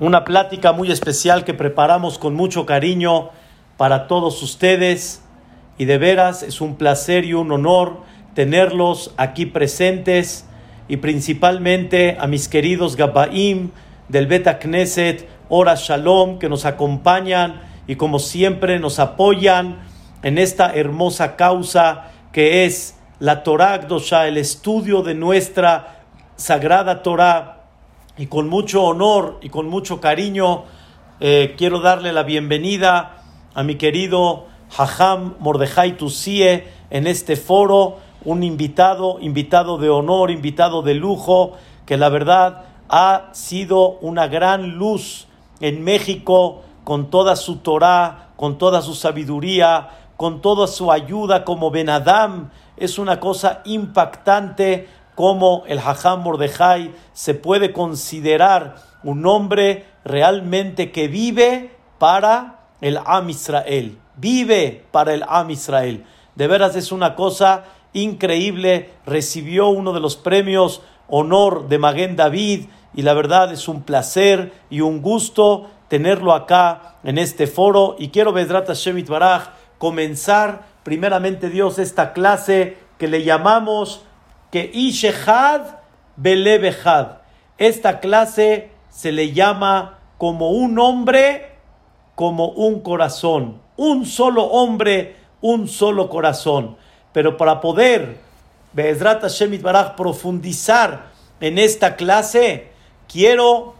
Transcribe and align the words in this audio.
una 0.00 0.24
plática 0.24 0.72
muy 0.72 0.90
especial 0.90 1.44
que 1.44 1.52
preparamos 1.52 2.18
con 2.18 2.34
mucho 2.34 2.64
cariño 2.64 3.28
para 3.76 4.06
todos 4.06 4.42
ustedes 4.42 5.22
y 5.76 5.84
de 5.84 5.98
veras 5.98 6.42
es 6.42 6.62
un 6.62 6.76
placer 6.76 7.24
y 7.26 7.34
un 7.34 7.52
honor 7.52 7.98
tenerlos 8.34 9.12
aquí 9.18 9.44
presentes 9.44 10.46
y 10.88 10.96
principalmente 10.96 12.16
a 12.18 12.26
mis 12.26 12.48
queridos 12.48 12.96
Gabaim 12.96 13.70
del 14.08 14.26
Beta 14.26 14.58
Knesset, 14.58 15.28
Ora 15.50 15.74
Shalom, 15.76 16.38
que 16.38 16.48
nos 16.48 16.64
acompañan 16.64 17.60
y 17.86 17.96
como 17.96 18.18
siempre 18.18 18.78
nos 18.78 18.98
apoyan 18.98 19.80
en 20.22 20.38
esta 20.38 20.72
hermosa 20.74 21.36
causa 21.36 22.10
que 22.32 22.64
es 22.64 22.96
la 23.18 23.42
Torah 23.42 23.78
Gdosha, 23.78 24.26
el 24.28 24.38
estudio 24.38 25.02
de 25.02 25.14
nuestra 25.14 26.04
sagrada 26.36 27.02
Torah. 27.02 27.59
Y 28.18 28.26
con 28.26 28.48
mucho 28.48 28.82
honor 28.82 29.38
y 29.40 29.50
con 29.50 29.68
mucho 29.68 30.00
cariño 30.00 30.64
eh, 31.20 31.54
quiero 31.56 31.80
darle 31.80 32.12
la 32.12 32.24
bienvenida 32.24 33.22
a 33.54 33.62
mi 33.62 33.76
querido 33.76 34.46
Hajam 34.76 35.36
Mordejai 35.38 35.96
Tusie 35.96 36.64
en 36.90 37.06
este 37.06 37.36
foro, 37.36 37.98
un 38.24 38.42
invitado, 38.42 39.18
invitado 39.20 39.78
de 39.78 39.90
honor, 39.90 40.30
invitado 40.32 40.82
de 40.82 40.94
lujo, 40.94 41.52
que 41.86 41.96
la 41.96 42.08
verdad 42.08 42.64
ha 42.88 43.28
sido 43.32 43.98
una 44.00 44.26
gran 44.26 44.72
luz 44.76 45.28
en 45.60 45.84
México 45.84 46.62
con 46.82 47.10
toda 47.10 47.36
su 47.36 47.58
Torah, 47.58 48.30
con 48.34 48.58
toda 48.58 48.82
su 48.82 48.94
sabiduría, 48.94 49.88
con 50.16 50.42
toda 50.42 50.66
su 50.66 50.90
ayuda 50.90 51.44
como 51.44 51.70
Benadam. 51.70 52.50
Es 52.76 52.98
una 52.98 53.20
cosa 53.20 53.62
impactante 53.64 54.88
como 55.14 55.64
el 55.66 55.78
Hajam 55.78 56.22
Mordejai 56.22 56.92
se 57.12 57.34
puede 57.34 57.72
considerar 57.72 58.76
un 59.02 59.26
hombre 59.26 59.86
realmente 60.04 60.92
que 60.92 61.08
vive 61.08 61.70
para 61.98 62.60
el 62.80 62.98
Am 63.04 63.28
Israel, 63.30 63.98
vive 64.16 64.84
para 64.90 65.12
el 65.14 65.24
Am 65.28 65.50
Israel. 65.50 66.04
De 66.34 66.46
veras 66.46 66.76
es 66.76 66.92
una 66.92 67.14
cosa 67.14 67.64
increíble. 67.92 68.90
Recibió 69.06 69.68
uno 69.68 69.92
de 69.92 70.00
los 70.00 70.16
premios 70.16 70.82
honor 71.08 71.68
de 71.68 71.78
Maguen 71.78 72.16
David 72.16 72.66
y 72.94 73.02
la 73.02 73.14
verdad 73.14 73.52
es 73.52 73.68
un 73.68 73.82
placer 73.82 74.52
y 74.70 74.80
un 74.80 75.02
gusto 75.02 75.70
tenerlo 75.88 76.32
acá 76.32 76.96
en 77.04 77.18
este 77.18 77.46
foro. 77.46 77.96
Y 77.98 78.08
quiero, 78.08 78.32
Bedrat 78.32 78.70
Shemit 78.72 79.08
Baraj, 79.08 79.50
comenzar 79.78 80.62
primeramente 80.82 81.50
Dios 81.50 81.78
esta 81.78 82.12
clase 82.12 82.78
que 82.98 83.08
le 83.08 83.24
llamamos 83.24 84.02
que 84.50 84.70
Ishehad 84.72 85.78
Belebehad. 86.16 87.18
Esta 87.58 88.00
clase 88.00 88.70
se 88.88 89.12
le 89.12 89.32
llama 89.32 89.98
como 90.18 90.50
un 90.50 90.78
hombre, 90.78 91.52
como 92.14 92.48
un 92.48 92.80
corazón. 92.80 93.60
Un 93.76 94.04
solo 94.04 94.44
hombre, 94.44 95.16
un 95.40 95.68
solo 95.68 96.10
corazón. 96.10 96.76
Pero 97.12 97.36
para 97.36 97.60
poder, 97.60 98.18
Be'ezrat 98.72 99.22
Hashem 99.22 99.60
Baraj, 99.62 99.96
profundizar 99.96 101.10
en 101.40 101.58
esta 101.58 101.96
clase, 101.96 102.70
quiero 103.08 103.74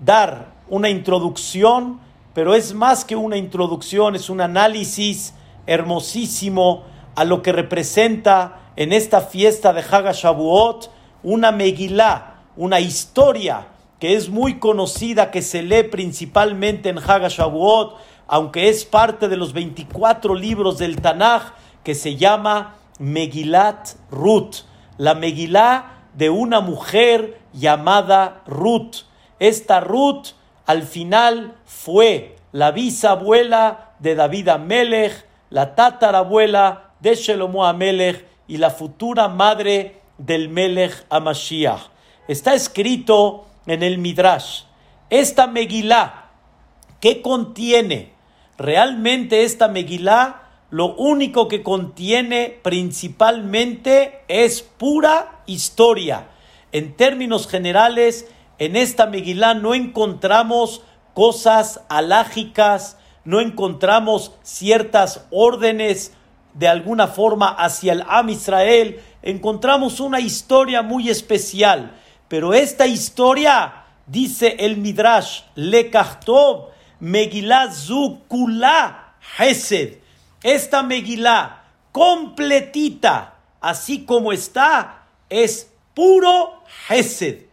dar 0.00 0.46
una 0.68 0.88
introducción, 0.88 2.00
pero 2.34 2.54
es 2.54 2.74
más 2.74 3.04
que 3.04 3.16
una 3.16 3.36
introducción, 3.36 4.14
es 4.14 4.30
un 4.30 4.40
análisis 4.40 5.34
hermosísimo 5.66 6.84
a 7.14 7.24
lo 7.24 7.42
que 7.42 7.52
representa 7.52 8.60
en 8.76 8.92
esta 8.92 9.22
fiesta 9.22 9.72
de 9.72 9.80
Haga 9.80 10.12
Shavuot 10.12 10.90
una 11.22 11.50
Megilá, 11.50 12.34
una 12.56 12.78
historia 12.78 13.66
que 13.98 14.14
es 14.14 14.28
muy 14.28 14.58
conocida, 14.58 15.30
que 15.30 15.42
se 15.42 15.62
lee 15.62 15.84
principalmente 15.84 16.90
en 16.90 16.98
Haga 16.98 17.28
Shavuot, 17.28 17.96
aunque 18.28 18.68
es 18.68 18.84
parte 18.84 19.28
de 19.28 19.36
los 19.36 19.52
24 19.52 20.34
libros 20.34 20.78
del 20.78 21.00
Tanaj, 21.00 21.54
que 21.82 21.94
se 21.94 22.16
llama 22.16 22.76
Megilat 22.98 23.96
Ruth, 24.10 24.66
la 24.98 25.14
Megilá 25.14 26.02
de 26.14 26.30
una 26.30 26.60
mujer 26.60 27.40
llamada 27.52 28.42
Ruth. 28.46 29.06
Esta 29.38 29.80
Ruth 29.80 30.28
al 30.66 30.82
final 30.82 31.54
fue 31.64 32.36
la 32.52 32.70
bisabuela 32.70 33.94
de 33.98 34.14
David 34.14 34.48
Amelech, 34.48 35.26
la 35.50 35.74
tatarabuela 35.74 36.90
de 37.00 37.14
Shelomo 37.14 37.64
Amelech 37.64 38.35
y 38.48 38.58
la 38.58 38.70
futura 38.70 39.28
madre 39.28 40.00
del 40.18 40.48
Melech 40.48 41.04
Amashiach. 41.10 41.88
Está 42.28 42.54
escrito 42.54 43.46
en 43.66 43.82
el 43.82 43.98
Midrash. 43.98 44.62
Esta 45.10 45.46
Megilá, 45.46 46.30
¿qué 47.00 47.22
contiene? 47.22 48.12
Realmente 48.58 49.44
esta 49.44 49.68
Megilá 49.68 50.42
lo 50.70 50.94
único 50.96 51.46
que 51.46 51.62
contiene 51.62 52.58
principalmente 52.62 54.24
es 54.26 54.62
pura 54.62 55.42
historia. 55.46 56.28
En 56.72 56.96
términos 56.96 57.46
generales, 57.46 58.26
en 58.58 58.74
esta 58.74 59.06
Megilá 59.06 59.54
no 59.54 59.74
encontramos 59.74 60.82
cosas 61.14 61.82
alágicas, 61.88 62.98
no 63.24 63.40
encontramos 63.40 64.32
ciertas 64.42 65.26
órdenes 65.30 66.15
de 66.58 66.68
alguna 66.68 67.06
forma 67.06 67.48
hacia 67.48 67.92
el 67.92 68.02
Am 68.08 68.30
Israel, 68.30 69.00
encontramos 69.22 70.00
una 70.00 70.20
historia 70.20 70.82
muy 70.82 71.10
especial. 71.10 72.00
Pero 72.28 72.54
esta 72.54 72.86
historia, 72.86 73.84
dice 74.06 74.56
el 74.58 74.78
Midrash, 74.78 75.42
le 75.54 75.90
Kachtov, 75.90 76.70
Megillah 77.00 77.70
Zukula 77.70 79.16
Hesed. 79.38 79.98
Esta 80.42 80.82
Megillah 80.82 81.64
completita, 81.92 83.34
así 83.60 84.04
como 84.04 84.32
está, 84.32 85.04
es 85.28 85.70
puro 85.92 86.62
Hesed, 86.88 87.46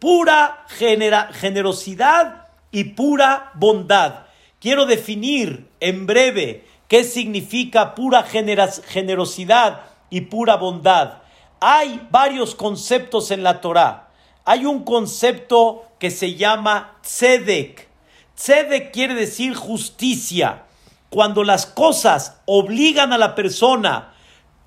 pura 0.00 0.66
generosidad 0.68 2.48
y 2.72 2.84
pura 2.84 3.52
bondad. 3.54 4.26
Quiero 4.60 4.84
definir 4.84 5.68
en 5.78 6.06
breve 6.06 6.67
¿Qué 6.88 7.04
significa 7.04 7.94
pura 7.94 8.24
generosidad 8.24 9.82
y 10.08 10.22
pura 10.22 10.56
bondad? 10.56 11.18
Hay 11.60 12.08
varios 12.10 12.54
conceptos 12.54 13.30
en 13.30 13.42
la 13.42 13.60
Torah. 13.60 14.08
Hay 14.46 14.64
un 14.64 14.84
concepto 14.84 15.84
que 15.98 16.10
se 16.10 16.34
llama 16.34 16.96
tzedek. 17.02 17.88
Tzedek 18.34 18.90
quiere 18.90 19.14
decir 19.14 19.54
justicia. 19.54 20.64
Cuando 21.10 21.44
las 21.44 21.66
cosas 21.66 22.40
obligan 22.46 23.12
a 23.12 23.18
la 23.18 23.34
persona, 23.34 24.14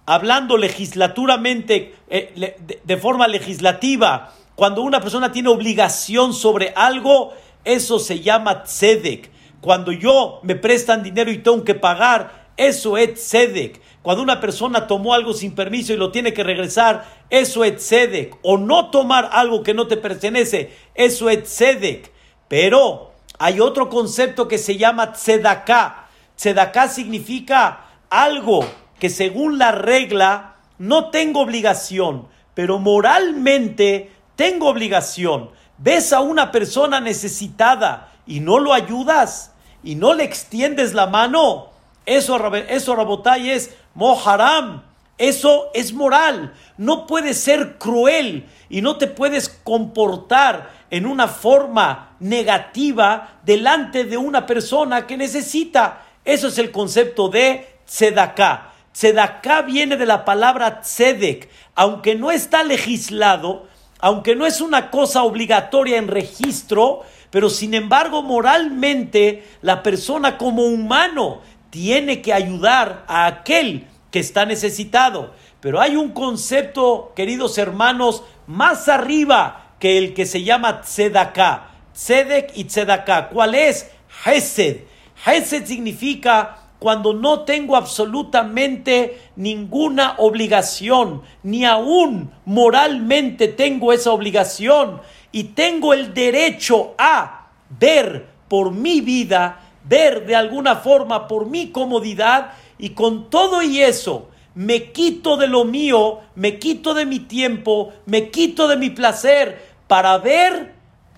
hablando 0.06 0.58
legislaturamente, 0.58 1.96
eh, 2.08 2.56
de 2.84 2.98
forma 2.98 3.28
legislativa, 3.28 4.31
cuando 4.56 4.84
una 4.84 5.02
persona 5.02 5.31
tiene 5.31 5.50
obligación 5.50 6.34
sobre 6.34 6.72
algo, 6.76 7.34
eso 7.64 7.98
se 7.98 8.20
llama 8.20 8.64
tzedek. 8.64 9.31
Cuando 9.62 9.92
yo 9.92 10.40
me 10.44 10.56
prestan 10.56 11.04
dinero 11.04 11.32
y 11.32 11.38
tengo 11.38 11.64
que 11.64 11.76
pagar, 11.76 12.50
eso 12.58 12.98
es 12.98 13.14
tzedek. 13.14 13.80
Cuando 14.02 14.24
una 14.24 14.42
persona 14.42 14.88
tomó 14.88 15.14
algo 15.14 15.34
sin 15.34 15.54
permiso 15.54 15.94
y 15.94 15.98
lo 15.98 16.12
tiene 16.12 16.34
que 16.34 16.44
regresar, 16.44 17.06
eso 17.30 17.64
es 17.64 17.78
tzedek. 17.78 18.38
O 18.42 18.58
no 18.58 18.90
tomar 18.90 19.30
algo 19.32 19.62
que 19.62 19.74
no 19.74 19.88
te 19.88 19.98
pertenece, 19.98 20.76
eso 20.96 21.30
es 21.30 21.44
tzedek. 21.44 22.12
Pero 22.48 23.12
hay 23.38 23.60
otro 23.60 23.90
concepto 23.90 24.48
que 24.48 24.58
se 24.58 24.78
llama 24.78 25.14
tzedaká. 25.14 26.08
Tzedaká 26.36 26.88
significa 26.88 27.86
algo 28.10 28.66
que 29.00 29.10
según 29.10 29.58
la 29.58 29.72
regla 29.72 30.56
no 30.78 31.10
tengo 31.10 31.42
obligación, 31.42 32.28
pero 32.54 32.80
moralmente 32.80 34.12
tengo 34.36 34.68
obligación. 34.68 35.52
Ves 35.78 36.14
a 36.14 36.22
una 36.22 36.52
persona 36.52 37.00
necesitada 37.00 38.12
y 38.26 38.40
no 38.40 38.60
lo 38.60 38.74
ayudas, 38.74 39.50
y 39.83 39.95
no 39.95 40.13
le 40.13 40.24
extiendes 40.24 40.94
la 40.94 41.07
mano, 41.07 41.69
eso, 42.06 42.54
eso 42.56 42.95
Rabotay 42.95 43.50
es 43.50 43.75
moharam. 43.94 44.83
Eso 45.22 45.69
es 45.75 45.94
moral. 45.94 46.51
No 46.78 47.06
puedes 47.06 47.38
ser 47.38 47.78
cruel 47.78 48.48
y 48.69 48.81
no 48.81 48.98
te 48.98 49.06
puedes 49.06 49.50
comportar 49.50 50.72
en 50.89 51.06
una 51.06 51.28
forma 51.28 52.16
negativa 52.19 53.38
delante 53.45 54.04
de 54.04 54.18
una 54.18 54.48
persona 54.48 55.06
que 55.06 55.18
necesita. 55.18 56.01
Eso 56.25 56.48
es 56.48 56.57
el 56.57 56.72
concepto 56.72 57.30
de 57.30 57.68
tzedaká. 57.86 58.72
Tzedaká 58.94 59.62
viene 59.62 59.95
de 59.95 60.07
la 60.07 60.25
palabra 60.25 60.81
tzedek. 60.81 61.50
Aunque 61.75 62.16
no 62.16 62.31
está 62.31 62.63
legislado, 62.63 63.68
aunque 64.00 64.36
no 64.36 64.48
es 64.48 64.60
una 64.60 64.89
cosa 64.89 65.22
obligatoria 65.22 65.98
en 65.98 66.07
registro, 66.07 67.04
pero 67.31 67.50
sin 67.50 67.74
embargo 67.74 68.22
moralmente 68.22 69.44
la 69.62 69.81
persona 69.81 70.38
como 70.38 70.66
humano 70.66 71.42
tiene 71.72 72.22
que 72.22 72.33
ayudar 72.33 73.06
a 73.07 73.25
aquel 73.25 73.88
que 74.12 74.19
está 74.19 74.45
necesitado. 74.45 75.33
Pero 75.62 75.80
hay 75.80 75.95
un 75.95 76.12
concepto, 76.12 77.13
queridos 77.16 77.57
hermanos, 77.57 78.24
más 78.45 78.89
arriba 78.89 79.75
que 79.80 79.98
el 79.98 80.13
que 80.13 80.25
se 80.25 80.44
llama 80.44 80.81
tzedaká. 80.81 81.69
tzedek 81.94 82.51
y 82.56 82.66
tzedaká. 82.66 83.30
¿Cuál 83.30 83.56
es? 83.56 83.89
Hesed. 84.25 84.81
Hesed 85.25 85.66
significa 85.66 86.57
cuando 86.80 87.13
no 87.13 87.42
tengo 87.42 87.75
absolutamente 87.75 89.19
ninguna 89.36 90.16
obligación, 90.18 91.22
ni 91.44 91.63
aún 91.63 92.31
moralmente 92.44 93.48
tengo 93.48 93.94
esa 93.94 94.12
obligación 94.12 95.00
y 95.31 95.45
tengo 95.45 95.94
el 95.94 96.13
derecho 96.13 96.94
a 96.98 97.48
ver 97.69 98.28
por 98.48 98.72
mi 98.72 99.01
vida, 99.01 99.60
ver 99.83 100.25
de 100.25 100.36
alguna 100.36 100.78
forma 100.78 101.28
por 101.28 101.45
mi 101.45 101.72
comodidad 101.72 102.54
y 102.78 102.89
con 102.89 103.30
todo 103.30 103.62
y 103.62 103.81
eso 103.81 104.30
me 104.54 104.92
quito 104.92 105.38
de 105.38 105.48
lo 105.48 105.63
mío, 105.63 106.19
me 106.36 106.60
quito 106.60 106.94
de 106.94 107.06
mi 107.06 107.19
tiempo, 107.19 107.94
me 108.06 108.30
quito 108.30 108.68
de 108.68 108.75
mi 108.75 108.89
placer 108.89 109.62
para 109.88 110.18
ver 110.18 110.74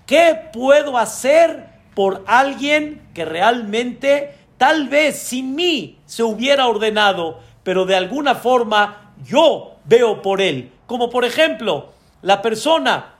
qué 0.06 0.38
puedo 0.52 0.96
hacer 0.96 1.68
por 1.94 2.22
alguien 2.26 3.08
que 3.12 3.24
realmente 3.24 4.44
Tal 4.58 4.88
vez 4.88 5.18
sin 5.18 5.54
mí 5.54 5.98
se 6.06 6.22
hubiera 6.22 6.66
ordenado, 6.66 7.40
pero 7.62 7.86
de 7.86 7.96
alguna 7.96 8.34
forma 8.34 9.12
yo 9.24 9.76
veo 9.84 10.22
por 10.22 10.40
él. 10.40 10.72
Como 10.86 11.10
por 11.10 11.24
ejemplo, 11.24 11.90
la 12.22 12.40
persona 12.40 13.13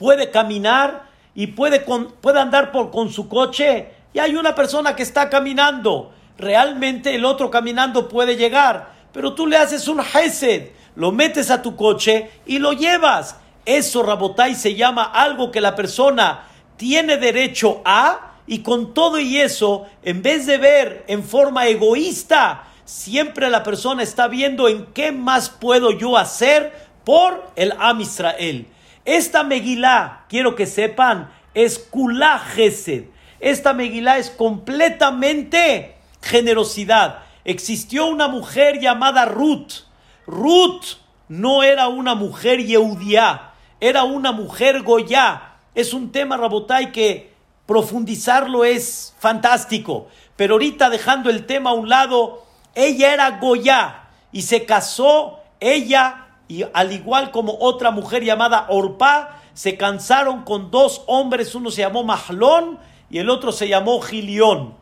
puede 0.00 0.30
caminar 0.30 1.02
y 1.34 1.48
puede, 1.48 1.80
puede 1.80 2.40
andar 2.40 2.72
por, 2.72 2.90
con 2.90 3.12
su 3.12 3.28
coche 3.28 3.88
y 4.14 4.18
hay 4.18 4.34
una 4.34 4.54
persona 4.54 4.96
que 4.96 5.02
está 5.02 5.28
caminando. 5.28 6.10
Realmente 6.38 7.14
el 7.14 7.26
otro 7.26 7.50
caminando 7.50 8.08
puede 8.08 8.36
llegar, 8.36 8.94
pero 9.12 9.34
tú 9.34 9.46
le 9.46 9.58
haces 9.58 9.88
un 9.88 10.00
hesed, 10.00 10.70
lo 10.96 11.12
metes 11.12 11.50
a 11.50 11.60
tu 11.60 11.76
coche 11.76 12.30
y 12.46 12.58
lo 12.58 12.72
llevas. 12.72 13.36
Eso, 13.66 14.02
Rabotai, 14.02 14.54
se 14.54 14.74
llama 14.74 15.02
algo 15.02 15.50
que 15.50 15.60
la 15.60 15.76
persona 15.76 16.44
tiene 16.78 17.18
derecho 17.18 17.82
a 17.84 18.36
y 18.46 18.60
con 18.60 18.94
todo 18.94 19.20
y 19.20 19.36
eso, 19.36 19.84
en 20.02 20.22
vez 20.22 20.46
de 20.46 20.56
ver 20.56 21.04
en 21.08 21.22
forma 21.22 21.66
egoísta, 21.66 22.64
siempre 22.86 23.50
la 23.50 23.62
persona 23.62 24.02
está 24.02 24.28
viendo 24.28 24.66
en 24.66 24.86
qué 24.94 25.12
más 25.12 25.50
puedo 25.50 25.90
yo 25.90 26.16
hacer 26.16 26.88
por 27.04 27.52
el 27.54 27.74
Am 27.78 28.00
Israel. 28.00 28.66
Esta 29.04 29.42
Megilá, 29.44 30.24
quiero 30.28 30.54
que 30.54 30.66
sepan, 30.66 31.30
es 31.54 31.78
Kulá 31.78 32.38
Gesed. 32.38 33.04
Esta 33.40 33.72
Megilá 33.72 34.18
es 34.18 34.30
completamente 34.30 35.96
generosidad. 36.22 37.20
Existió 37.44 38.06
una 38.06 38.28
mujer 38.28 38.80
llamada 38.80 39.24
Ruth. 39.24 39.84
Ruth 40.26 40.98
no 41.28 41.62
era 41.62 41.88
una 41.88 42.14
mujer 42.14 42.64
Yehudiá, 42.64 43.52
era 43.80 44.04
una 44.04 44.32
mujer 44.32 44.82
Goyá. 44.82 45.54
Es 45.74 45.94
un 45.94 46.12
tema, 46.12 46.36
Rabotai, 46.36 46.92
que 46.92 47.32
profundizarlo 47.66 48.64
es 48.64 49.14
fantástico. 49.18 50.08
Pero 50.36 50.54
ahorita 50.54 50.90
dejando 50.90 51.30
el 51.30 51.46
tema 51.46 51.70
a 51.70 51.74
un 51.74 51.88
lado, 51.88 52.44
ella 52.74 53.14
era 53.14 53.38
Goya 53.38 54.08
y 54.32 54.42
se 54.42 54.64
casó 54.64 55.40
ella 55.60 56.26
y 56.50 56.64
al 56.72 56.92
igual 56.92 57.30
como 57.30 57.56
otra 57.60 57.92
mujer 57.92 58.24
llamada 58.24 58.66
Orpa, 58.68 59.40
se 59.54 59.76
cansaron 59.76 60.42
con 60.42 60.72
dos 60.72 61.04
hombres, 61.06 61.54
uno 61.54 61.70
se 61.70 61.82
llamó 61.82 62.02
Mahlón 62.02 62.80
y 63.08 63.18
el 63.18 63.30
otro 63.30 63.52
se 63.52 63.68
llamó 63.68 64.00
Gilión. 64.00 64.74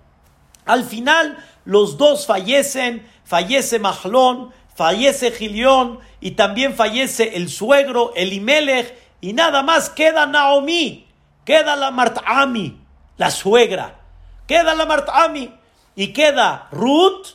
Al 0.64 0.84
final 0.84 1.36
los 1.66 1.98
dos 1.98 2.26
fallecen, 2.26 3.06
fallece 3.22 3.78
Mahlón, 3.78 4.50
fallece 4.74 5.30
Gilión 5.30 6.00
y 6.20 6.30
también 6.30 6.74
fallece 6.74 7.36
el 7.36 7.50
suegro 7.50 8.12
Elimelech 8.16 8.96
y 9.20 9.34
nada 9.34 9.62
más 9.62 9.90
queda 9.90 10.24
Naomi 10.24 11.04
queda 11.48 11.76
la 11.76 11.90
Martami, 11.90 12.78
la 13.16 13.30
suegra, 13.30 14.00
queda 14.46 14.74
la 14.74 14.84
Martami 14.84 15.50
y 15.96 16.12
queda 16.12 16.68
Ruth 16.70 17.28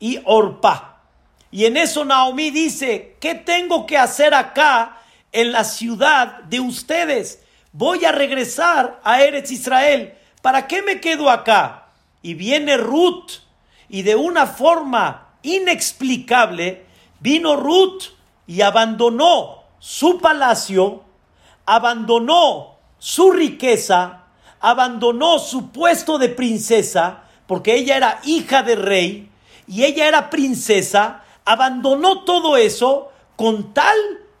y 0.00 0.20
Orpa. 0.24 0.89
Y 1.50 1.64
en 1.64 1.76
eso 1.76 2.04
Naomi 2.04 2.50
dice, 2.50 3.16
¿qué 3.20 3.34
tengo 3.34 3.86
que 3.86 3.98
hacer 3.98 4.34
acá 4.34 4.98
en 5.32 5.52
la 5.52 5.64
ciudad 5.64 6.42
de 6.44 6.60
ustedes? 6.60 7.42
Voy 7.72 8.04
a 8.04 8.12
regresar 8.12 9.00
a 9.04 9.22
Eretz 9.22 9.50
Israel. 9.50 10.14
¿Para 10.42 10.66
qué 10.66 10.82
me 10.82 11.00
quedo 11.00 11.28
acá? 11.28 11.88
Y 12.22 12.34
viene 12.34 12.76
Ruth 12.76 13.32
y 13.88 14.02
de 14.02 14.14
una 14.14 14.46
forma 14.46 15.28
inexplicable 15.42 16.84
vino 17.20 17.56
Ruth 17.56 18.04
y 18.46 18.62
abandonó 18.62 19.64
su 19.78 20.18
palacio, 20.18 21.04
abandonó 21.66 22.78
su 22.98 23.30
riqueza, 23.30 24.24
abandonó 24.60 25.38
su 25.38 25.70
puesto 25.70 26.18
de 26.18 26.28
princesa, 26.28 27.24
porque 27.46 27.74
ella 27.74 27.96
era 27.96 28.20
hija 28.24 28.62
de 28.62 28.76
rey 28.76 29.30
y 29.66 29.84
ella 29.84 30.08
era 30.08 30.30
princesa, 30.30 31.24
abandonó 31.50 32.22
todo 32.22 32.56
eso 32.56 33.10
con 33.34 33.74
tal 33.74 33.96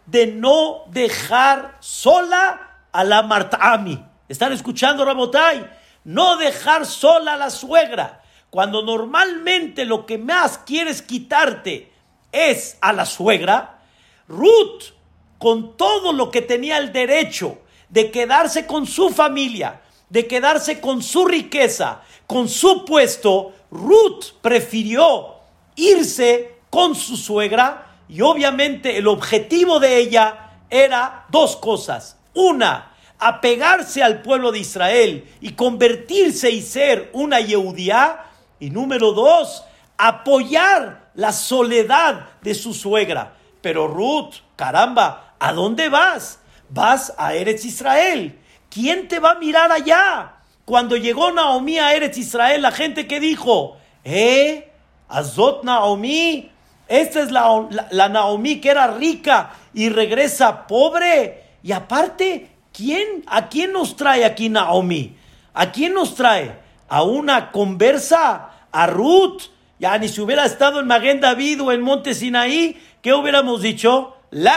de 0.06 0.28
no 0.28 0.84
dejar 0.90 1.76
sola 1.80 2.84
a 2.92 3.02
la 3.02 3.22
Martami. 3.22 4.00
¿Están 4.28 4.52
escuchando, 4.52 5.04
Rabotai? 5.04 5.68
No 6.04 6.36
dejar 6.36 6.86
sola 6.86 7.32
a 7.32 7.36
la 7.36 7.50
suegra. 7.50 8.22
Cuando 8.48 8.82
normalmente 8.82 9.84
lo 9.84 10.06
que 10.06 10.18
más 10.18 10.58
quieres 10.58 11.02
quitarte 11.02 11.92
es 12.30 12.78
a 12.80 12.92
la 12.92 13.04
suegra, 13.04 13.80
Ruth, 14.28 14.92
con 15.38 15.76
todo 15.76 16.12
lo 16.12 16.30
que 16.30 16.42
tenía 16.42 16.78
el 16.78 16.92
derecho 16.92 17.58
de 17.88 18.12
quedarse 18.12 18.68
con 18.68 18.86
su 18.86 19.10
familia, 19.10 19.80
de 20.08 20.28
quedarse 20.28 20.80
con 20.80 21.02
su 21.02 21.24
riqueza, 21.24 22.02
con 22.28 22.48
su 22.48 22.84
puesto, 22.84 23.52
Ruth 23.72 24.26
prefirió 24.40 25.40
irse 25.74 26.59
con 26.70 26.94
su 26.94 27.16
suegra 27.16 27.98
y 28.08 28.22
obviamente 28.22 28.96
el 28.96 29.06
objetivo 29.08 29.80
de 29.80 29.98
ella 29.98 30.52
era 30.70 31.26
dos 31.28 31.56
cosas. 31.56 32.16
Una, 32.34 32.92
apegarse 33.18 34.02
al 34.02 34.22
pueblo 34.22 34.52
de 34.52 34.60
Israel 34.60 35.28
y 35.40 35.52
convertirse 35.52 36.50
y 36.50 36.62
ser 36.62 37.10
una 37.12 37.40
Yehudía. 37.40 38.24
Y 38.58 38.70
número 38.70 39.12
dos, 39.12 39.64
apoyar 39.98 41.10
la 41.14 41.32
soledad 41.32 42.28
de 42.42 42.54
su 42.54 42.74
suegra. 42.74 43.34
Pero 43.60 43.88
Ruth, 43.88 44.36
caramba, 44.56 45.34
¿a 45.38 45.52
dónde 45.52 45.88
vas? 45.88 46.40
vas 46.70 47.12
a 47.18 47.34
Eretz 47.34 47.64
Israel. 47.64 48.38
¿Quién 48.70 49.08
te 49.08 49.18
va 49.18 49.32
a 49.32 49.38
mirar 49.38 49.70
allá? 49.70 50.36
Cuando 50.64 50.96
llegó 50.96 51.32
Naomi 51.32 51.78
a 51.78 51.94
Eretz 51.94 52.16
Israel, 52.18 52.62
la 52.62 52.70
gente 52.70 53.06
que 53.06 53.20
dijo, 53.20 53.76
¿eh? 54.04 54.70
Azot 55.08 55.64
Naomi, 55.64 56.50
esta 56.90 57.20
es 57.20 57.30
la, 57.30 57.68
la, 57.92 58.08
Naomi 58.08 58.60
que 58.60 58.68
era 58.68 58.88
rica 58.88 59.52
y 59.72 59.90
regresa 59.90 60.66
pobre. 60.66 61.44
Y 61.62 61.70
aparte, 61.70 62.50
¿quién, 62.72 63.22
¿a 63.28 63.48
quién 63.48 63.72
nos 63.72 63.94
trae 63.94 64.24
aquí 64.24 64.48
Naomi? 64.48 65.16
¿A 65.54 65.70
quién 65.70 65.94
nos 65.94 66.16
trae? 66.16 66.58
¿A 66.88 67.04
una 67.04 67.52
conversa? 67.52 68.50
¿A 68.72 68.86
Ruth? 68.88 69.42
Ya 69.78 69.96
ni 69.98 70.08
si 70.08 70.20
hubiera 70.20 70.44
estado 70.44 70.80
en 70.80 70.88
Maguen 70.88 71.20
David 71.20 71.62
o 71.62 71.70
en 71.70 71.80
Monte 71.80 72.12
Sinaí, 72.12 72.82
¿qué 73.02 73.14
hubiéramos 73.14 73.62
dicho? 73.62 74.16
La, 74.30 74.56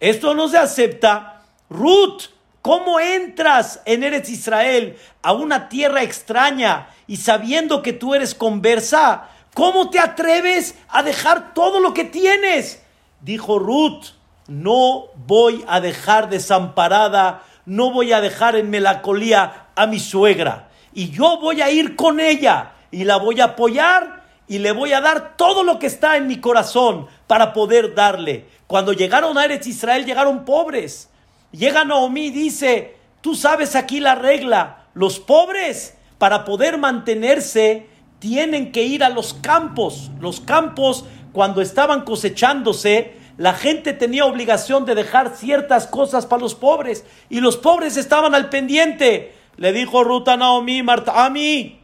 esto 0.00 0.34
no 0.34 0.48
se 0.48 0.56
acepta. 0.56 1.42
Ruth, 1.68 2.30
¿cómo 2.62 2.98
entras 3.00 3.82
en 3.84 4.02
Eretz 4.02 4.30
Israel 4.30 4.96
a 5.20 5.34
una 5.34 5.68
tierra 5.68 6.02
extraña 6.02 6.88
y 7.06 7.18
sabiendo 7.18 7.82
que 7.82 7.92
tú 7.92 8.14
eres 8.14 8.34
conversa? 8.34 9.28
¿Cómo 9.56 9.88
te 9.88 9.98
atreves 9.98 10.74
a 10.90 11.02
dejar 11.02 11.54
todo 11.54 11.80
lo 11.80 11.94
que 11.94 12.04
tienes? 12.04 12.82
Dijo 13.22 13.58
Ruth, 13.58 14.08
no 14.48 15.04
voy 15.26 15.64
a 15.66 15.80
dejar 15.80 16.28
desamparada, 16.28 17.42
no 17.64 17.90
voy 17.90 18.12
a 18.12 18.20
dejar 18.20 18.54
en 18.56 18.68
melancolía 18.68 19.68
a 19.74 19.86
mi 19.86 19.98
suegra. 19.98 20.68
Y 20.92 21.08
yo 21.08 21.38
voy 21.40 21.62
a 21.62 21.70
ir 21.70 21.96
con 21.96 22.20
ella 22.20 22.72
y 22.90 23.04
la 23.04 23.16
voy 23.16 23.40
a 23.40 23.44
apoyar 23.44 24.24
y 24.46 24.58
le 24.58 24.72
voy 24.72 24.92
a 24.92 25.00
dar 25.00 25.38
todo 25.38 25.64
lo 25.64 25.78
que 25.78 25.86
está 25.86 26.18
en 26.18 26.26
mi 26.26 26.38
corazón 26.38 27.06
para 27.26 27.54
poder 27.54 27.94
darle. 27.94 28.44
Cuando 28.66 28.92
llegaron 28.92 29.38
a 29.38 29.46
Eretz 29.46 29.66
Israel 29.68 30.04
llegaron 30.04 30.44
pobres. 30.44 31.08
Llega 31.50 31.82
Naomi 31.82 32.26
y 32.26 32.30
dice, 32.30 32.98
tú 33.22 33.34
sabes 33.34 33.74
aquí 33.74 34.00
la 34.00 34.16
regla, 34.16 34.84
los 34.92 35.18
pobres 35.18 35.96
para 36.18 36.44
poder 36.44 36.76
mantenerse 36.76 37.95
tienen 38.26 38.72
que 38.72 38.82
ir 38.82 39.04
a 39.04 39.08
los 39.08 39.34
campos. 39.34 40.10
Los 40.20 40.40
campos 40.40 41.04
cuando 41.32 41.62
estaban 41.62 42.00
cosechándose, 42.00 43.14
la 43.36 43.54
gente 43.54 43.92
tenía 43.92 44.24
obligación 44.24 44.84
de 44.84 44.96
dejar 44.96 45.36
ciertas 45.36 45.86
cosas 45.86 46.26
para 46.26 46.42
los 46.42 46.56
pobres 46.56 47.04
y 47.30 47.38
los 47.38 47.56
pobres 47.56 47.96
estaban 47.96 48.34
al 48.34 48.48
pendiente. 48.48 49.32
Le 49.56 49.72
dijo 49.72 50.02
Ruta 50.02 50.36
Naomi, 50.36 50.82
Marta, 50.82 51.24
a 51.24 51.30
mí, 51.30 51.78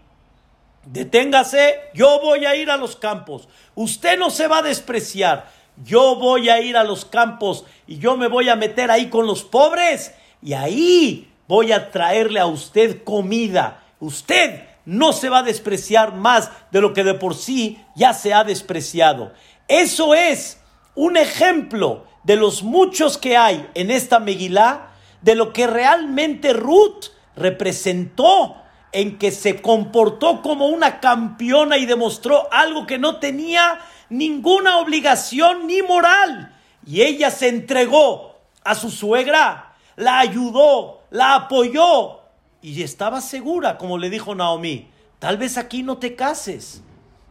deténgase, 0.86 1.76
yo 1.94 2.18
voy 2.20 2.44
a 2.44 2.56
ir 2.56 2.72
a 2.72 2.76
los 2.76 2.96
campos. 2.96 3.48
Usted 3.76 4.18
no 4.18 4.28
se 4.28 4.48
va 4.48 4.58
a 4.58 4.62
despreciar 4.62 5.46
yo 5.84 6.16
voy 6.16 6.48
a 6.48 6.60
ir 6.60 6.76
a 6.76 6.84
los 6.84 7.04
campos 7.04 7.64
y 7.86 7.98
yo 7.98 8.16
me 8.16 8.28
voy 8.28 8.48
a 8.48 8.56
meter 8.56 8.90
ahí 8.90 9.08
con 9.08 9.26
los 9.26 9.42
pobres 9.42 10.12
y 10.42 10.52
ahí 10.52 11.32
voy 11.48 11.72
a 11.72 11.90
traerle 11.90 12.40
a 12.40 12.46
usted 12.46 13.04
comida. 13.04 13.82
Usted 14.00 14.71
no 14.84 15.12
se 15.12 15.28
va 15.28 15.38
a 15.38 15.42
despreciar 15.44 16.14
más 16.14 16.50
de 16.70 16.80
lo 16.80 16.92
que 16.92 17.04
de 17.04 17.14
por 17.14 17.34
sí 17.34 17.84
ya 17.94 18.12
se 18.12 18.34
ha 18.34 18.44
despreciado. 18.44 19.32
Eso 19.68 20.14
es 20.14 20.60
un 20.94 21.16
ejemplo 21.16 22.06
de 22.24 22.36
los 22.36 22.62
muchos 22.62 23.18
que 23.18 23.36
hay 23.36 23.68
en 23.74 23.90
esta 23.90 24.18
Megilá, 24.18 24.90
de 25.20 25.34
lo 25.34 25.52
que 25.52 25.66
realmente 25.66 26.52
Ruth 26.52 27.06
representó 27.36 28.56
en 28.92 29.18
que 29.18 29.30
se 29.30 29.62
comportó 29.62 30.42
como 30.42 30.66
una 30.66 31.00
campeona 31.00 31.78
y 31.78 31.86
demostró 31.86 32.52
algo 32.52 32.86
que 32.86 32.98
no 32.98 33.18
tenía 33.18 33.78
ninguna 34.10 34.78
obligación 34.78 35.66
ni 35.66 35.80
moral. 35.82 36.54
Y 36.86 37.02
ella 37.02 37.30
se 37.30 37.48
entregó 37.48 38.36
a 38.64 38.74
su 38.74 38.90
suegra, 38.90 39.74
la 39.96 40.18
ayudó, 40.18 41.02
la 41.10 41.34
apoyó 41.34 42.21
y 42.62 42.82
estaba 42.82 43.20
segura, 43.20 43.76
como 43.76 43.98
le 43.98 44.08
dijo 44.08 44.34
Naomi, 44.34 44.88
tal 45.18 45.36
vez 45.36 45.58
aquí 45.58 45.82
no 45.82 45.98
te 45.98 46.14
cases, 46.14 46.82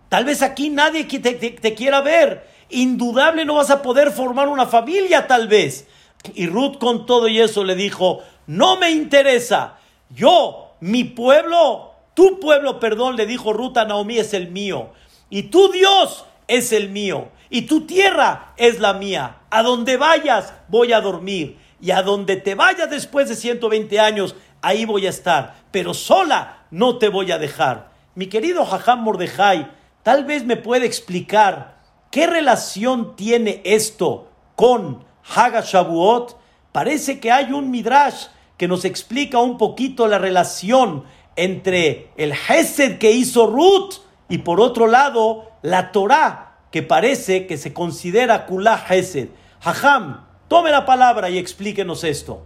tal 0.09 0.25
vez 0.25 0.41
aquí 0.41 0.69
nadie 0.69 1.05
te, 1.05 1.33
te 1.33 1.73
quiera 1.73 2.01
ver, 2.01 2.47
indudable 2.69 3.45
no 3.45 3.55
vas 3.55 3.69
a 3.69 3.81
poder 3.81 4.11
formar 4.11 4.47
una 4.47 4.65
familia 4.65 5.27
tal 5.27 5.47
vez. 5.47 5.87
Y 6.35 6.45
Ruth 6.45 6.77
con 6.77 7.05
todo 7.05 7.27
y 7.27 7.39
eso 7.39 7.63
le 7.63 7.75
dijo, 7.75 8.21
no 8.45 8.77
me 8.77 8.91
interesa, 8.91 9.77
yo, 10.09 10.75
mi 10.81 11.05
pueblo, 11.05 11.91
tu 12.13 12.39
pueblo, 12.39 12.79
perdón, 12.79 13.15
le 13.15 13.25
dijo 13.25 13.53
Ruth 13.53 13.77
a 13.77 13.85
Naomi, 13.85 14.17
es 14.17 14.33
el 14.33 14.51
mío. 14.51 14.89
Y 15.29 15.43
tu 15.43 15.71
Dios 15.71 16.25
es 16.47 16.73
el 16.73 16.89
mío. 16.89 17.29
Y 17.49 17.63
tu 17.63 17.85
tierra 17.85 18.53
es 18.57 18.79
la 18.79 18.93
mía. 18.93 19.37
A 19.49 19.63
donde 19.63 19.97
vayas 19.97 20.53
voy 20.67 20.93
a 20.93 21.01
dormir. 21.01 21.57
Y 21.79 21.91
a 21.91 22.03
donde 22.03 22.35
te 22.35 22.53
vayas 22.55 22.89
después 22.89 23.29
de 23.29 23.35
120 23.35 23.99
años, 23.99 24.35
ahí 24.61 24.85
voy 24.85 25.07
a 25.07 25.09
estar. 25.09 25.55
Pero 25.71 25.93
sola 25.93 26.65
no 26.71 26.97
te 26.97 27.09
voy 27.09 27.31
a 27.31 27.37
dejar. 27.37 27.91
Mi 28.15 28.27
querido 28.27 28.65
Jajam 28.65 29.03
Mordejai, 29.03 29.71
tal 30.03 30.25
vez 30.25 30.45
me 30.45 30.57
puede 30.57 30.85
explicar 30.85 31.77
qué 32.09 32.27
relación 32.27 33.15
tiene 33.15 33.61
esto 33.63 34.29
con 34.55 35.05
Haga 35.35 35.61
Shavuot. 35.61 36.37
Parece 36.71 37.19
que 37.19 37.31
hay 37.31 37.51
un 37.51 37.71
midrash 37.71 38.27
que 38.57 38.67
nos 38.67 38.85
explica 38.85 39.39
un 39.39 39.57
poquito 39.57 40.07
la 40.07 40.19
relación 40.19 41.05
entre 41.35 42.11
el 42.17 42.33
Hesed 42.33 42.97
que 42.97 43.11
hizo 43.11 43.47
Ruth 43.47 43.95
y 44.29 44.39
por 44.39 44.61
otro 44.61 44.87
lado 44.87 45.51
la 45.61 45.91
Torah, 45.91 46.57
que 46.71 46.83
parece 46.83 47.47
que 47.47 47.57
se 47.57 47.73
considera 47.73 48.45
Kula 48.45 48.83
Hesed. 48.89 49.29
Hajam, 49.61 50.25
tome 50.47 50.71
la 50.71 50.85
palabra 50.85 51.29
y 51.29 51.37
explíquenos 51.37 52.03
esto. 52.03 52.43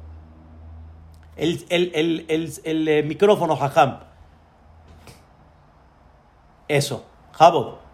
El, 1.36 1.66
el, 1.70 2.88
eh, 2.88 3.04
micrófono, 3.04 3.54
Hajam. 3.54 4.00
Eso, 6.68 7.06
Jabo. 7.34 7.86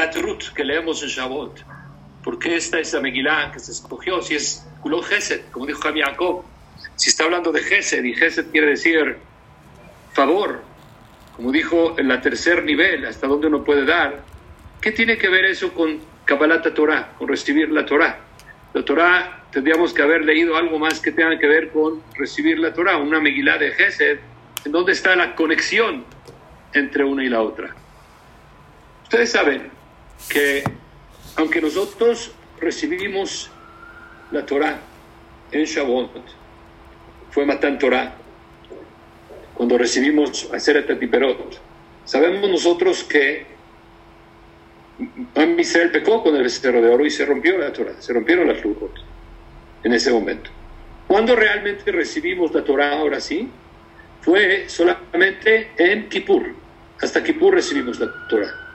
la 0.00 0.10
Ruth 0.12 0.54
que 0.54 0.64
leemos 0.80 1.02
en 1.02 1.08
Shavuot. 1.08 1.60
porque 2.24 2.56
esta 2.56 2.78
es 2.78 2.92
la 2.92 3.00
Megilá 3.00 3.50
que 3.52 3.60
se 3.60 3.72
escogió? 3.72 4.20
Si 4.22 4.34
es 4.34 4.66
Kulot 4.82 5.04
Gesed, 5.04 5.42
como 5.50 5.66
dijo 5.66 5.80
Javi 5.80 6.02
Jacob. 6.02 6.42
Si 6.96 7.08
está 7.08 7.24
hablando 7.24 7.50
de 7.50 7.60
Gesed, 7.60 8.04
y 8.04 8.14
Gesed 8.14 8.50
quiere 8.50 8.68
decir 8.68 9.16
favor, 10.12 10.62
como 11.36 11.50
dijo 11.50 11.98
en 11.98 12.08
la 12.08 12.20
tercer 12.20 12.62
nivel, 12.64 13.06
hasta 13.06 13.26
donde 13.26 13.46
uno 13.46 13.64
puede 13.64 13.86
dar, 13.86 14.22
¿qué 14.82 14.92
tiene 14.92 15.16
que 15.16 15.28
ver 15.28 15.46
eso 15.46 15.72
con 15.72 15.98
Kabbalat 16.26 16.74
Torah, 16.74 17.12
con 17.18 17.28
recibir 17.28 17.70
la 17.70 17.86
Torah? 17.86 18.18
La 18.74 18.84
Torah 18.84 19.44
tendríamos 19.50 19.94
que 19.94 20.02
haber 20.02 20.24
leído 20.24 20.56
algo 20.56 20.78
más 20.78 21.00
que 21.00 21.12
tenga 21.12 21.38
que 21.38 21.46
ver 21.46 21.70
con 21.70 22.02
recibir 22.16 22.58
la 22.58 22.74
Torah, 22.74 22.98
una 22.98 23.20
Megilá 23.20 23.56
de 23.56 23.72
Gesed, 23.72 24.18
en 24.64 24.72
donde 24.72 24.92
está 24.92 25.16
la 25.16 25.34
conexión 25.34 26.04
entre 26.74 27.04
una 27.04 27.24
y 27.24 27.28
la 27.30 27.40
otra. 27.40 27.74
Ustedes 29.04 29.32
saben 29.32 29.79
que 30.28 30.64
aunque 31.36 31.60
nosotros 31.60 32.32
recibimos 32.60 33.50
la 34.30 34.44
Torah 34.44 34.78
en 35.52 35.64
Shavuot, 35.64 36.10
fue 37.30 37.46
Matan 37.46 37.78
Torah, 37.78 38.14
cuando 39.54 39.78
recibimos 39.78 40.48
Aseret 40.52 40.98
Tiperot, 40.98 41.60
sabemos 42.04 42.48
nosotros 42.48 43.04
que 43.04 43.46
Israel 45.58 45.90
pecó 45.90 46.22
con 46.22 46.36
el 46.36 46.42
becerro 46.42 46.80
de 46.80 46.88
oro 46.88 47.06
y 47.06 47.10
se 47.10 47.24
rompió 47.24 47.58
la 47.58 47.72
Torah, 47.72 47.94
se 47.98 48.12
rompieron 48.12 48.48
las 48.48 48.62
luchas 48.64 49.04
en 49.84 49.92
ese 49.92 50.12
momento. 50.12 50.50
Cuando 51.06 51.34
realmente 51.34 51.90
recibimos 51.90 52.54
la 52.54 52.62
Torah 52.64 52.98
ahora 52.98 53.20
sí? 53.20 53.50
Fue 54.20 54.68
solamente 54.68 55.70
en 55.78 56.08
Kippur. 56.08 56.54
Hasta 57.00 57.22
Kippur 57.22 57.54
recibimos 57.54 57.98
la 57.98 58.08
Torah. 58.28 58.69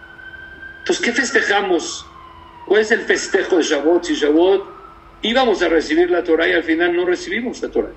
Entonces, 0.85 1.03
¿qué 1.03 1.13
festejamos? 1.13 2.05
¿Cuál 2.67 2.81
es 2.81 2.91
el 2.91 2.99
festejo 2.99 3.57
de 3.57 3.63
Shavuot? 3.63 4.03
Si 4.03 4.13
Shavuot 4.13 4.63
íbamos 5.23 5.63
a 5.63 5.67
recibir 5.67 6.11
la 6.11 6.23
Torah 6.23 6.47
y 6.47 6.51
al 6.51 6.63
final 6.63 6.95
no 6.95 7.05
recibimos 7.05 7.59
la 7.63 7.69
Torah. 7.69 7.89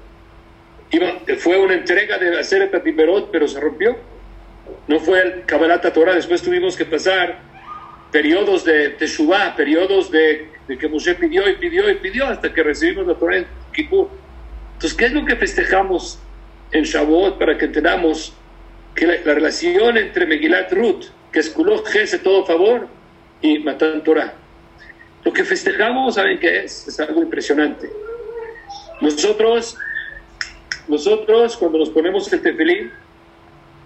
fue 1.37 1.59
una 1.59 1.75
entrega 1.75 2.17
de 2.17 2.41
hacer 2.41 2.63
el 2.63 2.83
Tiberot, 2.83 3.31
pero 3.31 3.47
se 3.47 3.61
rompió. 3.61 3.95
No 4.87 5.01
fue 5.01 5.21
el 5.21 5.45
Kabbalat 5.45 5.93
Torah. 5.93 6.15
Después 6.15 6.41
tuvimos 6.41 6.79
que 6.79 6.87
pasar 6.87 7.41
periodos 8.11 8.65
de 8.65 8.89
Teshuvah, 8.89 9.55
periodos 9.55 10.11
de, 10.11 10.49
que 10.67 10.89
Moshe 10.89 11.15
pidió 11.15 11.47
y 11.47 11.57
pidió 11.57 11.91
y 11.91 11.97
pidió 11.97 12.27
hasta 12.27 12.55
que 12.55 12.63
recibimos 12.63 13.07
la 13.07 13.17
Torah 13.17 13.37
en 13.37 13.47
Kippur. 13.75 14.09
Entonces, 14.77 14.97
¿qué 14.97 15.05
es 15.05 15.13
lo 15.13 15.27
que 15.27 15.37
festejamos 15.37 16.19
en 16.73 16.85
Shavuot 16.85 17.39
para 17.39 17.59
que 17.59 17.67
entendamos 17.67 18.33
que 18.95 19.07
la, 19.07 19.17
la 19.27 19.35
relación 19.35 19.99
entre 19.99 20.25
Megilat 20.25 20.73
Ruth 20.73 21.18
que 21.33 21.41
es 21.41 21.51
Kulot 21.51 21.85
todo 22.23 22.47
favor 22.47 22.89
y 23.41 23.59
Matan 23.59 24.03
Torah. 24.03 24.35
Lo 25.25 25.33
que 25.33 25.45
festejamos, 25.45 26.15
¿saben 26.15 26.39
qué 26.39 26.65
es? 26.65 26.89
Es 26.89 27.01
algo 27.01 27.23
impresionante. 27.23 27.91
Nosotros, 29.01 29.77
nosotros 30.87 31.57
cuando 31.57 31.79
nos 31.79 31.91
ponemos 31.91 32.33
el 32.33 32.41
tefilín, 32.41 32.91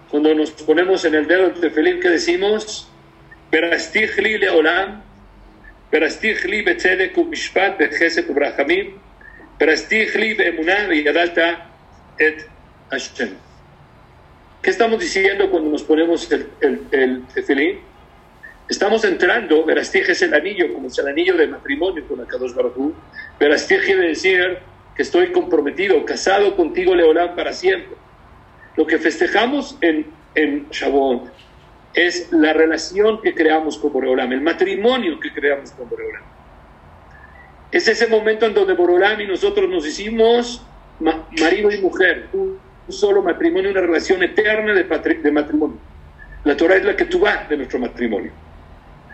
cuando 0.09 0.33
nos 0.35 0.51
ponemos 0.51 1.05
en 1.05 1.15
el 1.15 1.27
dedo 1.27 1.47
el 1.47 1.53
tefilín, 1.53 1.99
¿qué 1.99 2.09
decimos? 2.09 2.87
Perastigli 3.49 4.37
leolam, 4.37 5.01
perastigli 5.91 6.63
betzedek 6.63 7.17
umishpat 7.17 7.77
bechesed 7.77 8.29
ubrachamim, 8.29 8.93
perastigli 9.59 10.33
beemunah 10.33 10.87
veyadalta 10.87 11.69
et 12.19 12.47
Hashem. 12.89 13.52
¿Qué 14.63 14.69
estamos 14.69 14.97
diciendo 14.97 15.51
cuando 15.51 15.69
nos 15.69 15.83
ponemos 15.83 16.31
el, 16.31 16.47
el, 16.91 17.25
tefilín? 17.33 17.81
Estamos 18.69 19.03
entrando, 19.03 19.65
verastig 19.65 20.09
es 20.09 20.21
el 20.21 20.33
anillo, 20.33 20.73
como 20.73 20.87
es 20.87 20.97
el 20.97 21.09
anillo 21.09 21.35
de 21.35 21.47
matrimonio 21.47 22.07
con 22.07 22.21
Akadosh 22.21 22.53
Baruj 22.53 22.93
Verastig 23.37 23.83
quiere 23.83 24.07
decir 24.07 24.59
que 24.95 25.01
estoy 25.01 25.33
comprometido, 25.33 26.05
casado 26.05 26.55
contigo, 26.55 26.95
Leolán, 26.95 27.35
para 27.35 27.51
siempre. 27.51 27.97
Lo 28.77 28.87
que 28.87 28.99
festejamos 28.99 29.77
en, 29.81 30.05
en 30.33 30.69
Shavuot 30.69 31.29
es 31.93 32.31
la 32.31 32.53
relación 32.53 33.21
que 33.21 33.35
creamos 33.35 33.77
con 33.77 33.91
Boreolam, 33.91 34.31
el 34.31 34.41
matrimonio 34.41 35.19
que 35.19 35.33
creamos 35.33 35.71
con 35.71 35.89
Boreolam. 35.89 36.23
Es 37.69 37.85
ese 37.89 38.07
momento 38.07 38.45
en 38.45 38.53
donde 38.53 38.75
Boreolam 38.75 39.19
y 39.19 39.27
nosotros 39.27 39.69
nos 39.69 39.85
hicimos 39.85 40.65
marido 41.01 41.69
y 41.69 41.81
mujer, 41.81 42.29
un 42.87 42.93
solo 42.93 43.21
matrimonio, 43.21 43.71
una 43.71 43.81
relación 43.81 44.23
eterna 44.23 44.73
de, 44.73 44.83
de 44.83 45.31
matrimonio. 45.31 45.77
La 46.43 46.57
Torah 46.57 46.75
es 46.75 46.83
la 46.83 46.95
que 46.95 47.05
tú 47.05 47.19
vas 47.19 47.47
de 47.47 47.57
nuestro 47.57 47.79
matrimonio. 47.79 48.31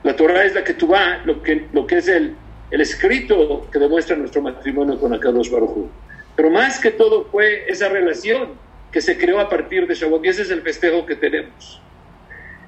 La 0.03 0.15
Torah 0.15 0.45
es 0.45 0.55
la 0.55 0.63
que 0.63 0.73
tú 0.73 0.87
vas, 0.87 1.25
lo 1.25 1.43
que, 1.43 1.67
lo 1.73 1.85
que 1.85 1.97
es 1.97 2.07
el, 2.07 2.35
el 2.71 2.81
escrito 2.81 3.67
que 3.71 3.79
demuestra 3.79 4.15
nuestro 4.15 4.41
matrimonio 4.41 4.99
con 4.99 5.13
Akadosh 5.13 5.49
Baruj 5.51 5.87
Pero 6.35 6.49
más 6.49 6.79
que 6.79 6.91
todo 6.91 7.25
fue 7.25 7.69
esa 7.69 7.89
relación 7.89 8.49
que 8.91 9.01
se 9.01 9.17
creó 9.17 9.39
a 9.39 9.49
partir 9.49 9.87
de 9.87 9.93
Shavuot 9.93 10.25
y 10.25 10.29
ese 10.29 10.43
es 10.43 10.51
el 10.51 10.61
festejo 10.61 11.05
que 11.05 11.15
tenemos. 11.15 11.81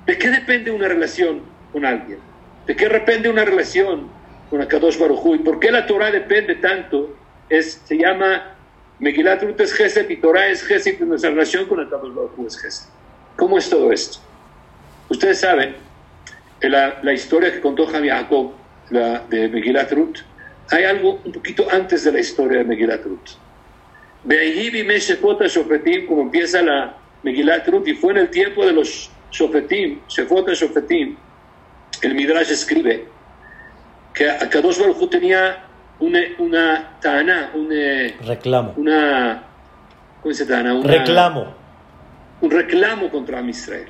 ¿De 0.06 0.18
qué 0.18 0.30
depende 0.30 0.72
una 0.72 0.88
relación 0.88 1.42
con 1.72 1.86
alguien? 1.86 2.20
¿De 2.68 2.76
qué 2.76 2.90
depende 2.90 3.30
una 3.30 3.46
relación 3.46 4.10
con 4.50 4.62
Akadosh 4.62 5.00
Baruj 5.00 5.36
¿Y 5.36 5.40
por 5.40 5.60
qué 5.60 5.72
la 5.72 5.88
Torah 5.88 6.12
depende 6.12 6.56
tanto? 6.56 7.16
Es, 7.50 7.82
se 7.86 7.98
llama 7.98 8.51
Megilat 9.02 9.42
Ruth 9.42 9.60
es 9.60 9.74
Gesed 9.74 10.08
y 10.12 10.18
Torah 10.18 10.48
es 10.48 10.62
Gesed 10.62 11.02
y 11.02 11.04
nuestra 11.06 11.32
relación 11.32 11.66
con 11.66 11.80
Akadosh 11.80 12.14
Baruj 12.14 12.46
es 12.46 12.62
Gesed. 12.62 12.86
¿Cómo 13.36 13.58
es 13.58 13.68
todo 13.68 13.92
esto? 13.92 14.20
Ustedes 15.10 15.40
saben, 15.40 15.76
la, 16.62 17.00
la 17.02 17.12
historia 17.12 17.52
que 17.52 17.60
contó 17.62 17.88
Javi 17.88 18.10
Jacob, 18.10 18.52
la 18.92 19.26
de 19.28 19.50
Megilat 19.50 19.92
Ruth, 19.92 20.20
hay 20.70 20.84
algo 20.84 21.20
un 21.26 21.32
poquito 21.32 21.68
antes 21.72 22.04
de 22.04 22.12
la 22.12 22.20
historia 22.20 22.60
de 22.60 22.64
Megilat 22.64 23.04
Shofetim, 25.48 26.06
como 26.06 26.22
empieza 26.22 26.62
la 26.62 26.96
Megilat 27.24 27.68
Ruth, 27.70 27.88
y 27.88 27.96
fue 27.96 28.12
en 28.12 28.20
el 28.20 28.30
tiempo 28.30 28.64
de 28.64 28.74
los 28.74 29.10
Shofetim, 29.32 30.02
Shefota 30.10 30.54
Shofetim, 30.54 31.18
el 32.04 32.14
Midrash 32.14 32.52
escribe 32.52 33.08
que 34.14 34.30
Akadosh 34.30 34.78
Baruj 34.78 35.10
tenía 35.10 35.71
una, 36.02 36.20
una 36.40 36.98
tana, 37.00 37.52
un 37.54 37.70
eh, 37.72 38.16
reclamo. 38.26 38.74
Una, 38.76 39.44
¿Cómo 40.22 40.34
se 40.34 40.46
tana? 40.46 40.74
Un 40.74 40.84
reclamo. 40.84 41.56
Un 42.42 42.52
reclamo 42.52 43.10
contra 43.10 43.40
Israel. 43.42 43.88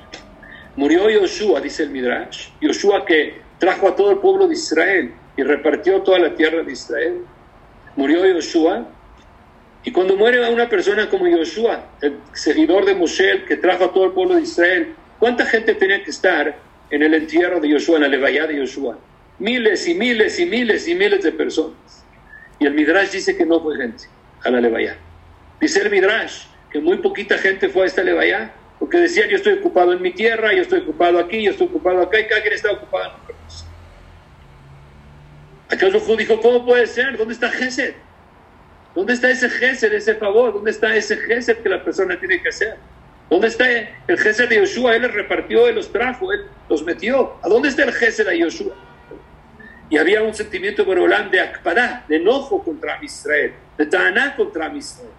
Murió 0.76 1.08
Yoshua, 1.10 1.60
dice 1.60 1.84
el 1.84 1.90
Midrash. 1.90 2.48
Yoshua 2.60 3.04
que 3.04 3.40
trajo 3.58 3.88
a 3.88 3.96
todo 3.96 4.10
el 4.10 4.18
pueblo 4.18 4.46
de 4.46 4.54
Israel 4.54 5.12
y 5.36 5.42
repartió 5.42 6.02
toda 6.02 6.18
la 6.18 6.34
tierra 6.34 6.62
de 6.62 6.72
Israel. 6.72 7.22
Murió 7.96 8.26
Yoshua. 8.26 8.86
Y 9.84 9.90
cuando 9.90 10.16
muere 10.16 10.48
una 10.50 10.68
persona 10.68 11.08
como 11.08 11.26
Yoshua, 11.26 11.84
el 12.02 12.18
seguidor 12.34 12.84
de 12.84 12.94
Moshe, 12.94 13.44
que 13.48 13.56
trajo 13.56 13.84
a 13.84 13.92
todo 13.92 14.04
el 14.04 14.12
pueblo 14.12 14.36
de 14.36 14.42
Israel, 14.42 14.94
¿cuánta 15.18 15.44
gente 15.46 15.74
tenía 15.74 16.04
que 16.04 16.10
estar 16.10 16.56
en 16.90 17.02
el 17.02 17.14
entierro 17.14 17.58
de 17.58 17.70
Yoshua, 17.70 17.96
en 17.96 18.02
la 18.02 18.08
levaya 18.08 18.46
de 18.46 18.58
Yoshua? 18.58 18.98
Miles 19.38 19.88
y 19.88 19.94
miles 19.94 20.38
y 20.38 20.46
miles 20.46 20.86
y 20.86 20.94
miles 20.94 21.24
de 21.24 21.32
personas. 21.32 22.01
Y 22.62 22.66
el 22.66 22.74
Midrash 22.74 23.10
dice 23.10 23.36
que 23.36 23.44
no 23.44 23.60
fue 23.60 23.76
gente 23.76 24.04
a 24.44 24.50
la 24.50 24.60
levaya. 24.60 24.96
Dice 25.60 25.82
el 25.82 25.90
Midrash 25.90 26.44
que 26.70 26.78
muy 26.78 26.98
poquita 26.98 27.36
gente 27.36 27.68
fue 27.68 27.82
a 27.82 27.86
esta 27.86 28.04
levaya, 28.04 28.52
porque 28.78 28.98
decían 28.98 29.28
yo 29.28 29.36
estoy 29.36 29.54
ocupado 29.54 29.92
en 29.92 30.00
mi 30.00 30.12
tierra, 30.12 30.54
yo 30.54 30.62
estoy 30.62 30.78
ocupado 30.78 31.18
aquí, 31.18 31.42
yo 31.42 31.50
estoy 31.50 31.66
ocupado 31.66 32.00
acá, 32.02 32.20
y 32.20 32.28
cada 32.28 32.40
quien 32.40 32.54
está 32.54 32.70
ocupado 32.70 33.06
en 33.06 33.20
otra 33.20 33.34
cosa. 33.44 33.66
Acá 35.70 36.16
dijo, 36.16 36.40
¿cómo 36.40 36.64
puede 36.64 36.86
ser? 36.86 37.18
¿Dónde 37.18 37.34
está 37.34 37.50
Gesed? 37.50 37.94
¿Dónde 38.94 39.14
está 39.14 39.28
ese 39.28 39.50
Gesed, 39.50 39.92
ese 39.92 40.14
favor? 40.14 40.52
¿Dónde 40.52 40.70
está 40.70 40.94
ese 40.94 41.16
Gesed 41.16 41.58
que 41.58 41.68
la 41.68 41.82
persona 41.82 42.16
tiene 42.20 42.40
que 42.40 42.50
hacer? 42.50 42.76
¿Dónde 43.28 43.48
está 43.48 43.68
el 43.68 44.18
Gesed 44.18 44.48
de 44.48 44.56
Yoshua? 44.56 44.94
Él 44.94 45.02
les 45.02 45.14
repartió, 45.14 45.66
él 45.66 45.74
los 45.74 45.90
trajo, 45.90 46.32
él 46.32 46.42
los 46.68 46.84
metió. 46.84 47.34
¿A 47.42 47.48
dónde 47.48 47.70
está 47.70 47.82
el 47.82 47.92
Gesed 47.92 48.28
de 48.28 48.38
Yoshua? 48.38 48.74
Y 49.92 49.98
había 49.98 50.22
un 50.22 50.32
sentimiento 50.32 50.86
Borolán 50.86 51.30
de 51.30 51.38
Akpadá, 51.38 52.06
de 52.08 52.16
enojo 52.16 52.64
contra 52.64 52.98
Israel, 53.02 53.52
de 53.76 53.84
Ta'aná 53.84 54.34
contra 54.34 54.74
Israel. 54.74 55.10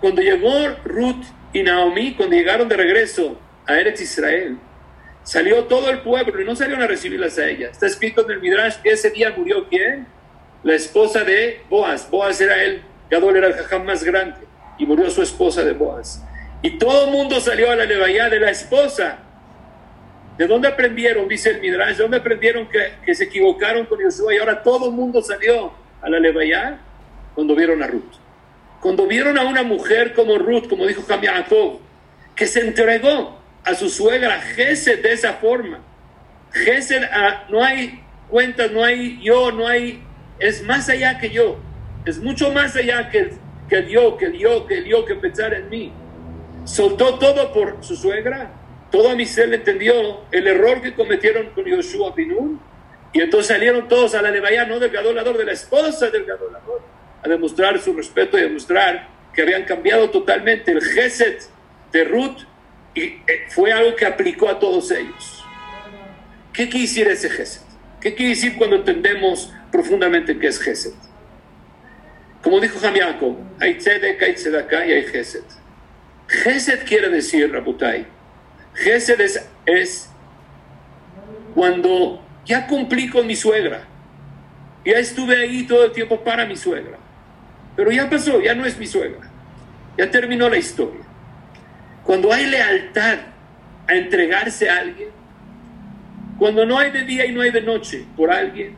Cuando 0.00 0.22
llegó 0.22 0.52
Ruth 0.84 1.24
y 1.52 1.64
Naomi, 1.64 2.14
cuando 2.14 2.36
llegaron 2.36 2.68
de 2.68 2.76
regreso 2.76 3.36
a 3.66 3.80
Eretz 3.80 4.00
Israel, 4.00 4.56
salió 5.24 5.64
todo 5.64 5.90
el 5.90 6.02
pueblo 6.02 6.40
y 6.40 6.44
no 6.44 6.54
salieron 6.54 6.84
a 6.84 6.86
recibirlas 6.86 7.36
a 7.38 7.48
ella. 7.48 7.70
Está 7.70 7.86
escrito 7.86 8.24
en 8.24 8.30
el 8.30 8.40
Midrash 8.40 8.76
que 8.76 8.90
ese 8.90 9.10
día 9.10 9.34
murió 9.36 9.68
quién? 9.68 10.06
La 10.62 10.76
esposa 10.76 11.24
de 11.24 11.62
Boaz. 11.68 12.08
Boaz 12.08 12.40
era 12.40 12.62
él, 12.62 12.80
Gadol 13.10 13.38
era 13.38 13.48
el 13.48 13.54
jajam 13.54 13.84
más 13.86 14.04
grande 14.04 14.38
y 14.78 14.86
murió 14.86 15.10
su 15.10 15.22
esposa 15.22 15.64
de 15.64 15.72
Boaz. 15.72 16.22
Y 16.62 16.78
todo 16.78 17.06
el 17.06 17.10
mundo 17.10 17.40
salió 17.40 17.72
a 17.72 17.74
la 17.74 17.86
levaya 17.86 18.28
de 18.28 18.38
la 18.38 18.50
esposa. 18.50 19.18
¿De 20.38 20.46
dónde 20.46 20.68
aprendieron? 20.68 21.28
Dice 21.28 21.50
el 21.50 21.60
Midrash. 21.60 21.96
¿De 21.96 22.02
dónde 22.02 22.18
aprendieron 22.18 22.68
que, 22.68 23.14
se 23.14 23.24
equivocaron 23.24 23.86
con 23.86 23.98
Yeshua 23.98 24.34
y 24.34 24.38
ahora 24.38 24.62
todo 24.62 24.86
el 24.86 24.92
mundo 24.92 25.22
salió 25.22 25.72
a 26.02 26.10
la 26.10 26.18
levaya? 26.18 26.78
Cuando 27.34 27.54
vieron 27.54 27.82
a 27.82 27.86
Ruth. 27.86 28.14
Cuando 28.80 29.06
vieron 29.06 29.38
a 29.38 29.44
una 29.44 29.62
mujer 29.62 30.12
como 30.14 30.38
Ruth, 30.38 30.68
como 30.68 30.86
dijo 30.86 31.02
Jacob, 31.02 31.80
que 32.34 32.46
se 32.46 32.60
entregó 32.60 33.40
a 33.64 33.74
su 33.74 33.88
suegra 33.88 34.40
Gesed 34.40 35.02
de 35.02 35.12
esa 35.12 35.34
forma. 35.34 35.80
Gesed, 36.52 37.02
ah, 37.10 37.46
no 37.48 37.62
hay 37.62 38.00
cuentas, 38.28 38.70
no 38.70 38.84
hay 38.84 39.20
yo, 39.22 39.50
no 39.52 39.66
hay, 39.66 40.02
es 40.38 40.62
más 40.62 40.88
allá 40.88 41.18
que 41.18 41.30
yo, 41.30 41.58
es 42.04 42.18
mucho 42.18 42.52
más 42.52 42.76
allá 42.76 43.10
que, 43.10 43.32
que 43.68 43.76
el 43.76 43.88
yo, 43.88 44.16
que 44.16 44.26
el 44.26 44.38
yo, 44.38 44.66
que 44.66 44.78
el 44.78 44.84
yo, 44.84 45.04
que 45.04 45.16
pensar 45.16 45.52
en 45.54 45.68
mí. 45.68 45.92
Soltó 46.64 47.18
todo 47.18 47.52
por 47.52 47.78
su 47.82 47.96
suegra, 47.96 48.50
todo 48.90 49.10
a 49.10 49.14
mi 49.14 49.26
ser 49.26 49.48
le 49.48 49.56
entendió 49.56 50.22
el 50.30 50.46
error 50.46 50.80
que 50.80 50.94
cometieron 50.94 51.50
con 51.50 51.64
Yoshua 51.64 52.14
Binun, 52.14 52.60
y 53.12 53.20
entonces 53.20 53.48
salieron 53.48 53.88
todos 53.88 54.14
a 54.14 54.22
la 54.22 54.30
levaya, 54.30 54.66
no 54.66 54.78
del 54.78 54.90
gadolador, 54.90 55.38
de 55.38 55.44
la 55.44 55.52
esposa 55.52 56.10
del 56.10 56.24
gadolador, 56.24 56.82
a 57.22 57.28
demostrar 57.28 57.78
su 57.80 57.94
respeto 57.94 58.38
y 58.38 58.42
demostrar 58.42 59.08
que 59.32 59.42
habían 59.42 59.64
cambiado 59.64 60.10
totalmente 60.10 60.72
el 60.72 60.82
Gesed 60.82 61.38
de 61.92 62.04
Ruth 62.04 62.42
y 62.94 63.02
eh, 63.04 63.46
fue 63.48 63.72
algo 63.72 63.94
que 63.96 64.06
aplicó 64.06 64.48
a 64.48 64.58
todos 64.58 64.90
ellos. 64.90 65.44
¿Qué 66.52 66.68
quiere 66.68 66.86
decir 66.86 67.08
ese 67.08 67.30
Gesed? 67.30 67.62
¿Qué 68.00 68.14
quiere 68.14 68.30
decir 68.30 68.56
cuando 68.56 68.76
entendemos 68.76 69.52
profundamente 69.70 70.38
qué 70.38 70.48
es 70.48 70.58
Gesed? 70.58 70.94
Como 72.42 72.60
dijo 72.60 72.78
Jamiaco, 72.78 73.36
hay 73.60 73.74
tzedek, 73.74 74.22
hay 74.22 74.34
tzedakah 74.34 74.86
y 74.86 74.92
hay 74.92 75.02
Gesed. 75.04 75.44
Gesed 76.28 76.84
quiere 76.86 77.08
decir, 77.08 77.50
Rabutai, 77.52 78.06
Gesed 78.76 79.20
es, 79.20 79.48
es 79.64 80.10
cuando 81.54 82.22
ya 82.44 82.66
cumplí 82.66 83.08
con 83.08 83.26
mi 83.26 83.34
suegra, 83.34 83.84
ya 84.84 84.98
estuve 84.98 85.36
ahí 85.36 85.66
todo 85.66 85.86
el 85.86 85.92
tiempo 85.92 86.22
para 86.22 86.44
mi 86.44 86.56
suegra, 86.56 86.98
pero 87.74 87.90
ya 87.90 88.08
pasó, 88.08 88.40
ya 88.40 88.54
no 88.54 88.64
es 88.64 88.78
mi 88.78 88.86
suegra, 88.86 89.30
ya 89.96 90.10
terminó 90.10 90.48
la 90.48 90.58
historia. 90.58 91.00
Cuando 92.04 92.32
hay 92.32 92.46
lealtad 92.46 93.18
a 93.88 93.94
entregarse 93.94 94.68
a 94.68 94.78
alguien, 94.78 95.08
cuando 96.38 96.66
no 96.66 96.78
hay 96.78 96.90
de 96.90 97.02
día 97.02 97.24
y 97.24 97.32
no 97.32 97.40
hay 97.40 97.50
de 97.50 97.62
noche 97.62 98.04
por 98.16 98.30
alguien, 98.30 98.76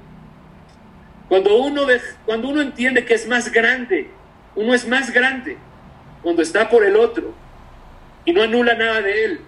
cuando 1.28 1.56
uno, 1.58 1.82
cuando 2.24 2.48
uno 2.48 2.62
entiende 2.62 3.04
que 3.04 3.14
es 3.14 3.26
más 3.26 3.52
grande, 3.52 4.08
uno 4.54 4.72
es 4.72 4.86
más 4.86 5.12
grande 5.12 5.58
cuando 6.22 6.40
está 6.42 6.70
por 6.70 6.84
el 6.84 6.96
otro 6.96 7.34
y 8.24 8.32
no 8.32 8.42
anula 8.42 8.74
nada 8.74 9.02
de 9.02 9.24
él. 9.24 9.40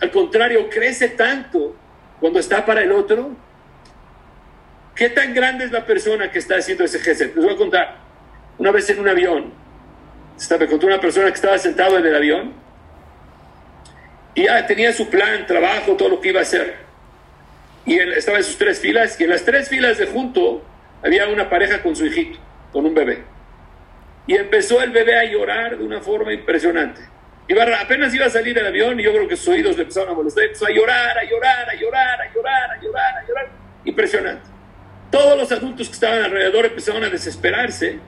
Al 0.00 0.10
contrario, 0.10 0.68
crece 0.70 1.08
tanto 1.08 1.76
cuando 2.18 2.38
está 2.38 2.64
para 2.64 2.82
el 2.82 2.92
otro. 2.92 3.36
¿Qué 4.94 5.10
tan 5.10 5.34
grande 5.34 5.64
es 5.64 5.72
la 5.72 5.86
persona 5.86 6.30
que 6.30 6.38
está 6.38 6.56
haciendo 6.56 6.84
ese 6.84 6.98
gesto? 7.00 7.24
Les 7.24 7.34
voy 7.36 7.54
a 7.54 7.56
contar. 7.56 7.96
Una 8.58 8.70
vez 8.70 8.88
en 8.90 9.00
un 9.00 9.08
avión, 9.08 9.52
me 10.58 10.66
contó 10.66 10.86
una 10.86 11.00
persona 11.00 11.28
que 11.28 11.34
estaba 11.34 11.58
sentado 11.58 11.98
en 11.98 12.06
el 12.06 12.14
avión 12.14 12.52
y 14.34 14.44
ya 14.44 14.66
tenía 14.66 14.92
su 14.92 15.08
plan, 15.08 15.46
trabajo, 15.46 15.96
todo 15.96 16.08
lo 16.08 16.20
que 16.20 16.28
iba 16.28 16.40
a 16.40 16.42
hacer. 16.42 16.76
Y 17.84 17.98
él 17.98 18.12
estaba 18.12 18.38
en 18.38 18.44
sus 18.44 18.56
tres 18.56 18.78
filas, 18.78 19.18
y 19.20 19.24
en 19.24 19.30
las 19.30 19.44
tres 19.44 19.68
filas 19.68 19.98
de 19.98 20.06
junto 20.06 20.62
había 21.02 21.28
una 21.28 21.48
pareja 21.48 21.82
con 21.82 21.96
su 21.96 22.06
hijito, 22.06 22.38
con 22.72 22.86
un 22.86 22.94
bebé. 22.94 23.24
Y 24.26 24.36
empezó 24.36 24.80
el 24.82 24.90
bebé 24.90 25.18
a 25.18 25.24
llorar 25.24 25.76
de 25.76 25.84
una 25.84 26.00
forma 26.00 26.32
impresionante. 26.32 27.00
Iba, 27.50 27.64
apenas 27.80 28.14
iba 28.14 28.26
a 28.26 28.30
salir 28.30 28.56
el 28.56 28.64
avión 28.64 29.00
y 29.00 29.02
yo 29.02 29.12
creo 29.12 29.26
que 29.26 29.36
sus 29.36 29.48
oídos 29.48 29.76
le 29.76 29.82
empezaron 29.82 30.10
a 30.10 30.12
molestar. 30.12 30.44
Empezó 30.44 30.66
a 30.66 30.70
llorar, 30.70 31.18
a 31.18 31.24
llorar, 31.24 31.68
a 31.68 31.74
llorar, 31.74 32.20
a 32.20 32.32
llorar, 32.32 32.70
a 32.70 32.80
llorar, 32.80 33.18
a 33.18 33.26
llorar. 33.26 33.48
Impresionante. 33.84 34.48
Todos 35.10 35.36
los 35.36 35.50
adultos 35.50 35.88
que 35.88 35.94
estaban 35.94 36.22
alrededor 36.22 36.66
empezaron 36.66 37.02
a 37.02 37.08
desesperarse, 37.10 37.98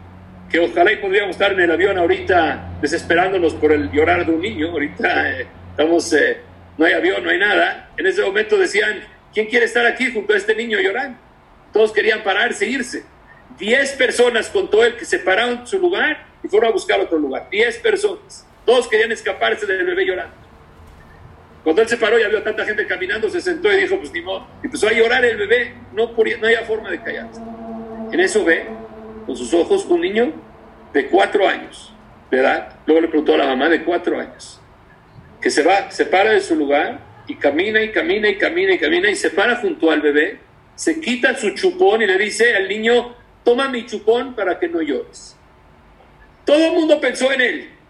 que 0.48 0.61
ojalá 0.61 0.92
y 0.92 0.96
podríamos 0.98 1.33
estar 1.33 1.50
en 1.50 1.59
el 1.59 1.72
avión 1.72 1.98
ahorita 1.98 2.78
desesperándonos 2.81 3.55
por 3.55 3.72
el 3.72 3.90
llorar 3.90 4.24
de 4.24 4.31
un 4.31 4.42
niño. 4.42 4.70
Ahorita 4.70 5.31
eh, 5.31 5.48
Estamos, 5.72 6.12
eh, 6.12 6.37
no 6.78 6.85
hay 6.85 6.92
avión, 6.92 7.24
no 7.24 7.31
hay 7.31 7.38
nada. 7.38 7.90
En 7.96 8.07
ese 8.07 8.22
momento 8.22 8.57
decían, 8.57 9.02
¿quién 9.35 9.46
quiere 9.48 9.64
estar 9.64 9.85
aquí 9.87 10.12
junto 10.12 10.35
a 10.35 10.37
este 10.37 10.55
niño 10.55 10.78
llorando? 10.78 11.18
Todos 11.72 11.90
querían 11.90 12.22
pararse, 12.22 12.66
irse. 12.66 13.02
Diez 13.59 13.92
personas 13.92 14.50
contó 14.50 14.85
él 14.85 14.96
que 14.96 15.05
se 15.05 15.18
pararon 15.18 15.66
su 15.66 15.81
lugar 15.81 16.26
y 16.44 16.48
fueron 16.48 16.68
a 16.68 16.72
buscar 16.72 17.00
otro 17.00 17.18
lugar. 17.18 17.48
Diez 17.50 17.78
personas. 17.78 18.46
Todos 18.73 18.89
querían 18.89 19.13
escaparse 19.13 19.67
del 19.67 19.85
bebé 19.85 20.07
llorando. 20.07 20.35
Cuando 21.63 21.83
él 21.83 21.89
se 21.89 21.99
paró 21.99 22.19
y 22.19 22.27
vio 22.27 22.43
tanta 22.43 22.65
gente 22.65 22.87
caminando, 22.87 23.29
se 23.29 23.43
sentó 23.43 23.71
y 23.71 23.77
dijo, 23.77 23.99
pues 23.99 24.11
ni 24.13 24.23
modo. 24.23 24.47
Empezó 24.63 24.89
a 24.89 24.93
llorar 24.93 25.23
el 25.27 25.37
bebé, 25.37 25.75
no, 25.93 26.07
no 26.07 26.47
había 26.47 26.63
forma 26.63 26.91
de 26.91 27.03
callarse. 27.03 27.39
En 28.11 28.19
eso 28.19 28.43
ve, 28.47 28.67
con 29.27 29.37
sus 29.37 29.53
ojos, 29.53 29.85
un 29.85 30.01
niño 30.01 30.33
de 30.95 31.07
cuatro 31.09 31.47
años 31.47 31.93
de 32.31 32.39
edad. 32.39 32.77
Luego 32.87 33.03
le 33.03 33.09
preguntó 33.09 33.35
a 33.35 33.37
la 33.37 33.47
mamá 33.47 33.69
de 33.69 33.85
cuatro 33.85 34.19
años 34.19 34.59
que 35.39 35.51
se 35.51 35.63
va, 35.63 35.91
se 35.91 36.07
para 36.07 36.31
de 36.31 36.41
su 36.41 36.57
lugar 36.57 36.99
y 37.27 37.35
camina 37.35 37.83
y 37.83 37.93
camina 37.93 38.31
y 38.31 38.39
camina 38.39 38.73
y 38.73 38.79
camina 38.79 39.11
y 39.11 39.17
se 39.17 39.29
para 39.29 39.57
junto 39.57 39.91
al 39.91 40.01
bebé, 40.01 40.39
se 40.77 40.99
quita 40.99 41.37
su 41.37 41.51
chupón 41.51 42.01
y 42.01 42.07
le 42.07 42.17
dice 42.17 42.57
al 42.57 42.67
niño, 42.71 43.15
toma 43.45 43.69
mi 43.69 43.85
chupón 43.85 44.35
para 44.35 44.59
que 44.59 44.67
no 44.67 44.81
llores. 44.81 45.37
Todo 46.47 46.69
el 46.69 46.73
mundo 46.73 46.99
pensó 46.99 47.31
en 47.33 47.41
él 47.43 47.82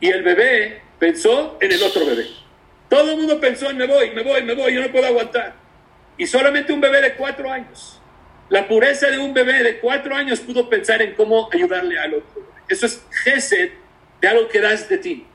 y 0.00 0.10
el 0.10 0.22
bebé 0.22 0.82
pensó 0.98 1.58
en 1.60 1.72
el 1.72 1.82
otro 1.82 2.06
bebé. 2.06 2.26
Todo 2.88 3.10
el 3.12 3.16
mundo 3.16 3.40
pensó 3.40 3.70
en 3.70 3.76
me 3.76 3.86
voy, 3.86 4.10
me 4.10 4.22
voy, 4.22 4.42
me 4.42 4.54
voy, 4.54 4.74
yo 4.74 4.80
no 4.80 4.92
puedo 4.92 5.06
aguantar. 5.06 5.54
Y 6.16 6.26
solamente 6.26 6.72
un 6.72 6.80
bebé 6.80 7.00
de 7.00 7.14
cuatro 7.14 7.50
años. 7.50 8.00
La 8.48 8.68
pureza 8.68 9.08
de 9.10 9.18
un 9.18 9.34
bebé 9.34 9.62
de 9.62 9.78
cuatro 9.80 10.14
años 10.14 10.40
pudo 10.40 10.68
pensar 10.68 11.02
en 11.02 11.14
cómo 11.14 11.48
ayudarle 11.52 11.98
al 11.98 12.14
otro. 12.14 12.46
Eso 12.68 12.86
es 12.86 13.02
gesed 13.24 13.70
de 14.20 14.28
algo 14.28 14.48
que 14.48 14.60
das 14.60 14.88
de 14.88 14.98
ti. 14.98 15.26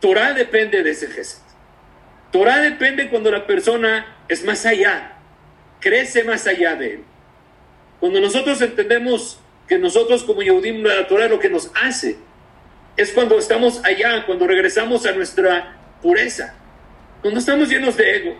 Torah 0.00 0.32
depende 0.32 0.82
de 0.82 0.90
ese 0.90 1.06
gesed. 1.08 1.42
Torah 2.30 2.58
depende 2.58 3.08
cuando 3.08 3.30
la 3.30 3.46
persona 3.46 4.16
es 4.28 4.44
más 4.44 4.66
allá, 4.66 5.16
crece 5.80 6.24
más 6.24 6.46
allá 6.46 6.74
de 6.74 6.94
él. 6.94 7.04
Cuando 8.00 8.20
nosotros 8.20 8.60
entendemos 8.60 9.38
que 9.66 9.78
nosotros 9.78 10.24
como 10.24 10.42
Yehudim, 10.42 10.82
la 10.82 11.06
Torah 11.06 11.28
lo 11.28 11.38
que 11.38 11.48
nos 11.48 11.70
hace 11.74 12.18
es 12.96 13.12
cuando 13.12 13.38
estamos 13.38 13.84
allá, 13.84 14.24
cuando 14.26 14.46
regresamos 14.46 15.04
a 15.06 15.12
nuestra 15.12 15.76
pureza. 16.02 16.54
Cuando 17.22 17.40
estamos 17.40 17.68
llenos 17.68 17.96
de 17.96 18.16
ego, 18.16 18.36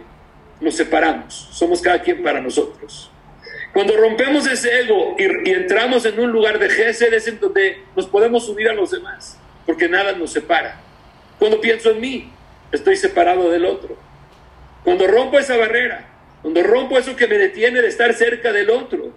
nos 0.61 0.77
separamos, 0.77 1.49
somos 1.53 1.81
cada 1.81 2.01
quien 2.01 2.23
para 2.23 2.41
nosotros. 2.41 3.11
Cuando 3.73 3.97
rompemos 3.97 4.47
ese 4.47 4.81
ego 4.83 5.17
y, 5.19 5.51
entramos 5.51 6.05
en 6.07 6.21
un 6.21 6.31
lugar 6.31 6.59
de 6.59 6.69
Gesed 6.69 7.13
es 7.13 7.27
en 7.27 7.41
donde 7.41 7.83
nos 7.97 8.07
podemos 8.07 8.49
unir 8.49 8.69
a 8.69 8.75
los 8.75 8.93
demás, 8.93 9.37
porque 9.67 9.89
nada 9.89 10.13
nos 10.13 10.33
separa. 10.33 10.81
Cuando 11.39 11.61
pienso 11.61 11.91
en 11.91 12.01
mí, 12.01 12.31
estoy 12.71 12.97
separado 12.97 13.51
del 13.51 13.65
otro. 13.65 13.97
Cuando 14.85 15.07
rompo 15.09 15.39
esa 15.39 15.57
barrera, 15.57 16.07
cuando 16.43 16.63
rompo 16.63 16.99
eso 16.99 17.17
que 17.17 17.27
me 17.27 17.37
detiene 17.39 17.83
de 17.83 17.89
estar 17.89 18.13
cerca 18.15 18.53
del 18.53 18.71
otro, 18.71 19.13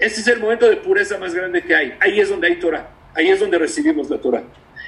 ese 0.00 0.22
es 0.22 0.26
el 0.26 0.40
momento 0.40 0.68
de 0.68 0.76
pureza 0.76 1.18
más 1.18 1.34
grande 1.34 1.62
que 1.62 1.74
hay. 1.74 1.96
Ahí 2.00 2.18
es 2.18 2.30
donde 2.30 2.48
hay 2.48 2.56
Torah, 2.56 2.90
ahí 3.14 3.28
es 3.28 3.38
donde 3.38 3.58
recibimos 3.58 4.10
la 4.10 4.18
Torah. 4.18 4.42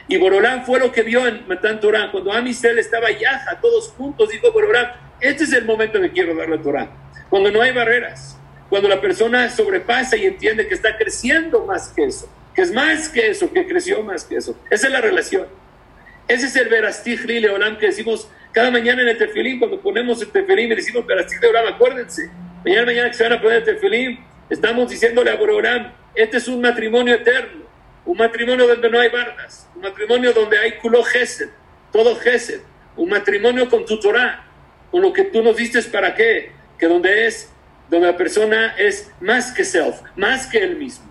Y 0.09 0.17
Borolán 0.19 0.65
fue 0.65 0.79
lo 0.79 0.93
que 0.93 1.03
vio 1.03 1.27
en 1.27 1.47
Matán 1.49 1.81
Torah, 1.81 2.11
cuando 2.13 2.33
Amisel 2.33 2.79
estaba 2.79 3.11
yaja, 3.11 3.61
todos 3.61 3.89
juntos, 3.89 4.29
dijo 4.29 4.53
Borolán, 4.53 4.93
este 5.21 5.45
es 5.45 5.53
el 5.53 5.65
momento 5.65 6.01
que 6.01 6.13
quiero 6.13 6.35
dar 6.37 6.49
la 6.49 6.61
Torah. 6.63 6.89
Cuando 7.29 7.51
no 7.51 7.61
hay 7.61 7.73
barreras, 7.73 8.39
cuando 8.69 8.89
la 8.89 9.01
persona 9.01 9.49
sobrepasa 9.51 10.17
y 10.17 10.27
entiende 10.27 10.69
que 10.69 10.75
está 10.75 10.97
creciendo 10.97 11.65
más 11.65 11.89
que 11.89 12.05
eso, 12.05 12.29
que 12.55 12.63
es 12.63 12.73
más 12.73 13.09
que 13.09 13.29
eso, 13.29 13.53
que 13.53 13.67
creció 13.67 14.03
más 14.03 14.25
que 14.25 14.37
eso. 14.37 14.57
Esa 14.71 14.87
es 14.87 14.93
la 14.93 15.01
relación. 15.01 15.47
Ese 16.29 16.47
es 16.47 16.57
el 16.57 16.69
Verastij 16.69 17.25
Leolam 17.25 17.79
que 17.79 17.87
decimos 17.87 18.29
cada 18.53 18.71
mañana 18.71 19.03
en 19.03 19.09
el 19.09 19.19
tefilín, 19.19 19.59
cuando 19.59 19.81
ponemos 19.81 20.23
el 20.23 20.29
tefilín, 20.29 20.71
le 20.71 20.77
decimos 20.77 21.05
Verastij 21.05 21.41
Leolam, 21.41 21.75
acuérdense. 21.75 22.31
Mañana, 22.65 22.87
mañana 22.87 23.09
que 23.09 23.15
se 23.15 23.23
van 23.23 23.35
a 23.35 23.43
poner 23.43 23.59
el 23.59 23.65
tefilín, 23.65 24.19
estamos 24.49 24.89
diciéndole 24.89 25.31
a 25.31 25.37
Borolam, 25.37 25.93
este 26.15 26.39
es 26.39 26.49
un 26.49 26.61
matrimonio 26.61 27.15
eterno, 27.15 27.66
un 28.07 28.17
matrimonio 28.17 28.69
donde 28.69 28.89
no 28.89 29.01
hay 29.01 29.09
bardas, 29.11 29.69
un 29.75 29.83
matrimonio 29.83 30.33
donde 30.33 30.57
hay 30.57 30.73
culo 30.79 31.03
gesed, 31.03 31.51
todo 31.93 32.15
gesed, 32.17 32.61
un 32.97 33.11
matrimonio 33.11 33.69
con 33.69 33.85
tu 33.85 33.99
Torah, 33.99 34.45
con 34.91 35.03
lo 35.03 35.13
que 35.13 35.25
tú 35.25 35.43
nos 35.43 35.57
diste 35.57 35.83
para 35.83 36.15
qué, 36.15 36.53
que 36.79 36.87
donde 36.87 37.27
es, 37.27 37.53
donde 37.91 38.07
la 38.07 38.17
persona 38.17 38.75
es 38.79 39.11
más 39.21 39.53
que 39.53 39.65
self, 39.65 40.01
más 40.15 40.47
que 40.47 40.59
él 40.59 40.77
mismo, 40.77 41.05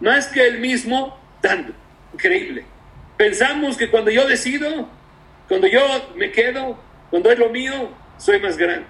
más 0.00 0.26
que 0.26 0.44
él 0.44 0.58
mismo 0.58 1.18
dando, 1.40 1.72
increíble. 2.12 2.64
Pensamos 3.16 3.76
que 3.76 3.88
cuando 3.88 4.10
yo 4.10 4.26
decido, 4.26 4.88
cuando 5.48 5.68
yo 5.68 5.80
me 6.16 6.32
quedo, 6.32 6.78
cuando 7.10 7.30
es 7.30 7.38
lo 7.38 7.48
mío, 7.48 7.90
soy 8.18 8.40
más 8.40 8.56
grande. 8.56 8.86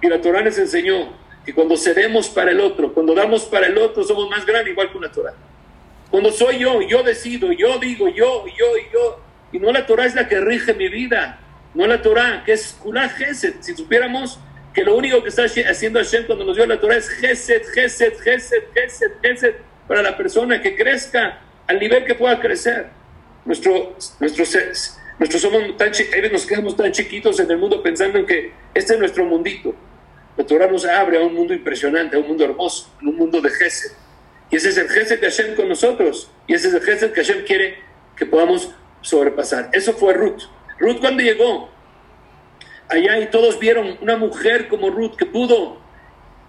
Y 0.00 0.08
la 0.08 0.20
Torah 0.20 0.42
nos 0.42 0.56
enseñó 0.58 1.12
que 1.44 1.52
cuando 1.52 1.76
cedemos 1.76 2.28
para 2.28 2.52
el 2.52 2.60
otro, 2.60 2.92
cuando 2.94 3.14
damos 3.14 3.44
para 3.44 3.66
el 3.66 3.76
otro, 3.76 4.02
somos 4.02 4.30
más 4.30 4.46
grandes, 4.46 4.72
igual 4.72 4.90
que 4.90 4.98
una 4.98 5.12
Torah. 5.12 5.34
Cuando 6.12 6.30
soy 6.30 6.58
yo, 6.58 6.82
yo 6.82 7.02
decido, 7.02 7.52
yo 7.52 7.78
digo, 7.78 8.06
yo, 8.06 8.44
yo, 8.46 8.66
yo, 8.92 9.20
y 9.50 9.58
no 9.58 9.72
la 9.72 9.86
Torah 9.86 10.04
es 10.04 10.14
la 10.14 10.28
que 10.28 10.42
rige 10.42 10.74
mi 10.74 10.88
vida, 10.88 11.40
no 11.72 11.86
la 11.86 12.02
Torah, 12.02 12.42
que 12.44 12.52
es 12.52 12.76
Kulá 12.82 13.08
Gesed. 13.08 13.54
Si 13.60 13.74
supiéramos 13.74 14.38
que 14.74 14.84
lo 14.84 14.94
único 14.94 15.22
que 15.22 15.30
está 15.30 15.44
haciendo 15.44 16.00
Hashem 16.00 16.26
cuando 16.26 16.44
nos 16.44 16.54
dio 16.54 16.66
la 16.66 16.78
Torah 16.78 16.96
es 16.96 17.08
Gesed, 17.08 17.62
Gesed, 17.72 18.18
Gesed, 18.18 18.62
Gesed, 18.74 19.12
Gesed, 19.22 19.54
para 19.88 20.02
la 20.02 20.14
persona 20.14 20.60
que 20.60 20.76
crezca 20.76 21.40
al 21.66 21.78
nivel 21.78 22.04
que 22.04 22.14
pueda 22.14 22.38
crecer. 22.38 22.90
Nuestro, 23.46 23.96
nuestro, 24.20 24.44
nuestros 25.18 25.40
somos 25.40 25.76
tan 25.78 25.92
nos 26.30 26.44
quedamos 26.44 26.76
tan 26.76 26.92
chiquitos 26.92 27.40
en 27.40 27.50
el 27.50 27.56
mundo 27.56 27.82
pensando 27.82 28.18
en 28.18 28.26
que 28.26 28.52
este 28.74 28.92
es 28.92 28.98
nuestro 28.98 29.24
mundito. 29.24 29.74
La 30.36 30.44
Torah 30.44 30.66
nos 30.66 30.84
abre 30.84 31.16
a 31.16 31.20
un 31.22 31.32
mundo 31.32 31.54
impresionante, 31.54 32.16
a 32.16 32.18
un 32.18 32.28
mundo 32.28 32.44
hermoso, 32.44 32.94
a 33.00 33.08
un 33.08 33.16
mundo 33.16 33.40
de 33.40 33.48
Gesed. 33.48 33.92
Y 34.52 34.56
ese 34.56 34.68
es 34.68 34.76
el 34.76 34.88
Gesed 34.90 35.18
que 35.18 35.30
Hashem 35.30 35.56
con 35.56 35.66
nosotros. 35.66 36.30
Y 36.46 36.52
ese 36.52 36.68
es 36.68 36.74
el 36.74 36.82
Gesed 36.82 37.12
que 37.12 37.24
Hashem 37.24 37.44
quiere 37.44 37.78
que 38.14 38.26
podamos 38.26 38.70
sobrepasar. 39.00 39.70
Eso 39.72 39.94
fue 39.94 40.12
Ruth. 40.12 40.42
Ruth 40.78 41.00
cuando 41.00 41.22
llegó 41.22 41.70
allá 42.86 43.18
y 43.18 43.30
todos 43.30 43.58
vieron 43.58 43.96
una 44.02 44.18
mujer 44.18 44.68
como 44.68 44.90
Ruth 44.90 45.16
que 45.16 45.24
pudo 45.24 45.80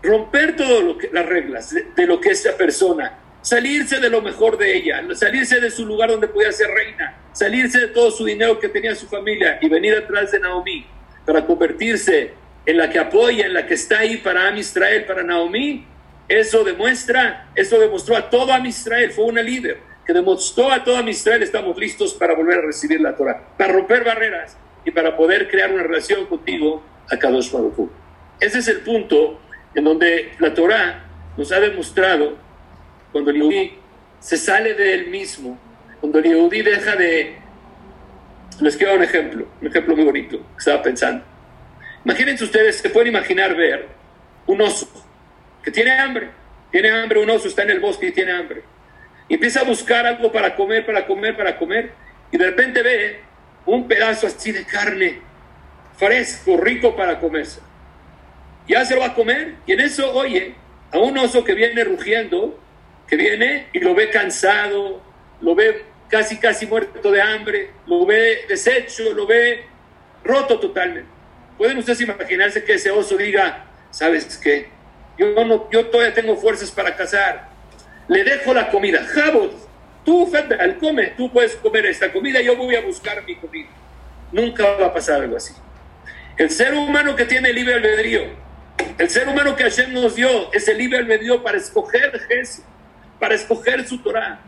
romper 0.02 0.58
todas 0.58 0.84
las 1.14 1.26
reglas 1.26 1.74
de, 1.74 1.88
de, 1.96 2.06
lo 2.06 2.20
que 2.20 2.32
es 2.32 2.46
esa 2.46 2.58
persona, 2.58 3.20
salirse 3.42 4.02
de 4.02 4.10
lo 4.10 4.22
mejor 4.22 4.58
de 4.58 4.76
ella, 4.76 5.02
salirse 5.14 5.62
de 5.62 5.72
su 5.72 5.86
lugar 5.86 6.10
donde 6.10 6.28
podía 6.28 6.52
ser 6.52 6.68
reina, 6.72 7.16
salirse 7.32 7.80
de 7.80 7.88
todo 7.88 8.12
su 8.12 8.26
dinero 8.26 8.60
que 8.60 8.68
tenía 8.68 8.94
su 8.96 9.08
familia 9.08 9.60
y 9.62 9.70
venir 9.70 9.96
atrás 9.96 10.30
de 10.34 10.42
Naomi 10.42 10.86
para 11.26 11.46
convertirse 11.46 12.34
en 12.66 12.78
la 12.78 12.90
que 12.90 13.00
apoya, 13.00 13.46
en 13.46 13.54
la 13.54 13.66
que 13.66 13.76
está 13.76 14.00
ahí 14.00 14.18
para 14.18 14.50
Am 14.50 14.58
Israel, 14.58 15.06
para 15.06 15.24
Naomi, 15.24 15.88
eso 16.40 16.64
demuestra, 16.64 17.50
eso 17.56 17.80
demostró 17.80 18.16
a 18.18 18.30
todo 18.30 18.54
Am 18.54 18.66
Israel, 18.66 19.12
fue 19.12 19.26
una 19.26 19.42
líder 19.42 19.78
que 20.06 20.14
demostró 20.14 20.72
a 20.72 20.84
todo 20.84 20.98
Am 20.98 21.08
Israel, 21.08 21.44
estamos 21.44 21.78
listos 21.78 22.14
para 22.14 22.34
volver 22.34 22.60
a 22.60 22.62
recibir 22.62 23.02
la 23.02 23.16
Torah, 23.16 23.42
para 23.58 23.74
romper 23.74 24.04
barreras 24.04 24.58
y 24.86 24.92
para 24.92 25.16
poder 25.16 25.50
crear 25.50 25.72
una 25.72 25.84
relación 25.84 26.26
contigo 26.26 26.84
a 27.10 27.18
Kadosh 27.18 27.52
Baruch 27.52 27.90
Ese 28.40 28.60
es 28.60 28.68
el 28.68 28.82
punto 28.82 29.40
en 29.76 29.84
donde 29.84 30.32
la 30.40 30.54
Torah 30.54 31.06
nos 31.38 31.52
ha 31.52 31.60
demostrado 31.60 32.38
cuando 33.12 33.32
el 33.32 33.38
Yehudi 33.38 33.74
se 34.20 34.38
sale 34.38 34.74
de 34.74 34.94
él 34.94 35.08
mismo, 35.08 35.60
cuando 36.00 36.20
el 36.20 36.26
Yehudi 36.26 36.62
deja 36.62 36.96
de... 36.96 37.38
Les 38.60 38.78
quiero 38.78 38.96
un 38.96 39.04
ejemplo, 39.04 39.48
un 39.62 39.68
ejemplo 39.68 39.96
muy 39.96 40.06
bonito 40.06 40.38
que 40.38 40.58
estaba 40.58 40.82
pensando. 40.82 41.24
Imagínense 42.06 42.44
ustedes, 42.44 42.78
se 42.78 42.90
pueden 42.90 43.10
imaginar 43.10 43.56
ver 43.56 43.88
un 44.46 44.62
oso 44.62 44.88
que 45.64 45.72
tiene 45.72 45.92
hambre, 45.92 46.30
tiene 46.72 46.92
hambre, 46.92 47.20
un 47.20 47.30
oso 47.30 47.48
está 47.48 47.64
en 47.64 47.72
el 47.72 47.80
bosque 47.80 48.08
y 48.08 48.12
tiene 48.12 48.32
hambre. 48.32 48.64
Y 49.28 49.36
empieza 49.36 49.62
a 49.62 49.64
buscar 49.64 50.06
algo 50.06 50.32
para 50.32 50.56
comer, 50.56 50.86
para 50.86 51.06
comer, 51.06 51.38
para 51.38 51.58
comer, 51.58 51.92
y 52.32 52.38
de 52.38 52.46
repente 52.46 52.82
ve 52.82 53.20
un 53.66 53.88
pedazo 53.88 54.28
así 54.28 54.52
de 54.52 54.66
carne 54.66 55.22
fresco, 55.98 56.58
rico 56.58 56.96
para 56.96 57.20
comerse. 57.20 57.62
Ya 58.68 58.84
se 58.86 58.96
lo 58.96 59.02
va 59.02 59.08
a 59.08 59.16
comer, 59.16 59.56
y 59.66 59.74
en 59.74 59.80
eso 59.80 60.12
oye 60.14 60.56
a 60.92 61.00
un 61.00 61.18
oso 61.18 61.44
que 61.44 61.54
viene 61.54 61.84
rugiendo 61.84 62.60
que 63.08 63.16
viene 63.16 63.68
y 63.74 63.80
lo 63.80 63.94
ve 63.94 64.10
cansado, 64.10 65.02
lo 65.42 65.56
ve 65.56 65.84
casi, 66.10 66.38
casi 66.38 66.66
muerto 66.66 67.12
de 67.12 67.22
hambre, 67.22 67.72
lo 67.88 68.06
ve 68.06 68.46
deshecho, 68.48 69.14
lo 69.14 69.28
ve 69.28 69.66
roto 70.24 70.60
totalmente. 70.60 71.10
¿Pueden 71.58 71.78
ustedes 71.78 72.02
imaginarse 72.02 72.64
que 72.64 72.74
ese 72.74 72.92
oso 72.92 73.18
diga, 73.18 73.66
¿sabes 73.92 74.38
qué? 74.38 74.68
Yo, 75.18 75.46
no, 75.46 75.70
yo 75.70 75.88
todavía 75.88 76.14
tengo 76.14 76.36
fuerzas 76.36 76.72
para 76.72 76.96
cazar. 76.96 77.50
Le 78.08 78.24
dejo 78.24 78.54
la 78.54 78.70
comida. 78.70 79.04
Jabot, 79.04 79.54
tú, 80.04 80.28
Federal, 80.28 80.78
come, 80.78 81.08
tú 81.18 81.32
puedes 81.32 81.56
comer 81.56 81.86
esta 81.86 82.12
comida, 82.12 82.42
yo 82.42 82.56
voy 82.56 82.76
a 82.76 82.82
buscar 82.82 83.24
mi 83.26 83.36
comida. 83.36 83.70
Nunca 84.32 84.64
va 84.76 84.88
a 84.88 84.94
pasar 84.94 85.22
algo 85.22 85.38
así. 85.38 85.54
El 86.38 86.50
ser 86.50 86.74
humano 86.74 87.16
que 87.16 87.26
tiene 87.26 87.54
libre 87.54 87.76
albedrío, 87.76 88.24
el 88.98 89.10
ser 89.10 89.28
humano 89.28 89.56
que 89.56 89.64
Hashem 89.64 89.94
nos 89.94 90.16
dio, 90.16 90.52
es 90.52 90.68
el 90.68 90.78
libre 90.78 90.98
albedrío 90.98 91.44
para 91.44 91.58
escoger 91.58 92.20
Jesús 92.28 92.64
para 93.24 93.36
escoger 93.36 93.88
su 93.88 94.00
Torah, 94.00 94.42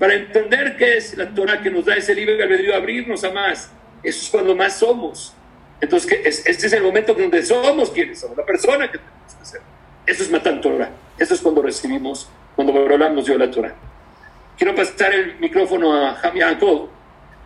para 0.00 0.14
entender 0.14 0.76
qué 0.76 0.96
es 0.96 1.16
la 1.16 1.32
Torah 1.32 1.62
que 1.62 1.70
nos 1.70 1.84
da 1.84 1.94
ese 1.94 2.12
libre 2.12 2.42
albedrío, 2.42 2.74
abrirnos 2.74 3.22
a 3.22 3.30
más. 3.30 3.70
Eso 4.02 4.20
es 4.20 4.28
cuando 4.28 4.52
más 4.56 4.80
somos. 4.80 5.32
Entonces, 5.80 6.42
este 6.44 6.66
es 6.66 6.72
el 6.72 6.82
momento 6.82 7.14
donde 7.14 7.40
somos 7.44 7.88
quienes 7.92 8.18
somos, 8.18 8.36
la 8.36 8.44
persona 8.44 8.90
que 8.90 8.98
tenemos 8.98 9.34
que 9.38 9.44
ser. 9.44 9.60
Eso 10.06 10.22
es 10.22 10.30
matar 10.30 10.60
Torah. 10.60 10.90
Eso 11.18 11.34
es 11.34 11.40
cuando 11.40 11.62
recibimos, 11.62 12.28
cuando 12.54 12.72
Borolam 12.72 13.14
nos 13.14 13.26
dio 13.26 13.36
la 13.36 13.50
Torah. 13.50 13.74
Quiero 14.56 14.74
pasar 14.74 15.14
el 15.14 15.38
micrófono 15.38 15.92
a 15.92 16.20
Ham 16.22 16.34
Yaakov. 16.36 16.88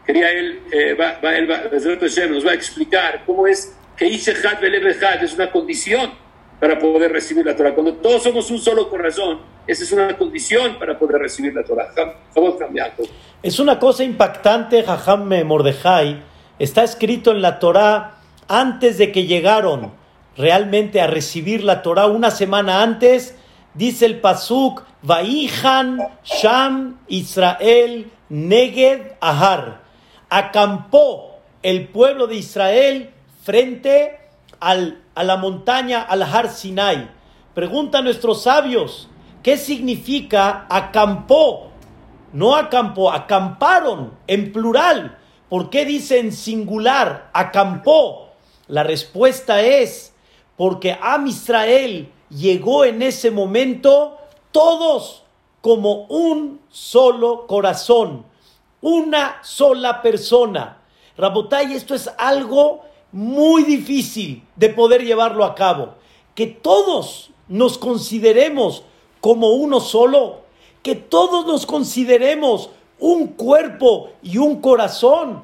Quería 0.06 0.30
él, 0.30 0.60
eh, 0.70 0.94
va, 0.94 1.18
él 1.34 1.48
nos 1.48 2.46
va 2.46 2.50
a 2.50 2.54
explicar 2.54 3.22
cómo 3.24 3.46
es 3.46 3.76
que 3.96 4.06
Ishechat 4.06 4.60
Belebechat 4.60 5.22
es 5.22 5.34
una 5.34 5.50
condición 5.50 6.12
para 6.58 6.78
poder 6.78 7.12
recibir 7.12 7.46
la 7.46 7.56
Torah. 7.56 7.74
Cuando 7.74 7.94
todos 7.94 8.22
somos 8.22 8.50
un 8.50 8.58
solo 8.58 8.88
corazón, 8.88 9.40
esa 9.66 9.84
es 9.84 9.92
una 9.92 10.16
condición 10.16 10.78
para 10.78 10.98
poder 10.98 11.22
recibir 11.22 11.54
la 11.54 11.64
Torah. 11.64 11.90
Es 13.42 13.58
una 13.58 13.78
cosa 13.78 14.04
impactante, 14.04 14.82
Jajam 14.82 15.28
Mordejai. 15.44 16.22
Está 16.58 16.84
escrito 16.84 17.30
en 17.30 17.40
la 17.40 17.58
Torah 17.58 18.18
antes 18.48 18.98
de 18.98 19.12
que 19.12 19.24
llegaron 19.24 19.92
realmente 20.36 21.00
a 21.00 21.06
recibir 21.06 21.64
la 21.64 21.82
Torah, 21.82 22.06
una 22.06 22.30
semana 22.30 22.82
antes, 22.82 23.36
dice 23.74 24.06
el 24.06 24.20
Pasuk, 24.20 24.82
Vaihan 25.02 25.98
Sham 26.24 27.00
Israel 27.08 28.10
Neged 28.28 29.12
Ahar. 29.20 29.82
Acampó 30.28 31.40
el 31.62 31.88
pueblo 31.88 32.26
de 32.26 32.36
Israel 32.36 33.10
frente 33.42 34.18
al 34.60 35.00
a 35.20 35.22
la 35.22 35.36
montaña, 35.36 36.00
al 36.00 36.22
Har 36.22 36.48
Sinai. 36.48 37.10
Pregunta 37.54 37.98
a 37.98 38.02
nuestros 38.02 38.44
sabios, 38.44 39.08
¿qué 39.42 39.58
significa 39.58 40.66
acampó? 40.70 41.72
No 42.32 42.56
acampó, 42.56 43.12
acamparon 43.12 44.14
en 44.26 44.50
plural. 44.50 45.18
¿Por 45.50 45.68
qué 45.68 45.84
dice 45.84 46.20
en 46.20 46.32
singular 46.32 47.28
acampó? 47.34 48.30
La 48.66 48.82
respuesta 48.82 49.60
es 49.60 50.14
porque 50.60 50.94
Am 51.00 51.26
Israel 51.26 52.12
llegó 52.28 52.84
en 52.84 53.00
ese 53.00 53.30
momento 53.30 54.18
todos 54.52 55.22
como 55.62 56.04
un 56.08 56.60
solo 56.68 57.46
corazón, 57.46 58.26
una 58.82 59.38
sola 59.42 60.02
persona. 60.02 60.82
Rabotay, 61.16 61.72
esto 61.72 61.94
es 61.94 62.10
algo 62.18 62.82
muy 63.10 63.64
difícil 63.64 64.42
de 64.54 64.68
poder 64.68 65.02
llevarlo 65.02 65.46
a 65.46 65.54
cabo. 65.54 65.94
Que 66.34 66.46
todos 66.46 67.30
nos 67.48 67.78
consideremos 67.78 68.82
como 69.22 69.52
uno 69.52 69.80
solo, 69.80 70.40
que 70.82 70.94
todos 70.94 71.46
nos 71.46 71.64
consideremos 71.64 72.68
un 72.98 73.28
cuerpo 73.28 74.10
y 74.22 74.36
un 74.36 74.60
corazón. 74.60 75.42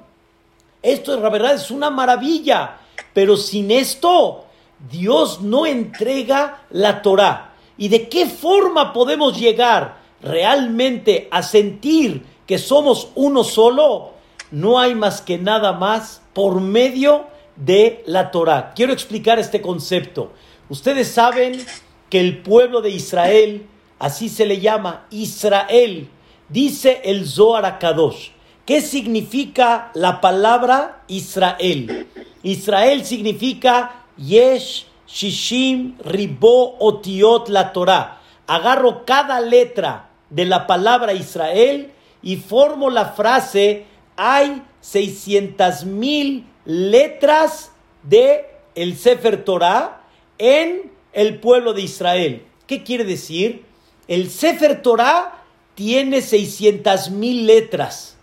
Esto 0.83 1.19
la 1.19 1.31
verdad 1.31 1.55
es 1.55 1.71
una 1.71 1.89
maravilla, 1.89 2.81
pero 3.15 3.39
sin 3.39 3.71
esto 3.71 4.43
Dios 4.91 5.41
no 5.41 5.67
entrega 5.67 6.63
la 6.71 7.03
Torah. 7.03 7.55
¿Y 7.79 7.89
de 7.89 8.09
qué 8.09 8.27
forma 8.27 8.93
podemos 8.93 9.39
llegar 9.39 9.99
realmente 10.23 11.29
a 11.31 11.43
sentir 11.43 12.25
que 12.47 12.59
somos 12.59 13.09
uno 13.15 13.45
solo? 13.45 14.13
No 14.51 14.79
hay 14.79 14.95
más 14.95 15.21
que 15.21 15.39
nada 15.39 15.73
más 15.73 16.23
por 16.33 16.61
medio 16.61 17.27
de 17.57 18.03
la 18.07 18.31
Torah. 18.31 18.73
Quiero 18.75 18.93
explicar 18.93 19.39
este 19.39 19.61
concepto. 19.61 20.33
Ustedes 20.69 21.09
saben 21.09 21.65
que 22.11 22.21
el 22.21 22.39
pueblo 22.39 22.81
de 22.81 22.91
Israel, 22.91 23.67
así 23.99 24.29
se 24.29 24.47
le 24.47 24.61
llama, 24.61 25.07
Israel, 25.11 26.09
dice 26.49 27.01
el 27.05 27.27
Zohar 27.27 27.79
Kadosh. 27.79 28.31
¿Qué 28.65 28.81
significa 28.81 29.91
la 29.95 30.21
palabra 30.21 31.03
Israel? 31.09 32.09
Israel 32.43 33.05
significa 33.05 34.06
Yesh, 34.17 34.87
Shishim, 35.09 35.97
Ribo, 35.99 36.77
Otiot, 36.79 37.49
la 37.49 37.73
Torah. 37.73 38.21
Agarro 38.47 39.05
cada 39.05 39.41
letra 39.41 40.11
de 40.31 40.45
la 40.45 40.67
palabra 40.67 41.13
Israel 41.13 41.93
y 42.23 42.37
formo 42.37 42.91
la 42.91 43.07
frase 43.07 43.87
hay 44.17 44.63
600 44.81 45.85
mil 45.85 46.47
letras 46.65 47.73
de 48.03 48.47
el 48.75 48.97
Sefer 48.97 49.45
Torah 49.45 50.03
en 50.39 50.91
el 51.13 51.39
pueblo 51.41 51.73
de 51.73 51.83
Israel. 51.83 52.45
¿Qué 52.67 52.83
quiere 52.83 53.05
decir? 53.05 53.65
El 54.09 54.31
Sefer 54.31 54.83
Torah 54.83 55.45
tiene 55.75 56.23
600 56.23 57.11
mil 57.11 57.47
letras 57.47 58.17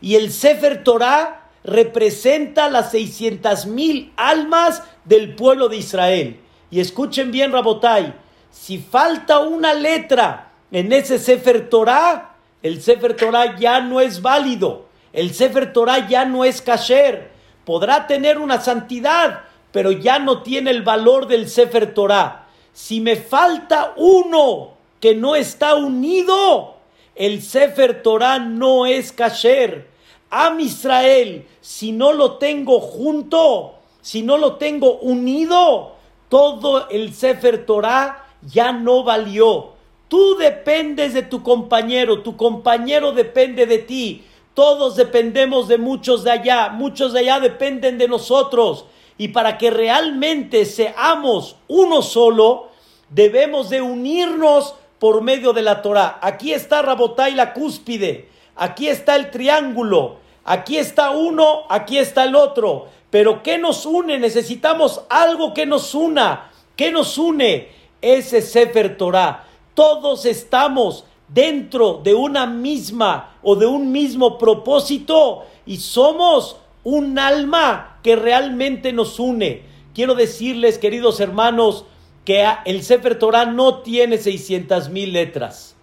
y 0.00 0.16
el 0.16 0.32
Sefer 0.32 0.84
Torah 0.84 1.43
representa 1.64 2.68
las 2.68 2.90
600 2.90 3.66
mil 3.66 4.12
almas 4.16 4.82
del 5.04 5.34
pueblo 5.34 5.68
de 5.68 5.78
Israel. 5.78 6.40
Y 6.70 6.80
escuchen 6.80 7.32
bien, 7.32 7.52
Rabotai, 7.52 8.14
si 8.50 8.78
falta 8.78 9.40
una 9.40 9.74
letra 9.74 10.52
en 10.70 10.92
ese 10.92 11.18
Sefer 11.18 11.68
Torah, 11.68 12.36
el 12.62 12.80
Sefer 12.82 13.16
Torah 13.16 13.58
ya 13.58 13.80
no 13.80 14.00
es 14.00 14.22
válido, 14.22 14.86
el 15.12 15.34
Sefer 15.34 15.72
Torah 15.72 16.08
ya 16.08 16.24
no 16.24 16.44
es 16.44 16.60
kasher, 16.62 17.30
podrá 17.64 18.06
tener 18.06 18.38
una 18.38 18.60
santidad, 18.60 19.42
pero 19.72 19.90
ya 19.90 20.18
no 20.18 20.42
tiene 20.42 20.70
el 20.70 20.82
valor 20.82 21.26
del 21.26 21.48
Sefer 21.48 21.94
Torah. 21.94 22.46
Si 22.72 23.00
me 23.00 23.16
falta 23.16 23.92
uno 23.96 24.74
que 25.00 25.14
no 25.14 25.36
está 25.36 25.74
unido, 25.74 26.76
el 27.14 27.42
Sefer 27.42 28.02
Torah 28.02 28.38
no 28.38 28.86
es 28.86 29.12
kasher. 29.12 29.93
Am 30.36 30.58
Israel, 30.58 31.46
si 31.60 31.92
no 31.92 32.12
lo 32.12 32.38
tengo 32.38 32.80
junto, 32.80 33.74
si 34.00 34.22
no 34.22 34.36
lo 34.36 34.56
tengo 34.56 34.98
unido, 34.98 35.92
todo 36.28 36.88
el 36.88 37.14
Sefer 37.14 37.64
Torah 37.64 38.26
ya 38.42 38.72
no 38.72 39.04
valió. 39.04 39.74
Tú 40.08 40.36
dependes 40.36 41.14
de 41.14 41.22
tu 41.22 41.44
compañero, 41.44 42.22
tu 42.22 42.36
compañero 42.36 43.12
depende 43.12 43.66
de 43.66 43.78
ti. 43.78 44.24
Todos 44.54 44.96
dependemos 44.96 45.68
de 45.68 45.78
muchos 45.78 46.24
de 46.24 46.32
allá, 46.32 46.68
muchos 46.70 47.12
de 47.12 47.20
allá 47.20 47.38
dependen 47.38 47.96
de 47.96 48.08
nosotros. 48.08 48.86
Y 49.16 49.28
para 49.28 49.56
que 49.56 49.70
realmente 49.70 50.64
seamos 50.64 51.54
uno 51.68 52.02
solo, 52.02 52.70
debemos 53.08 53.70
de 53.70 53.82
unirnos 53.82 54.74
por 54.98 55.22
medio 55.22 55.52
de 55.52 55.62
la 55.62 55.80
Torah. 55.80 56.18
Aquí 56.22 56.52
está 56.52 56.82
Rabotai 56.82 57.36
la 57.36 57.52
cúspide, 57.52 58.28
aquí 58.56 58.88
está 58.88 59.14
el 59.14 59.30
triángulo, 59.30 60.23
aquí 60.44 60.78
está 60.78 61.10
uno, 61.10 61.64
aquí 61.68 61.98
está 61.98 62.24
el 62.24 62.34
otro. 62.34 62.88
Pero 63.10 63.42
¿qué 63.42 63.58
nos 63.58 63.86
une? 63.86 64.18
Necesitamos 64.18 65.02
algo 65.08 65.54
que 65.54 65.66
nos 65.66 65.94
una. 65.94 66.50
¿Qué 66.76 66.90
nos 66.90 67.16
une? 67.16 67.68
Ese 68.02 68.42
Sefer 68.42 68.96
Torah. 68.96 69.44
Todos 69.74 70.26
estamos 70.26 71.04
dentro 71.28 72.00
de 72.02 72.14
una 72.14 72.46
misma 72.46 73.36
o 73.42 73.56
de 73.56 73.66
un 73.66 73.92
mismo 73.92 74.38
propósito 74.38 75.44
y 75.66 75.78
somos 75.78 76.56
un 76.82 77.18
alma 77.18 77.98
que 78.02 78.16
realmente 78.16 78.92
nos 78.92 79.18
une. 79.18 79.62
Quiero 79.94 80.14
decirles, 80.14 80.78
queridos 80.78 81.20
hermanos, 81.20 81.84
que 82.24 82.44
el 82.64 82.82
Sefer 82.82 83.18
Torah 83.18 83.46
no 83.46 83.82
tiene 83.82 84.18
600 84.18 84.88
mil 84.90 85.12
letras. 85.12 85.73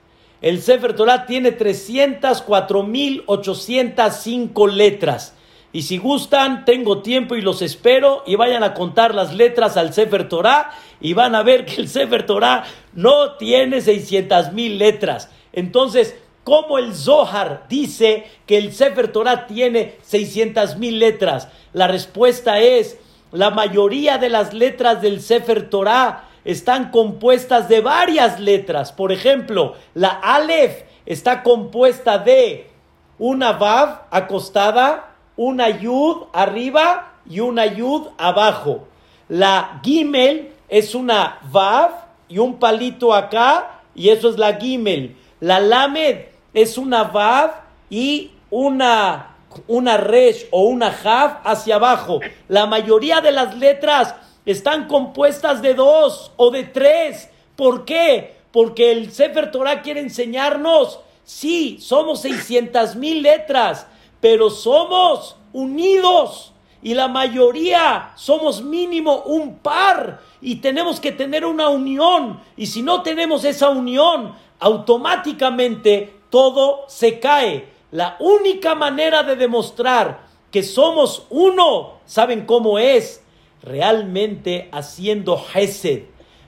El 0.41 0.59
Sefer 0.63 0.95
Torah 0.95 1.27
tiene 1.27 1.51
304 1.51 2.83
mil 2.83 3.23
805 3.27 4.67
letras. 4.67 5.35
Y 5.71 5.83
si 5.83 5.99
gustan, 5.99 6.65
tengo 6.65 7.01
tiempo 7.01 7.35
y 7.35 7.41
los 7.41 7.61
espero 7.61 8.23
y 8.25 8.35
vayan 8.35 8.63
a 8.63 8.73
contar 8.73 9.13
las 9.13 9.33
letras 9.33 9.77
al 9.77 9.93
Sefer 9.93 10.27
Torah 10.27 10.71
y 10.99 11.13
van 11.13 11.35
a 11.35 11.43
ver 11.43 11.65
que 11.65 11.79
el 11.79 11.87
Sefer 11.87 12.25
Torah 12.25 12.63
no 12.93 13.33
tiene 13.33 13.81
600 13.81 14.51
mil 14.51 14.79
letras. 14.79 15.29
Entonces, 15.53 16.15
¿cómo 16.43 16.79
el 16.79 16.95
Zohar 16.95 17.67
dice 17.69 18.25
que 18.47 18.57
el 18.57 18.73
Sefer 18.73 19.11
Torah 19.11 19.45
tiene 19.45 19.95
600 20.01 20.77
mil 20.77 20.97
letras? 20.99 21.49
La 21.71 21.87
respuesta 21.87 22.59
es, 22.59 22.97
la 23.31 23.51
mayoría 23.51 24.17
de 24.17 24.29
las 24.29 24.53
letras 24.53 25.01
del 25.01 25.21
Sefer 25.21 25.69
Torah 25.69 26.30
están 26.45 26.91
compuestas 26.91 27.69
de 27.69 27.81
varias 27.81 28.39
letras. 28.39 28.91
Por 28.91 29.11
ejemplo, 29.11 29.75
la 29.93 30.09
Aleph 30.09 30.83
está 31.05 31.43
compuesta 31.43 32.17
de 32.17 32.69
una 33.17 33.53
Vav 33.53 34.03
acostada, 34.09 35.11
una 35.35 35.69
yud 35.69 36.23
arriba 36.33 37.13
y 37.29 37.39
una 37.39 37.65
yud 37.65 38.07
abajo. 38.17 38.87
La 39.27 39.79
gimel 39.83 40.51
es 40.67 40.95
una 40.95 41.39
vav 41.51 41.91
y 42.27 42.37
un 42.39 42.59
palito 42.59 43.13
acá 43.13 43.81
y 43.95 44.09
eso 44.09 44.29
es 44.29 44.37
la 44.37 44.55
gimel. 44.55 45.15
La 45.39 45.59
lamed 45.59 46.25
es 46.53 46.77
una 46.77 47.03
vav 47.03 47.51
y 47.89 48.31
una, 48.49 49.35
una 49.67 49.97
resh 49.97 50.47
o 50.51 50.63
una 50.63 50.91
jav 50.91 51.39
hacia 51.43 51.75
abajo. 51.75 52.19
La 52.47 52.65
mayoría 52.65 53.21
de 53.21 53.31
las 53.31 53.55
letras 53.57 54.15
están 54.45 54.87
compuestas 54.87 55.61
de 55.61 55.73
dos 55.73 56.31
o 56.37 56.51
de 56.51 56.63
tres. 56.63 57.29
¿Por 57.55 57.85
qué? 57.85 58.35
Porque 58.51 58.91
el 58.91 59.11
Sefer 59.11 59.51
Torah 59.51 59.81
quiere 59.81 60.01
enseñarnos, 60.01 60.99
sí, 61.23 61.77
somos 61.79 62.21
600 62.21 62.95
mil 62.95 63.21
letras, 63.21 63.87
pero 64.19 64.49
somos 64.49 65.37
unidos 65.53 66.53
y 66.83 66.93
la 66.93 67.07
mayoría 67.07 68.11
somos 68.15 68.61
mínimo 68.63 69.23
un 69.23 69.59
par 69.59 70.19
y 70.41 70.55
tenemos 70.57 70.99
que 70.99 71.11
tener 71.11 71.45
una 71.45 71.69
unión 71.69 72.39
y 72.57 72.67
si 72.67 72.81
no 72.81 73.03
tenemos 73.03 73.45
esa 73.45 73.69
unión 73.69 74.33
automáticamente 74.59 76.21
todo 76.29 76.85
se 76.87 77.19
cae. 77.19 77.69
La 77.91 78.15
única 78.19 78.73
manera 78.73 79.21
de 79.23 79.35
demostrar 79.35 80.25
que 80.49 80.63
somos 80.63 81.25
uno, 81.29 81.99
¿saben 82.05 82.45
cómo 82.45 82.79
es? 82.79 83.20
Realmente 83.63 84.69
haciendo 84.71 85.43
Hesed. 85.53 86.03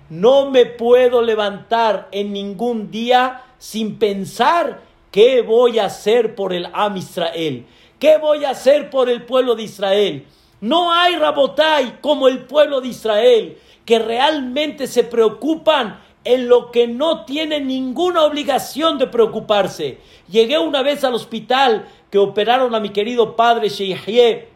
No 0.10 0.49
me 0.49 0.65
puedo 0.65 1.21
levantar 1.21 2.08
en 2.12 2.34
ningún 2.34 2.91
día 2.91 3.43
sin 3.58 3.97
pensar 3.97 4.82
qué 5.12 5.41
voy 5.41 5.80
a 5.80 5.86
hacer 5.86 6.36
por 6.36 6.54
el 6.54 6.67
Am 6.73 6.97
Israel. 6.97 7.65
¿Qué 7.99 8.17
voy 8.17 8.43
a 8.43 8.49
hacer 8.49 8.89
por 8.89 9.10
el 9.10 9.23
pueblo 9.23 9.56
de 9.56 9.63
Israel? 9.63 10.26
No 10.60 10.91
hay 10.91 11.15
Rabotai 11.15 11.99
como 12.02 12.28
el 12.28 12.45
pueblo 12.45 12.82
de 12.82 12.89
Israel 12.89 13.58
que 13.86 13.99
realmente 13.99 14.88
se 14.88 15.04
preocupan 15.04 15.99
en 16.23 16.47
lo 16.47 16.71
que 16.71 16.88
no 16.88 17.26
tienen 17.26 17.67
ninguna 17.67 18.23
obligación 18.23 18.97
de 18.97 19.08
preocuparse. 19.08 19.99
Llegué 20.30 20.58
una 20.58 20.82
vez 20.82 21.04
al 21.04 21.15
hospital 21.15 21.88
que 22.10 22.17
operaron 22.17 22.73
a 22.76 22.80
mi 22.80 22.89
querido 22.89 23.36
padre 23.36 23.69
Sheikhye. 23.69 24.47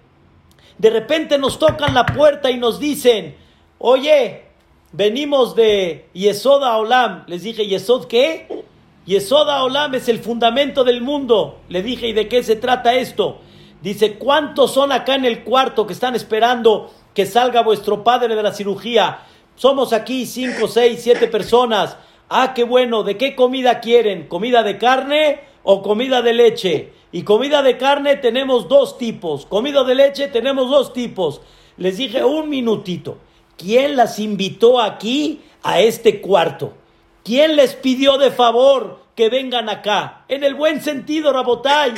De 0.77 0.89
repente 0.89 1.37
nos 1.37 1.57
tocan 1.57 1.93
la 1.93 2.05
puerta 2.05 2.51
y 2.51 2.57
nos 2.57 2.79
dicen, 2.79 3.35
oye, 3.79 4.43
venimos 4.91 5.55
de 5.55 6.07
Yesoda 6.13 6.77
Olam. 6.77 7.23
Les 7.27 7.43
dije, 7.43 7.65
¿Yesod 7.65 8.05
qué? 8.05 8.63
Yesoda 9.05 9.63
Olam 9.63 9.95
es 9.95 10.07
el 10.09 10.19
fundamento 10.19 10.83
del 10.83 11.01
mundo. 11.01 11.61
Le 11.69 11.81
dije, 11.81 12.09
¿y 12.09 12.13
de 12.13 12.27
qué 12.27 12.43
se 12.43 12.55
trata 12.55 12.93
esto? 12.93 13.39
Dice, 13.81 14.15
¿cuántos 14.15 14.73
son 14.73 14.91
acá 14.91 15.15
en 15.15 15.25
el 15.25 15.43
cuarto 15.43 15.87
que 15.87 15.93
están 15.93 16.15
esperando 16.15 16.91
que 17.13 17.25
salga 17.25 17.61
vuestro 17.61 18.03
padre 18.03 18.35
de 18.35 18.43
la 18.43 18.53
cirugía? 18.53 19.19
Somos 19.55 19.93
aquí 19.93 20.25
cinco, 20.25 20.67
seis, 20.67 20.99
siete 21.01 21.27
personas. 21.27 21.97
Ah, 22.29 22.53
qué 22.53 22.63
bueno. 22.63 23.03
¿De 23.03 23.17
qué 23.17 23.35
comida 23.35 23.79
quieren? 23.79 24.27
¿Comida 24.27 24.61
de 24.61 24.77
carne 24.77 25.39
o 25.69 25.81
comida 25.81 26.21
de 26.21 26.33
leche? 26.33 26.93
Y 27.11 27.23
comida 27.23 27.61
de 27.61 27.77
carne 27.77 28.15
tenemos 28.15 28.69
dos 28.69 28.97
tipos. 28.97 29.45
Comida 29.45 29.83
de 29.83 29.95
leche 29.95 30.29
tenemos 30.29 30.69
dos 30.69 30.93
tipos. 30.93 31.41
Les 31.75 31.97
dije 31.97 32.23
un 32.23 32.47
minutito. 32.47 33.17
¿Quién 33.57 33.97
las 33.97 34.17
invitó 34.17 34.79
aquí 34.79 35.41
a 35.63 35.81
este 35.81 36.21
cuarto? 36.21 36.73
¿Quién 37.21 37.57
les 37.57 37.75
pidió 37.75 38.17
de 38.17 38.31
favor 38.31 39.01
que 39.13 39.27
vengan 39.27 39.67
acá? 39.67 40.23
En 40.29 40.45
el 40.45 40.55
buen 40.55 40.81
sentido, 40.81 41.33
Rabotay. 41.33 41.95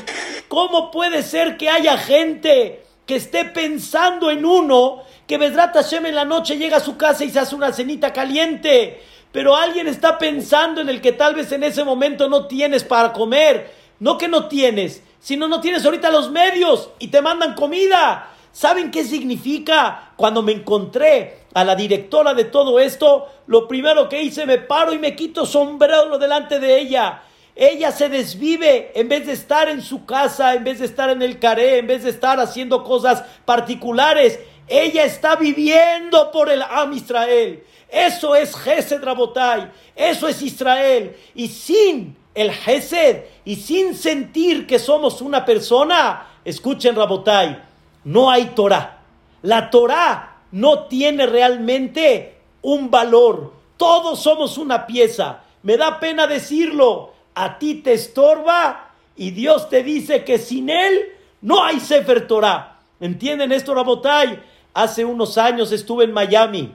¿Cómo 0.48 0.90
puede 0.90 1.22
ser 1.22 1.56
que 1.56 1.70
haya 1.70 1.96
gente 1.96 2.86
que 3.06 3.18
esté 3.18 3.46
pensando 3.46 4.32
en 4.32 4.46
uno 4.46 5.04
que 5.28 5.38
Bedrat 5.38 5.76
Hashem 5.76 6.08
en 6.08 6.16
la 6.16 6.26
noche 6.26 6.58
llega 6.58 6.78
a 6.78 6.80
su 6.80 6.98
casa 6.98 7.24
y 7.24 7.30
se 7.30 7.38
hace 7.38 7.54
una 7.54 7.72
cenita 7.72 8.12
caliente? 8.12 9.00
Pero 9.32 9.56
alguien 9.56 9.88
está 9.88 10.18
pensando 10.18 10.82
en 10.82 10.90
el 10.90 11.02
que 11.02 11.12
tal 11.12 11.36
vez 11.36 11.52
en 11.52 11.64
ese 11.64 11.84
momento 11.84 12.30
no 12.30 12.48
tienes 12.48 12.84
para 12.84 13.14
comer. 13.14 13.72
No 14.00 14.18
que 14.18 14.28
no 14.28 14.48
tienes, 14.48 15.04
sino 15.20 15.48
no 15.48 15.60
tienes 15.60 15.86
ahorita 15.86 16.10
los 16.10 16.32
medios 16.32 16.90
y 17.00 17.10
te 17.10 17.22
mandan 17.22 17.54
comida. 17.54 18.30
¿Saben 18.52 18.92
qué 18.92 19.04
significa? 19.04 20.14
Cuando 20.16 20.42
me 20.42 20.54
encontré 20.54 21.40
a 21.54 21.64
la 21.64 21.76
directora 21.76 22.34
de 22.34 22.46
todo 22.46 22.80
esto, 22.80 23.28
lo 23.48 23.68
primero 23.68 24.10
que 24.10 24.22
hice, 24.22 24.46
me 24.46 24.58
paro 24.58 24.94
y 24.94 25.00
me 25.00 25.16
quito 25.16 25.46
sombrero 25.46 26.18
delante 26.18 26.60
de 26.60 26.80
ella. 26.80 27.22
Ella 27.56 27.92
se 27.92 28.08
desvive 28.08 28.92
en 28.96 29.10
vez 29.10 29.28
de 29.28 29.34
estar 29.34 29.68
en 29.68 29.82
su 29.82 30.06
casa, 30.06 30.56
en 30.56 30.64
vez 30.64 30.80
de 30.80 30.86
estar 30.86 31.10
en 31.10 31.22
el 31.22 31.40
caré, 31.40 31.80
en 31.80 31.88
vez 31.88 32.06
de 32.06 32.10
estar 32.10 32.40
haciendo 32.40 32.84
cosas 32.84 33.24
particulares. 33.44 34.40
Ella 34.68 35.04
está 35.04 35.36
viviendo 35.36 36.32
por 36.32 36.50
el 36.50 36.62
Am 36.62 36.94
Israel. 36.94 37.64
Eso 37.92 38.36
es 38.36 38.56
Gesed 38.56 39.04
Rabotai. 39.04 39.72
Eso 39.96 40.28
es 40.28 40.42
Israel. 40.42 41.16
Y 41.36 41.48
sin 41.48 42.16
el 42.34 42.52
Gesed 42.52 43.24
y 43.46 43.56
sin 43.56 43.96
sentir 43.96 44.68
que 44.68 44.80
somos 44.80 45.22
una 45.22 45.44
persona, 45.46 46.28
escuchen 46.46 46.96
Rabotai, 46.96 47.62
no 48.04 48.30
hay 48.30 48.46
Torah. 48.56 49.02
La 49.42 49.70
Torah 49.70 50.38
no 50.52 50.86
tiene 50.86 51.26
realmente 51.26 52.38
un 52.62 52.92
valor. 52.92 53.54
Todos 53.78 54.22
somos 54.22 54.58
una 54.58 54.86
pieza. 54.86 55.42
Me 55.64 55.78
da 55.78 56.00
pena 56.00 56.28
decirlo. 56.28 57.14
A 57.36 57.58
ti 57.58 57.76
te 57.76 57.94
estorba 57.94 58.92
y 59.16 59.32
Dios 59.32 59.70
te 59.70 59.84
dice 59.84 60.26
que 60.26 60.38
sin 60.38 60.70
él 60.70 61.14
no 61.42 61.64
hay 61.64 61.80
Sefer 61.80 62.28
Torah. 62.28 62.80
¿Entienden 63.00 63.52
esto, 63.52 63.74
Rabotai? 63.74 64.40
Hace 64.74 65.06
unos 65.06 65.38
años 65.38 65.72
estuve 65.72 66.04
en 66.04 66.12
Miami. 66.12 66.74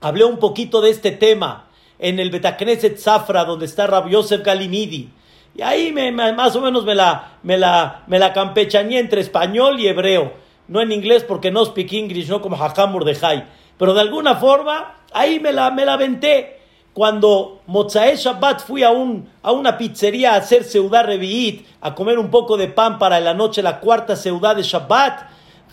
Hablé 0.00 0.24
un 0.24 0.38
poquito 0.38 0.80
de 0.80 0.90
este 0.90 1.10
tema 1.10 1.68
en 1.98 2.18
el 2.18 2.30
Betacneset 2.30 2.98
Zafra, 2.98 3.44
donde 3.44 3.66
está 3.66 3.86
Rabbi 3.86 4.10
Yosef 4.12 4.42
Galimidi. 4.42 5.10
Y 5.54 5.62
ahí 5.62 5.90
me, 5.92 6.12
más 6.12 6.54
o 6.54 6.60
menos 6.60 6.84
me 6.84 6.94
la, 6.94 7.38
me, 7.42 7.56
la, 7.56 8.02
me 8.06 8.18
la 8.18 8.32
campechañé 8.34 8.98
entre 8.98 9.22
español 9.22 9.80
y 9.80 9.88
hebreo. 9.88 10.34
No 10.68 10.82
en 10.82 10.92
inglés 10.92 11.24
porque 11.24 11.50
no 11.50 11.64
speak 11.64 11.92
English, 11.94 12.28
no 12.28 12.42
como 12.42 12.62
Hakam 12.62 12.92
Mordejai. 12.92 13.46
Pero 13.78 13.94
de 13.94 14.02
alguna 14.02 14.36
forma, 14.36 14.96
ahí 15.12 15.40
me 15.40 15.52
la, 15.52 15.70
me 15.70 15.86
la 15.86 15.94
aventé. 15.94 16.60
Cuando 16.92 17.60
Mozae 17.66 18.16
Shabbat 18.16 18.66
fui 18.66 18.82
a, 18.82 18.90
un, 18.90 19.28
a 19.42 19.52
una 19.52 19.76
pizzería 19.76 20.32
a 20.32 20.36
hacer 20.36 20.64
seudá 20.64 21.02
reviit, 21.02 21.66
a 21.80 21.94
comer 21.94 22.18
un 22.18 22.30
poco 22.30 22.56
de 22.56 22.68
pan 22.68 22.98
para 22.98 23.20
la 23.20 23.34
noche, 23.34 23.62
la 23.62 23.80
cuarta 23.80 24.16
seudá 24.16 24.54
de 24.54 24.62
Shabbat, 24.62 25.28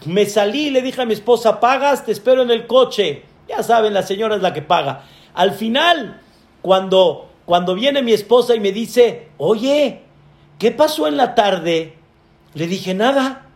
me 0.06 0.26
salí 0.26 0.68
y 0.68 0.70
le 0.70 0.82
dije 0.82 1.02
a 1.02 1.06
mi 1.06 1.14
esposa, 1.14 1.62
pagas, 1.62 2.06
te 2.06 2.12
espero 2.12 2.42
en 2.42 2.52
el 2.52 2.68
coche. 2.68 3.24
Ya 3.48 3.64
saben, 3.64 3.94
la 3.94 4.04
señora 4.04 4.36
es 4.36 4.42
la 4.42 4.54
que 4.54 4.62
paga. 4.62 5.04
Al 5.34 5.52
final, 5.52 6.22
cuando, 6.62 7.30
cuando 7.46 7.76
viene 7.76 8.02
mi 8.02 8.14
esposa 8.14 8.56
y 8.56 8.60
me 8.60 8.72
dice, 8.72 9.30
oye, 9.38 10.02
¿qué 10.60 10.72
pasó 10.72 11.08
en 11.08 11.18
la 11.18 11.36
tarde? 11.36 11.98
Le 12.54 12.68
dije, 12.68 12.94
nada. 12.94 13.48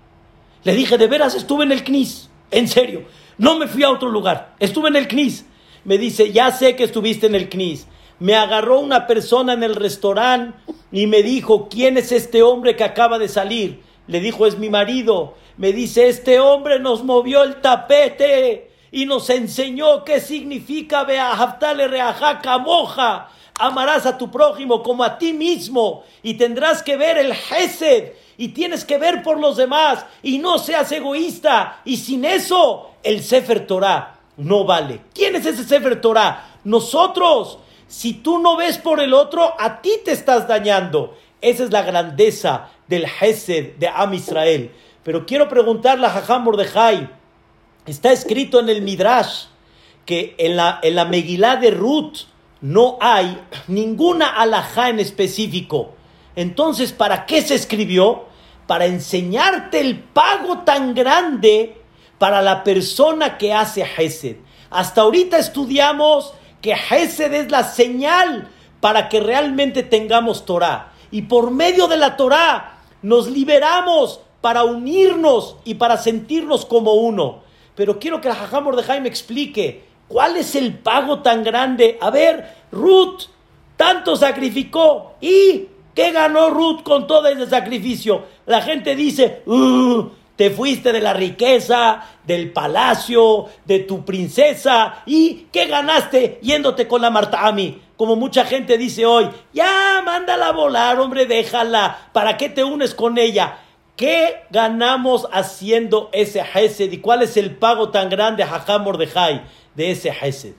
Le 0.64 0.74
dije, 0.74 0.98
de 0.98 1.08
veras, 1.08 1.36
estuve 1.36 1.64
en 1.64 1.72
el 1.72 1.84
CNIS. 1.84 2.30
En 2.52 2.68
serio, 2.68 3.06
no 3.38 3.58
me 3.58 3.68
fui 3.68 3.84
a 3.84 3.92
otro 3.92 4.10
lugar. 4.10 4.56
Estuve 4.60 4.90
en 4.90 4.96
el 4.96 5.08
CNIS. 5.08 5.46
Me 5.84 5.98
dice, 5.98 6.32
ya 6.32 6.52
sé 6.52 6.76
que 6.76 6.84
estuviste 6.84 7.28
en 7.28 7.36
el 7.36 7.50
CNIS. 7.50 7.88
Me 8.20 8.36
agarró 8.36 8.80
una 8.80 9.08
persona 9.08 9.54
en 9.54 9.64
el 9.64 9.76
restaurante 9.76 10.58
y 10.92 11.08
me 11.08 11.24
dijo, 11.24 11.70
¿quién 11.70 11.98
es 11.98 12.12
este 12.12 12.42
hombre 12.42 12.76
que 12.76 12.84
acaba 12.84 13.20
de 13.20 13.30
salir? 13.30 13.82
Le 14.08 14.20
dijo, 14.20 14.48
es 14.48 14.58
mi 14.58 14.70
marido. 14.70 15.36
Me 15.58 15.72
dice, 15.72 16.08
este 16.08 16.40
hombre 16.40 16.80
nos 16.80 17.04
movió 17.04 17.44
el 17.44 17.62
tapete 17.62 18.67
y 18.92 19.06
nos 19.06 19.30
enseñó 19.30 20.04
qué 20.04 20.20
significa 20.20 21.04
Beahaftale 21.04 21.88
Reajaca 21.88 22.58
moja. 22.58 23.30
Amarás 23.60 24.06
a 24.06 24.18
tu 24.18 24.30
prójimo 24.30 24.84
como 24.84 25.04
a 25.04 25.18
ti 25.18 25.34
mismo 25.34 26.04
y 26.22 26.36
tendrás 26.36 26.84
que 26.84 26.96
ver 26.96 27.18
el 27.18 27.34
Gesed 27.34 28.14
y 28.38 28.50
tienes 28.50 28.86
que 28.86 28.98
ver 28.98 29.24
por 29.24 29.40
los 29.40 29.58
demás 29.58 30.06
y 30.22 30.38
no 30.38 30.60
seas 30.60 30.92
egoísta 30.92 31.82
y 31.84 31.98
sin 31.98 32.24
eso 32.24 32.92
el 33.04 33.24
Sefer 33.24 33.66
Torah 33.66 34.18
no 34.38 34.64
vale. 34.66 35.02
¿Quién 35.14 35.36
es 35.36 35.46
ese 35.46 35.64
Sefer 35.64 36.00
Torah? 36.00 36.58
Nosotros. 36.64 37.60
Si 37.88 38.16
tú 38.16 38.40
no 38.40 38.58
ves 38.58 38.78
por 38.78 39.00
el 39.00 39.14
otro, 39.14 39.54
a 39.58 39.82
ti 39.82 39.92
te 40.04 40.12
estás 40.12 40.48
dañando. 40.48 41.18
Esa 41.40 41.64
es 41.64 41.72
la 41.72 41.84
grandeza 41.84 42.70
del 42.88 43.08
Gesed 43.08 43.78
de 43.78 43.88
Am 43.88 44.14
Israel. 44.14 44.72
Pero 45.04 45.26
quiero 45.26 45.48
preguntarle 45.48 46.06
a 46.06 46.10
Jajam 46.10 46.44
Mordejai, 46.44 47.10
Está 47.88 48.12
escrito 48.12 48.60
en 48.60 48.68
el 48.68 48.82
Midrash 48.82 49.46
que 50.06 50.36
en 50.38 50.58
la, 50.58 50.80
en 50.84 50.94
la 50.96 51.06
de 51.56 51.72
Ruth 51.72 52.26
no 52.60 52.98
hay 53.00 53.42
ninguna 53.70 54.28
alajá 54.28 54.90
en 54.90 55.00
específico. 55.00 55.94
Entonces, 56.36 56.92
¿para 56.92 57.26
qué 57.26 57.42
se 57.42 57.56
escribió? 57.56 58.26
Para 58.68 58.88
enseñarte 58.88 59.80
el 59.80 60.00
pago 60.00 60.60
tan 60.60 60.94
grande 60.94 61.82
para 62.18 62.42
la 62.42 62.66
persona 62.66 63.38
que 63.38 63.54
hace 63.54 63.86
Hesed. 63.98 64.36
Hasta 64.70 65.02
ahorita 65.02 65.38
estudiamos 65.38 66.34
que 66.62 66.74
Hesed 66.74 67.34
es 67.34 67.52
la 67.52 67.64
señal 67.64 68.50
para 68.82 69.08
que 69.08 69.22
realmente 69.22 69.84
tengamos 69.84 70.46
Torah. 70.46 70.92
Y 71.10 71.22
por 71.22 71.52
medio 71.52 71.88
de 71.88 71.96
la 71.96 72.18
Torah 72.18 72.80
nos 73.02 73.30
liberamos 73.30 74.20
para 74.42 74.66
unirnos 74.66 75.56
y 75.64 75.76
para 75.76 75.96
sentirnos 75.96 76.66
como 76.66 76.94
uno. 76.96 77.47
Pero 77.78 78.00
quiero 78.00 78.20
que 78.20 78.28
el 78.28 78.34
Jajam 78.34 78.64
Mordejai 78.64 79.00
me 79.02 79.08
explique 79.08 79.84
cuál 80.08 80.36
es 80.36 80.56
el 80.56 80.80
pago 80.80 81.20
tan 81.20 81.44
grande. 81.44 82.00
A 82.02 82.10
ver, 82.10 82.56
Ruth 82.72 83.26
tanto 83.78 84.16
sacrificó 84.16 85.14
y 85.22 85.68
¿qué 85.94 86.12
ganó 86.12 86.50
Ruth 86.50 86.82
con 86.82 87.06
todo 87.06 87.28
ese 87.28 87.46
sacrificio? 87.46 88.24
La 88.48 88.64
gente 88.64 88.96
dice, 88.96 89.44
uh, 89.46 90.10
te 90.36 90.50
fuiste 90.50 90.92
de 90.92 91.02
la 91.02 91.14
riqueza, 91.14 92.04
del 92.24 92.52
palacio, 92.52 93.46
de 93.64 93.82
tu 93.82 94.04
princesa 94.04 95.04
y 95.06 95.46
¿qué 95.52 95.68
ganaste 95.68 96.40
yéndote 96.42 96.88
con 96.88 97.04
la 97.04 97.12
Martami? 97.12 97.80
Como 97.96 98.16
mucha 98.16 98.44
gente 98.44 98.80
dice 98.80 99.06
hoy, 99.06 99.30
ya 99.54 100.02
mándala 100.04 100.48
a 100.48 100.52
volar, 100.52 101.00
hombre, 101.00 101.28
déjala, 101.28 102.10
¿para 102.12 102.38
qué 102.38 102.50
te 102.50 102.64
unes 102.64 102.96
con 102.96 103.20
ella? 103.20 103.60
¿Qué 103.98 104.44
ganamos 104.52 105.28
haciendo 105.34 106.12
ese 106.14 106.40
Hesed 106.42 106.92
y 106.92 107.00
cuál 107.00 107.24
es 107.24 107.36
el 107.36 107.56
pago 107.56 107.90
tan 107.90 108.10
grande, 108.10 108.44
Hajam 108.44 108.84
Mordejai, 108.84 109.42
de 109.74 109.90
ese 109.90 110.10
Hesed? 110.10 110.54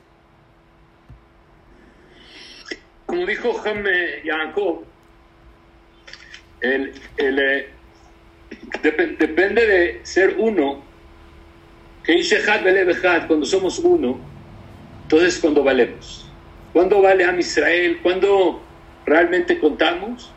Como 3.07 3.25
dijo 3.25 3.55
Jaime 3.55 4.23
Yaakov, 4.25 4.83
el, 6.63 6.93
eh, 7.17 7.71
depende 8.83 9.67
de 9.67 10.01
ser 10.03 10.35
uno, 10.39 10.83
que 12.03 12.21
cuando 13.29 13.47
somos 13.47 13.79
uno, 13.79 14.19
entonces 15.05 15.39
cuando 15.39 15.63
valemos. 15.63 16.29
¿Cuándo 16.73 17.01
vale 17.01 17.25
a 17.25 17.39
Israel? 17.39 18.01
¿Cuándo 18.03 18.61
realmente 19.07 19.61
contamos? 19.61 20.33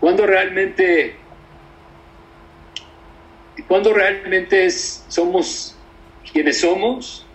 ¿Cuándo 0.00 0.24
realmente 0.24 1.16
cuando 3.68 3.92
realmente 3.92 4.70
somos 4.70 5.76
quienes 6.32 6.60
somos, 6.60 7.26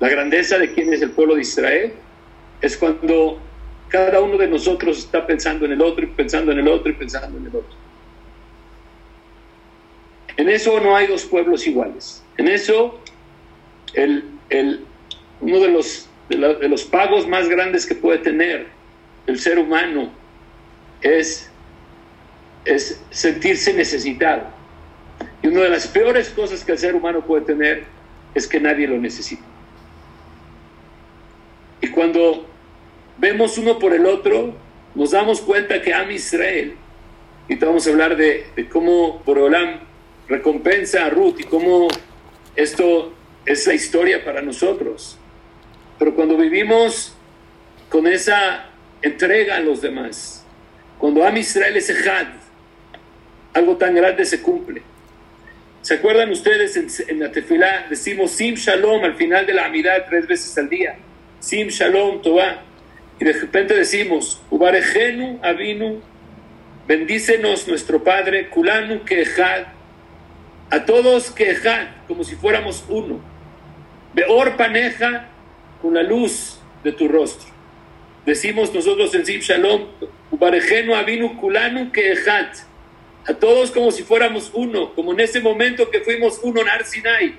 la 0.00 0.08
grandeza 0.08 0.58
de 0.58 0.72
quién 0.72 0.92
es 0.92 1.02
el 1.02 1.10
pueblo 1.10 1.36
de 1.36 1.42
Israel, 1.42 1.92
es 2.60 2.76
cuando 2.76 3.38
cada 3.88 4.20
uno 4.20 4.38
de 4.38 4.48
nosotros 4.48 4.98
está 4.98 5.26
pensando 5.26 5.66
en 5.66 5.72
el 5.72 5.82
otro 5.82 6.04
y 6.04 6.08
pensando 6.08 6.50
en 6.50 6.58
el 6.58 6.68
otro 6.68 6.90
y 6.90 6.94
pensando 6.94 7.38
en 7.38 7.46
el 7.46 7.56
otro. 7.56 7.76
En 10.38 10.48
eso 10.48 10.80
no 10.80 10.96
hay 10.96 11.06
dos 11.06 11.24
pueblos 11.24 11.66
iguales. 11.66 12.24
En 12.38 12.48
eso 12.48 12.98
uno 15.40 15.60
de 15.60 16.68
los, 16.68 16.84
pagos 16.84 17.28
más 17.28 17.48
grandes 17.48 17.84
que 17.84 17.94
puede 17.94 18.18
tener 18.18 18.66
el 19.26 19.38
ser 19.38 19.58
humano 19.58 20.10
es 21.02 21.50
sentirse 23.10 23.74
necesitado. 23.74 24.61
Y 25.42 25.48
una 25.48 25.62
de 25.62 25.68
las 25.68 25.88
peores 25.88 26.30
cosas 26.30 26.64
que 26.64 26.72
el 26.72 26.78
ser 26.78 26.94
humano 26.94 27.24
puede 27.26 27.44
tener 27.44 27.84
es 28.34 28.46
que 28.46 28.60
nadie 28.60 28.86
lo 28.86 28.98
necesita. 28.98 29.42
Y 31.80 31.88
cuando 31.88 32.46
vemos 33.18 33.58
uno 33.58 33.78
por 33.78 33.92
el 33.92 34.06
otro, 34.06 34.54
nos 34.94 35.10
damos 35.10 35.40
cuenta 35.40 35.82
que 35.82 35.92
Am 35.92 36.10
Israel, 36.10 36.76
y 37.48 37.56
vamos 37.56 37.86
a 37.86 37.90
hablar 37.90 38.16
de, 38.16 38.46
de 38.54 38.68
cómo 38.68 39.20
Borolam 39.26 39.80
recompensa 40.28 41.06
a 41.06 41.10
Ruth 41.10 41.40
y 41.40 41.44
cómo 41.44 41.88
esto 42.54 43.12
es 43.44 43.66
la 43.66 43.74
historia 43.74 44.24
para 44.24 44.42
nosotros. 44.42 45.18
Pero 45.98 46.14
cuando 46.14 46.36
vivimos 46.36 47.14
con 47.88 48.06
esa 48.06 48.66
entrega 49.02 49.56
a 49.56 49.60
los 49.60 49.80
demás, 49.80 50.44
cuando 50.98 51.26
Am 51.26 51.36
Israel 51.36 51.76
es 51.76 51.90
Ejad, 51.90 52.28
algo 53.54 53.76
tan 53.76 53.94
grande 53.94 54.24
se 54.24 54.40
cumple. 54.40 54.82
¿Se 55.82 55.94
acuerdan 55.94 56.30
ustedes 56.30 56.76
en, 57.08 57.18
la 57.18 57.32
tefilá? 57.32 57.86
Decimos 57.90 58.30
Sim 58.30 58.54
Shalom 58.54 59.02
al 59.02 59.16
final 59.16 59.44
de 59.46 59.52
la 59.52 59.66
amidad 59.66 60.06
tres 60.08 60.28
veces 60.28 60.56
al 60.56 60.68
día. 60.68 60.94
Sim 61.40 61.66
Shalom 61.68 62.22
Toah. 62.22 62.62
Y 63.18 63.24
de 63.24 63.32
repente 63.32 63.74
decimos, 63.74 64.40
Ubarejenu 64.48 65.40
Avinu, 65.42 66.00
bendícenos 66.86 67.66
nuestro 67.66 68.02
Padre, 68.04 68.48
Kulanu 68.48 69.04
Kehad, 69.04 69.64
a 70.70 70.84
todos 70.84 71.32
Kehad, 71.32 71.88
como 72.06 72.22
si 72.22 72.36
fuéramos 72.36 72.84
uno. 72.88 73.20
Beor 74.14 74.56
Paneja, 74.56 75.30
con 75.80 75.94
la 75.94 76.04
luz 76.04 76.60
de 76.84 76.92
tu 76.92 77.08
rostro. 77.08 77.50
Decimos 78.24 78.72
nosotros 78.72 79.12
en 79.16 79.26
Sim 79.26 79.40
Shalom, 79.40 79.88
Ubarejenu 80.30 80.94
Avinu 80.94 81.40
Kulanu 81.40 81.90
Kehad 81.90 82.71
a 83.26 83.34
todos 83.34 83.70
como 83.70 83.92
si 83.92 84.02
fuéramos 84.02 84.50
uno, 84.52 84.94
como 84.94 85.12
en 85.12 85.20
ese 85.20 85.40
momento 85.40 85.90
que 85.90 86.00
fuimos 86.00 86.40
uno 86.42 86.60
en 86.60 86.68
Arsinai. 86.68 87.34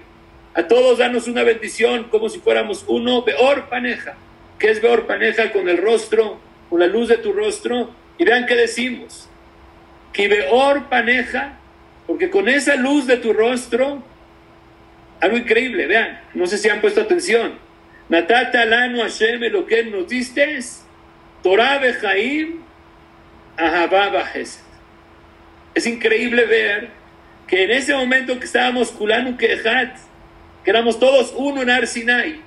A 0.54 0.68
todos 0.68 1.00
danos 1.00 1.28
una 1.28 1.44
bendición 1.44 2.06
como 2.06 2.30
si 2.30 2.40
fuéramos 2.40 2.86
uno, 2.88 3.24
Beor 3.24 3.70
Paneja. 3.70 4.16
¿Qué 4.60 4.70
es 4.70 4.82
Beor 4.82 5.08
Paneja? 5.08 5.52
Con 5.52 5.68
el 5.68 5.78
rostro, 5.78 6.40
con 6.70 6.80
la 6.80 6.88
luz 6.88 7.10
de 7.10 7.18
tu 7.18 7.34
rostro. 7.34 7.90
Y 8.18 8.24
vean 8.24 8.46
qué 8.46 8.56
decimos. 8.56 9.28
Que 10.14 10.28
Beor 10.28 10.90
Paneja, 10.90 11.58
porque 12.08 12.30
con 12.30 12.48
esa 12.48 12.76
luz 12.76 13.08
de 13.08 13.18
tu 13.18 13.34
rostro, 13.34 14.04
algo 15.20 15.38
increíble, 15.38 15.88
vean, 15.88 16.22
no 16.34 16.46
sé 16.48 16.58
si 16.58 16.70
han 16.70 16.82
puesto 16.82 17.02
atención. 17.02 17.58
Natata 18.10 18.62
alanu 18.62 19.02
Hashem 19.02 19.42
lo 19.52 19.66
que 19.66 19.86
nos 19.86 20.08
diste 20.08 20.60
Torah 21.42 21.80
Bejaim 21.80 22.62
Ahababa 23.58 24.26
es 25.76 25.88
increíble 25.88 26.46
ver 26.46 26.90
que 27.48 27.64
en 27.64 27.72
ese 27.72 27.94
momento 27.94 28.40
que 28.40 28.46
estábamos 28.46 28.92
Kulanu 28.92 29.38
Kehat, 29.38 29.98
que 30.64 30.70
éramos 30.70 31.00
todos 31.00 31.34
uno 31.36 31.62
en 31.62 31.70
Arsinai, 31.70 32.42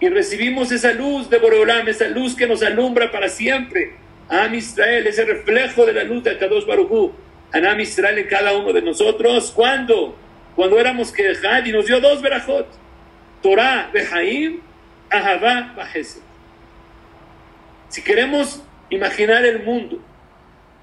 y 0.00 0.08
recibimos 0.08 0.72
esa 0.72 0.92
luz 0.92 1.28
de 1.28 1.38
Boreolam, 1.38 1.86
esa 1.88 2.08
luz 2.08 2.34
que 2.34 2.46
nos 2.46 2.62
alumbra 2.62 3.10
para 3.10 3.28
siempre, 3.28 3.94
Am 4.28 4.54
Israel, 4.54 5.06
ese 5.06 5.24
reflejo 5.24 5.84
de 5.84 5.92
la 5.92 6.04
luz 6.04 6.22
de 6.22 6.38
Kadosh 6.38 6.64
Baruchu, 6.64 7.12
a 7.52 7.58
Am 7.58 7.80
Israel 7.80 8.18
en 8.18 8.28
cada 8.28 8.56
uno 8.56 8.72
de 8.72 8.80
nosotros, 8.80 9.50
¿cuándo? 9.50 10.16
Cuando 10.54 10.78
éramos 10.78 11.12
Kehat 11.12 11.66
y 11.66 11.72
nos 11.72 11.86
dio 11.86 12.00
dos 12.00 12.22
verajot, 12.22 12.66
Torah, 13.42 13.90
Behaim, 13.92 14.60
Ahavá, 15.10 15.74
Bajeset. 15.76 16.22
Si 17.88 18.02
queremos 18.02 18.62
imaginar 18.88 19.44
el 19.44 19.64
mundo, 19.64 20.00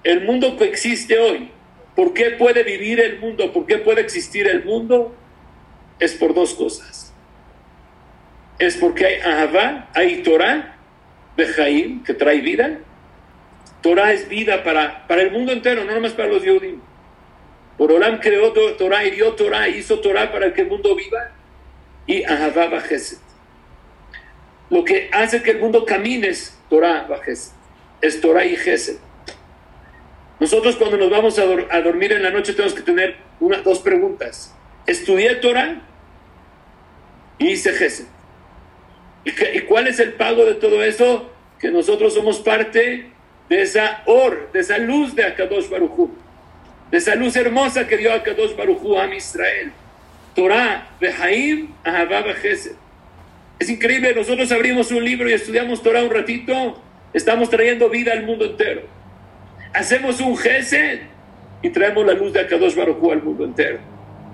el 0.03 0.25
mundo 0.25 0.57
que 0.57 0.65
existe 0.65 1.17
hoy, 1.17 1.49
¿Por 1.97 2.13
qué 2.13 2.29
puede 2.29 2.61
vivir 2.61 2.99
el 2.99 3.17
mundo? 3.17 3.51
¿Por 3.51 3.65
qué 3.65 3.79
puede 3.79 4.01
existir 4.01 4.47
el 4.47 4.63
mundo? 4.63 5.15
Es 5.97 6.13
por 6.13 6.35
dos 6.35 6.53
cosas. 6.53 7.11
Es 8.59 8.77
porque 8.77 9.07
hay 9.07 9.19
Ahavá, 9.21 9.89
hay 9.95 10.21
Torah, 10.21 10.77
Bejaim, 11.35 12.03
que 12.03 12.13
trae 12.13 12.41
vida. 12.41 12.81
Torah 13.81 14.13
es 14.13 14.29
vida 14.29 14.63
para, 14.63 15.07
para 15.07 15.23
el 15.23 15.31
mundo 15.31 15.51
entero, 15.51 15.85
no 15.85 15.93
nomás 15.95 16.11
para 16.11 16.29
los 16.29 16.43
Yehudim. 16.43 16.79
Olam 17.79 18.19
creó 18.19 18.53
Torah 18.53 19.03
y 19.03 19.09
dio 19.09 19.33
Torah, 19.33 19.67
hizo 19.67 19.99
Torah 19.99 20.31
para 20.31 20.53
que 20.53 20.61
el 20.61 20.67
mundo 20.67 20.95
viva. 20.95 21.31
Y 22.05 22.23
Ahavá 22.23 22.67
Bajeset. 22.67 23.17
Lo 24.69 24.83
que 24.83 25.09
hace 25.11 25.41
que 25.41 25.49
el 25.49 25.59
mundo 25.59 25.83
camine 25.83 26.27
es 26.27 26.59
Torah 26.69 27.07
Bajeset. 27.09 27.55
Es 28.01 28.21
Torah 28.21 28.45
y 28.45 28.55
Geset. 28.55 29.06
Nosotros 30.39 30.75
cuando 30.75 30.97
nos 30.97 31.09
vamos 31.09 31.39
a, 31.39 31.45
dormir 31.81 32.11
en 32.11 32.21
la 32.21 32.29
noche 32.29 32.53
tenemos 32.53 32.75
que 32.75 32.83
tener 32.83 33.15
una, 33.39 33.57
dos 33.61 33.79
preguntas. 33.79 34.53
¿Estudié 34.85 35.35
Torah? 35.35 35.81
Y 37.39 37.51
hice 37.51 37.73
Gesed. 37.73 38.05
¿Y, 39.25 39.61
cuál 39.61 39.88
es 39.88 39.99
el 39.99 40.13
pago 40.13 40.45
de 40.45 40.53
todo 40.53 40.83
eso? 40.83 41.31
Que 41.59 41.71
nosotros 41.71 42.13
somos 42.13 42.39
parte 42.39 43.09
de 43.49 43.61
esa 43.61 44.03
or, 44.05 44.51
de 44.53 44.59
esa 44.59 44.77
luz 44.77 45.15
de 45.15 45.25
Akadosh 45.25 45.69
Baruchu, 45.69 46.11
de 46.91 46.97
esa 46.97 47.15
luz 47.15 47.35
hermosa 47.35 47.88
que 47.88 47.97
dio 47.97 48.13
Akadosh 48.13 48.55
Baruchu 48.55 48.97
a 48.97 49.13
Israel. 49.13 49.71
Torah, 50.35 50.88
Behaim, 50.99 51.73
Ahabab, 51.83 52.35
Gesed. 52.35 52.75
Es 53.57 53.71
increíble, 53.71 54.13
nosotros 54.13 54.51
abrimos 54.51 54.91
un 54.91 55.03
libro 55.03 55.27
y 55.27 55.33
estudiamos 55.33 55.81
Torah 55.81 56.03
un 56.03 56.11
ratito, 56.11 56.79
estamos 57.11 57.49
trayendo 57.49 57.89
vida 57.89 58.13
al 58.13 58.23
mundo 58.23 58.45
entero 58.45 58.96
hacemos 59.74 60.20
un 60.22 60.38
Gesed 60.38 60.99
y 61.61 61.70
traemos 61.70 62.05
la 62.05 62.13
luz 62.13 62.34
de 62.34 62.41
Akadosh 62.41 62.76
Baruj 62.76 63.11
al 63.11 63.24
mundo 63.24 63.45
entero. 63.45 63.80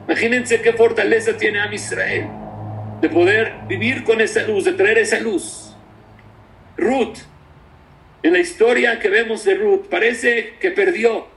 Imagínense 0.07 0.61
qué 0.61 0.73
fortaleza 0.73 1.37
tiene 1.37 1.61
Am 1.61 1.73
Israel 1.73 2.27
de 3.03 3.09
poder 3.09 3.53
vivir 3.67 4.05
con 4.05 4.21
esa 4.21 4.43
luz, 4.43 4.63
de 4.63 4.71
traer 4.71 4.97
esa 4.97 5.19
luz. 5.19 5.75
Ruth, 6.77 7.17
en 8.23 8.31
la 8.31 8.39
historia 8.39 8.97
que 8.97 9.09
vemos 9.09 9.43
de 9.43 9.55
Ruth, 9.55 9.87
parece 9.89 10.53
que 10.61 10.71
perdió. 10.71 11.27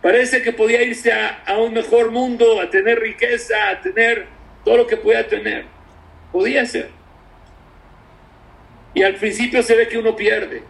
Parece 0.00 0.40
que 0.40 0.50
podía 0.50 0.82
irse 0.82 1.12
a, 1.12 1.58
un 1.58 1.74
mejor 1.74 2.10
mundo, 2.10 2.58
a 2.58 2.70
tener 2.70 3.00
riqueza, 3.00 3.68
a 3.68 3.82
tener 3.82 4.26
todo 4.64 4.78
lo 4.78 4.86
que 4.86 4.96
podía 4.96 5.28
tener. 5.28 5.66
Podía 6.32 6.64
ser. 6.64 6.88
Y 8.94 9.02
al 9.02 9.16
principio 9.16 9.62
se 9.62 9.76
ve 9.76 9.88
que 9.88 9.98
uno 9.98 10.16
pierde. 10.16 10.62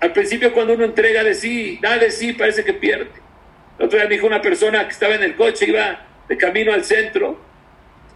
Al 0.00 0.12
principio 0.12 0.52
cuando 0.52 0.74
uno 0.74 0.84
entrega 0.84 1.24
de 1.24 1.34
sí, 1.34 1.78
da 1.82 1.98
de 1.98 2.10
sí, 2.10 2.32
parece 2.32 2.64
que 2.64 2.72
pierde. 2.72 3.10
El 3.78 3.86
otro 3.86 3.98
día 3.98 4.08
me 4.08 4.14
dijo 4.14 4.26
una 4.26 4.42
persona 4.42 4.84
que 4.84 4.92
estaba 4.92 5.14
en 5.14 5.22
el 5.22 5.34
coche, 5.34 5.66
iba 5.66 6.06
de 6.28 6.36
camino 6.36 6.72
al 6.72 6.84
centro, 6.84 7.40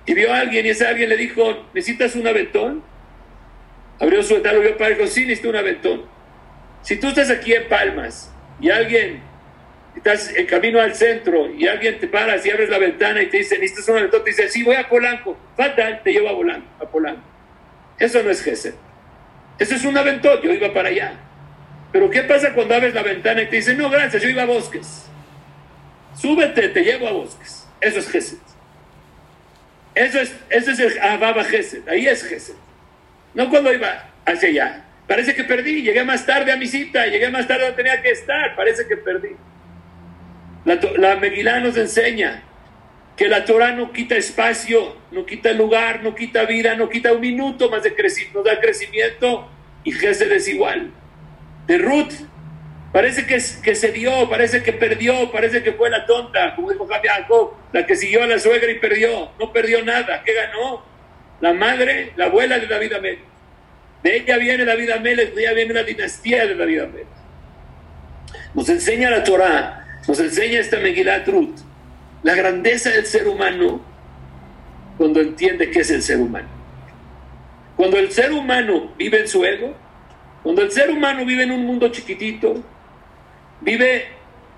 y 0.06 0.14
vio 0.14 0.32
a 0.32 0.40
alguien 0.40 0.66
y 0.66 0.70
ese 0.70 0.86
alguien 0.86 1.08
le 1.08 1.16
dijo, 1.16 1.68
¿necesitas 1.74 2.14
un 2.16 2.26
aventón? 2.26 2.82
Abrió 4.00 4.22
su 4.22 4.36
lo 4.38 4.60
vio 4.60 4.76
para 4.76 4.90
dijo, 4.90 5.06
sí, 5.06 5.22
necesito 5.22 5.48
un 5.48 5.56
aventón. 5.56 6.04
Si 6.82 6.96
tú 6.96 7.08
estás 7.08 7.30
aquí 7.30 7.54
en 7.54 7.68
Palmas 7.68 8.32
y 8.60 8.70
alguien, 8.70 9.20
estás 9.96 10.34
en 10.34 10.46
camino 10.46 10.80
al 10.80 10.94
centro 10.94 11.48
y 11.52 11.68
alguien 11.68 12.00
te 12.00 12.08
para 12.08 12.36
y 12.44 12.50
abres 12.50 12.68
la 12.68 12.78
ventana 12.78 13.22
y 13.22 13.26
te 13.26 13.38
dice, 13.38 13.58
necesitas 13.58 13.88
un 13.88 13.98
aventón, 13.98 14.24
te 14.24 14.30
dice, 14.30 14.48
sí, 14.48 14.64
voy 14.64 14.74
a 14.74 14.88
Polanco, 14.88 15.36
fatal, 15.56 16.00
te 16.02 16.12
llevo 16.12 16.28
a 16.28 16.36
Polanco. 16.36 16.66
A 16.80 16.88
Polanco. 16.88 17.22
Eso 17.98 18.22
no 18.22 18.30
es 18.30 18.42
Gesed. 18.42 18.74
Eso 19.58 19.76
es 19.76 19.84
un 19.84 19.96
aventón, 19.96 20.40
yo 20.42 20.52
iba 20.52 20.72
para 20.72 20.88
allá. 20.88 21.14
Pero 21.92 22.08
¿qué 22.08 22.22
pasa 22.22 22.54
cuando 22.54 22.74
abres 22.74 22.94
la 22.94 23.02
ventana 23.02 23.42
y 23.42 23.46
te 23.46 23.56
dicen, 23.56 23.76
no, 23.76 23.90
gracias, 23.90 24.22
yo 24.22 24.28
iba 24.30 24.42
a 24.42 24.46
bosques? 24.46 25.06
Súbete, 26.14 26.68
te 26.68 26.82
llevo 26.82 27.06
a 27.06 27.12
bosques. 27.12 27.68
Eso 27.80 27.98
es 27.98 28.08
Gesed. 28.08 28.38
Eso 29.94 30.20
es, 30.20 30.34
eso 30.48 30.70
es 30.70 30.78
el 30.78 30.98
Ababa 31.00 31.44
Gesed. 31.44 31.86
Ahí 31.88 32.06
es 32.06 32.24
Gesed. 32.24 32.54
No 33.34 33.50
cuando 33.50 33.72
iba 33.72 34.08
hacia 34.24 34.48
allá. 34.48 34.84
Parece 35.06 35.34
que 35.34 35.44
perdí. 35.44 35.82
Llegué 35.82 36.02
más 36.04 36.24
tarde 36.24 36.52
a 36.52 36.56
mi 36.56 36.66
cita. 36.66 37.06
Llegué 37.06 37.28
más 37.30 37.46
tarde 37.46 37.64
donde 37.64 37.76
tenía 37.76 38.00
que 38.00 38.10
estar. 38.10 38.56
Parece 38.56 38.86
que 38.86 38.96
perdí. 38.96 39.36
La, 40.64 40.78
la 40.96 41.16
Megilá 41.16 41.60
nos 41.60 41.76
enseña 41.76 42.42
que 43.16 43.28
la 43.28 43.44
Torah 43.44 43.72
no 43.72 43.92
quita 43.92 44.16
espacio, 44.16 44.96
no 45.10 45.26
quita 45.26 45.52
lugar, 45.52 46.02
no 46.02 46.14
quita 46.14 46.44
vida, 46.44 46.76
no 46.76 46.88
quita 46.88 47.12
un 47.12 47.20
minuto 47.20 47.68
más 47.68 47.82
de 47.82 47.94
crecimiento, 47.94 48.38
nos 48.38 48.46
da 48.46 48.60
crecimiento 48.60 49.50
y 49.84 49.92
Gesed 49.92 50.32
es 50.32 50.48
igual 50.48 50.92
de 51.66 51.78
Ruth. 51.78 52.12
Parece 52.92 53.26
que, 53.26 53.40
que 53.62 53.74
se 53.74 53.90
dio, 53.92 54.28
parece 54.28 54.62
que 54.62 54.72
perdió, 54.72 55.32
parece 55.32 55.62
que 55.62 55.72
fue 55.72 55.88
la 55.88 56.04
tonta, 56.04 56.54
como 56.54 56.70
dijo 56.70 56.86
Jacob, 56.86 57.54
la 57.72 57.86
que 57.86 57.96
siguió 57.96 58.22
a 58.22 58.26
la 58.26 58.38
suegra 58.38 58.70
y 58.70 58.78
perdió. 58.78 59.30
No 59.40 59.50
perdió 59.52 59.82
nada. 59.82 60.22
¿Qué 60.24 60.34
ganó? 60.34 60.84
La 61.40 61.54
madre, 61.54 62.12
la 62.16 62.26
abuela 62.26 62.58
de 62.58 62.66
David 62.66 62.92
Amel. 62.92 63.18
De 64.02 64.16
ella 64.16 64.36
viene 64.36 64.64
David 64.64 64.90
Amel, 64.90 65.16
de 65.16 65.40
ella 65.42 65.52
viene 65.54 65.74
la 65.74 65.84
dinastía 65.84 66.46
de 66.46 66.54
David 66.54 66.80
Amel. 66.80 67.06
Nos 68.54 68.68
enseña 68.68 69.10
la 69.10 69.24
Torah, 69.24 69.86
nos 70.06 70.18
enseña 70.20 70.60
esta 70.60 70.78
Megilat 70.78 71.26
Ruth, 71.28 71.60
la 72.22 72.34
grandeza 72.34 72.90
del 72.90 73.06
ser 73.06 73.26
humano. 73.28 73.80
cuando 74.98 75.20
entiende 75.20 75.70
qué 75.70 75.80
es 75.80 75.90
el 75.90 76.02
ser 76.02 76.18
humano. 76.18 76.48
Cuando 77.76 77.96
el 77.98 78.12
ser 78.12 78.30
humano 78.30 78.92
vive 78.96 79.20
en 79.20 79.28
su 79.28 79.44
ego, 79.44 79.74
cuando 80.42 80.62
el 80.62 80.70
ser 80.70 80.90
humano 80.90 81.24
vive 81.24 81.44
en 81.44 81.52
un 81.52 81.64
mundo 81.64 81.88
chiquitito, 81.88 82.62
vive 83.60 84.08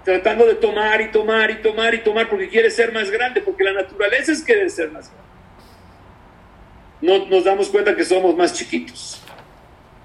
tratando 0.04 0.46
de 0.46 0.54
tomar 0.54 1.00
y 1.00 1.10
tomar 1.10 1.50
y 1.50 1.56
tomar 1.56 1.94
y 1.94 1.98
tomar 1.98 2.28
porque 2.28 2.48
quiere 2.48 2.70
ser 2.70 2.92
más 2.92 3.10
grande, 3.10 3.40
porque 3.40 3.64
la 3.64 3.72
naturaleza 3.72 4.32
es 4.32 4.42
querer 4.42 4.70
ser 4.70 4.90
más 4.90 5.10
grande. 5.10 5.24
No 7.00 7.26
nos 7.26 7.44
damos 7.44 7.68
cuenta 7.68 7.94
que 7.94 8.04
somos 8.04 8.34
más 8.36 8.54
chiquitos. 8.54 9.22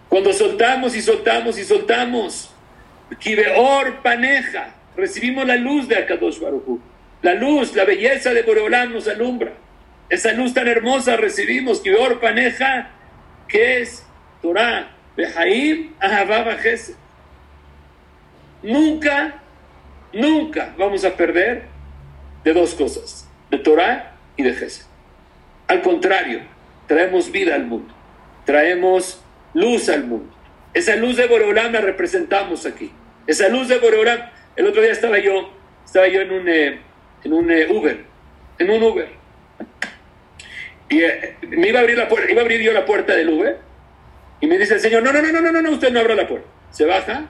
Cuando 0.09 0.33
soltamos 0.33 0.95
y 0.95 1.01
soltamos 1.01 1.57
y 1.57 1.63
soltamos, 1.63 2.53
Kibeor 3.19 4.01
paneja, 4.01 4.73
recibimos 4.97 5.45
la 5.45 5.55
luz 5.55 5.87
de 5.87 5.97
Akadosh 5.97 6.39
Baruj 6.39 6.79
La 7.21 7.35
luz, 7.35 7.75
la 7.75 7.85
belleza 7.85 8.33
de 8.33 8.41
Boreolam 8.43 8.93
nos 8.93 9.07
alumbra. 9.07 9.53
Esa 10.09 10.33
luz 10.33 10.53
tan 10.53 10.67
hermosa 10.67 11.15
recibimos, 11.15 11.81
Kibeor 11.81 12.19
paneja, 12.19 12.89
que 13.47 13.81
es 13.81 14.03
Torah, 14.41 14.91
Behaim, 15.19 15.91
Ahababa 15.99 16.55
Nunca, 18.63 19.41
nunca 20.13 20.73
vamos 20.77 21.03
a 21.03 21.17
perder 21.17 21.63
de 22.45 22.53
dos 22.53 22.73
cosas, 22.73 23.27
de 23.51 23.57
Torah 23.57 24.15
y 24.37 24.43
de 24.43 24.53
Gesed. 24.53 24.85
Al 25.67 25.81
contrario, 25.81 26.39
traemos 26.87 27.33
vida 27.33 27.55
al 27.55 27.65
mundo, 27.65 27.93
traemos 28.45 29.21
luz 29.53 29.89
al 29.89 30.05
mundo. 30.05 30.33
Esa 30.73 30.95
luz 30.95 31.17
de 31.17 31.27
Boreolam 31.27 31.73
la 31.73 31.81
representamos 31.81 32.65
aquí. 32.65 32.89
Esa 33.27 33.49
luz 33.49 33.67
de 33.67 33.77
Boreolam, 33.77 34.21
el 34.55 34.67
otro 34.67 34.81
día 34.81 34.93
estaba 34.93 35.19
yo, 35.19 35.51
estaba 35.83 36.07
yo 36.07 36.21
en 36.21 36.31
un, 36.31 36.47
eh, 36.47 36.79
en 37.25 37.33
un 37.33 37.51
eh, 37.51 37.67
Uber, 37.69 38.05
en 38.57 38.69
un 38.69 38.83
Uber. 38.83 39.09
Y 40.87 41.01
eh, 41.03 41.35
me 41.41 41.67
iba 41.67 41.79
a 41.79 41.81
abrir 41.81 41.97
la 41.97 42.07
puerta, 42.07 42.31
iba 42.31 42.39
a 42.39 42.43
abrir 42.45 42.61
yo 42.61 42.71
la 42.71 42.85
puerta 42.85 43.13
del 43.15 43.29
Uber 43.29 43.68
y 44.41 44.47
me 44.47 44.57
dice 44.57 44.75
el 44.75 44.79
señor, 44.79 45.03
no, 45.03 45.11
no, 45.11 45.21
no, 45.21 45.41
no, 45.41 45.51
no, 45.51 45.61
no, 45.61 45.71
usted 45.71 45.91
no 45.91 45.99
abra 45.99 46.15
la 46.15 46.27
puerta. 46.27 46.47
Se 46.71 46.85
baja 46.85 47.25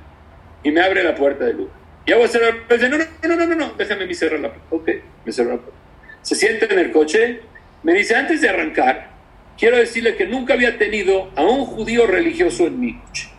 y 0.63 0.71
me 0.71 0.81
abre 0.81 1.03
la 1.03 1.15
puerta 1.15 1.45
de 1.45 1.53
luz. 1.53 1.69
Y 2.05 2.11
hago 2.11 2.27
cerrar, 2.27 2.67
dice, 2.69 2.89
no, 2.89 2.97
no, 2.97 3.05
no, 3.23 3.35
no, 3.35 3.45
no, 3.45 3.55
no, 3.55 3.73
déjame 3.77 4.13
cerrar 4.13 4.39
la 4.39 4.49
puerta. 4.49 4.67
Ok, 4.69 4.89
me 5.25 5.31
cerró 5.31 5.51
la 5.51 5.57
puerta. 5.57 5.79
Se 6.21 6.35
siente 6.35 6.71
en 6.71 6.79
el 6.79 6.91
coche, 6.91 7.41
me 7.83 7.93
dice, 7.93 8.15
antes 8.15 8.41
de 8.41 8.49
arrancar, 8.49 9.09
quiero 9.57 9.77
decirle 9.77 10.15
que 10.15 10.27
nunca 10.27 10.53
había 10.53 10.77
tenido 10.77 11.31
a 11.35 11.43
un 11.43 11.65
judío 11.65 12.05
religioso 12.05 12.67
en 12.67 12.79
mi 12.79 12.99
coche. 12.99 13.29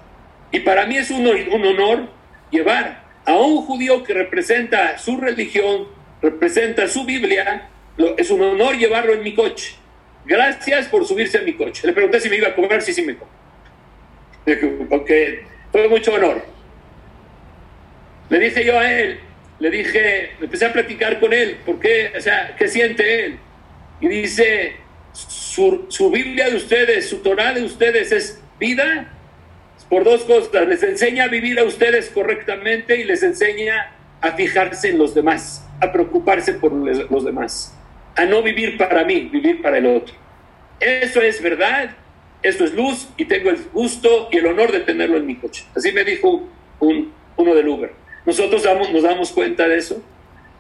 Y 0.51 0.61
para 0.61 0.87
mí 0.87 0.97
es 0.97 1.11
un, 1.11 1.27
un 1.27 1.67
honor 1.67 2.09
llevar 2.51 3.05
a 3.25 3.37
un 3.37 3.59
judío 3.59 4.03
que 4.03 4.15
representa 4.15 4.99
su 4.99 5.17
religión, 5.17 5.87
representa 6.21 6.89
su 6.89 7.05
Biblia, 7.05 7.69
es 8.17 8.31
un 8.31 8.43
honor 8.43 8.77
llevarlo 8.77 9.13
en 9.13 9.23
mi 9.23 9.35
coche. 9.35 9.77
Gracias 10.25 10.89
por 10.89 11.07
subirse 11.07 11.39
a 11.39 11.43
mi 11.43 11.55
coche. 11.55 11.87
Le 11.87 11.93
pregunté 11.93 12.21
si 12.21 12.29
me 12.29 12.37
iba 12.37 12.49
a 12.49 12.55
cobrar, 12.55 12.83
sí, 12.83 12.93
sí 12.93 13.03
me 13.03 13.15
cobró 13.15 13.40
porque 14.89 15.45
fue 15.73 15.89
mucho 15.89 16.15
honor. 16.15 16.43
Le 18.29 18.39
dije 18.39 18.65
yo 18.65 18.79
a 18.79 18.93
él, 18.93 19.21
le 19.59 19.71
dije, 19.71 20.31
empecé 20.41 20.67
a 20.67 20.73
platicar 20.73 21.21
con 21.21 21.33
él, 21.33 21.59
¿por 21.67 21.81
qué? 21.81 22.13
O 22.17 22.21
sea, 22.21 22.55
¿qué 22.57 22.69
siente 22.69 23.27
él? 23.27 23.39
Y 24.01 24.09
dice, 24.09 24.77
su, 25.13 25.87
su 25.89 26.11
Biblia 26.11 26.49
de 26.49 26.57
ustedes, 26.57 27.09
su 27.09 27.19
Torah 27.19 27.53
de 27.53 27.65
ustedes 27.65 28.13
es 28.13 28.41
vida 28.59 29.11
por 29.89 30.05
dos 30.05 30.23
cosas, 30.23 30.69
les 30.69 30.83
enseña 30.85 31.25
a 31.25 31.29
vivir 31.29 31.59
a 31.59 31.65
ustedes 31.65 32.11
correctamente 32.11 32.97
y 32.97 33.05
les 33.05 33.25
enseña 33.25 33.93
a 34.21 34.33
fijarse 34.33 34.91
en 34.91 34.99
los 34.99 35.15
demás, 35.15 35.67
a 35.81 35.91
preocuparse 35.91 36.55
por 36.55 36.73
los 36.73 37.25
demás, 37.25 37.77
a 38.15 38.25
no 38.25 38.43
vivir 38.43 38.79
para 38.79 39.05
mí, 39.05 39.29
vivir 39.33 39.61
para 39.61 39.79
el 39.79 39.87
otro. 39.87 40.15
Eso 40.79 41.21
es 41.21 41.43
verdad 41.43 41.91
esto 42.43 42.65
es 42.65 42.75
luz 42.75 43.09
y 43.17 43.27
tengo 43.27 43.51
el 43.51 43.59
gusto 43.73 44.29
y 44.31 44.39
el 44.39 44.47
honor 44.47 44.73
de 44.73 44.81
tenerlo 44.81 45.17
en 45.17 45.27
mi 45.27 45.37
coche. 45.37 45.65
Así 45.75 45.93
me 45.93 46.05
dijo 46.05 46.49
un, 46.81 47.13
uno 47.37 47.55
del 47.55 47.69
Uber. 47.69 47.93
Nosotros 48.25 48.63
damos, 48.63 48.91
nos 48.93 49.03
damos 49.03 49.31
cuenta 49.33 49.69
de 49.69 49.79
eso. 49.79 50.03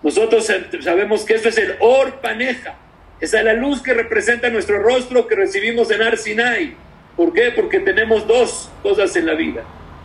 Nosotros 0.02 0.50
sabemos 0.80 1.24
que 1.24 1.34
esto 1.34 1.48
es 1.48 1.58
el 1.58 1.76
Or 1.80 2.20
Paneja. 2.20 2.76
Esa 3.20 3.38
es 3.40 3.44
la 3.44 3.52
luz 3.52 3.82
que 3.82 3.92
representa 3.92 4.48
nuestro 4.48 4.82
rostro 4.82 5.26
que 5.26 5.34
recibimos 5.34 5.90
en 5.90 6.02
Arsinai. 6.02 6.74
¿Por 7.16 7.32
qué? 7.34 7.50
Porque 7.50 7.80
tenemos 7.80 8.26
dos 8.26 8.70
cosas 8.82 9.14
en 9.16 9.26
la 9.26 9.34
vida: 9.34 9.62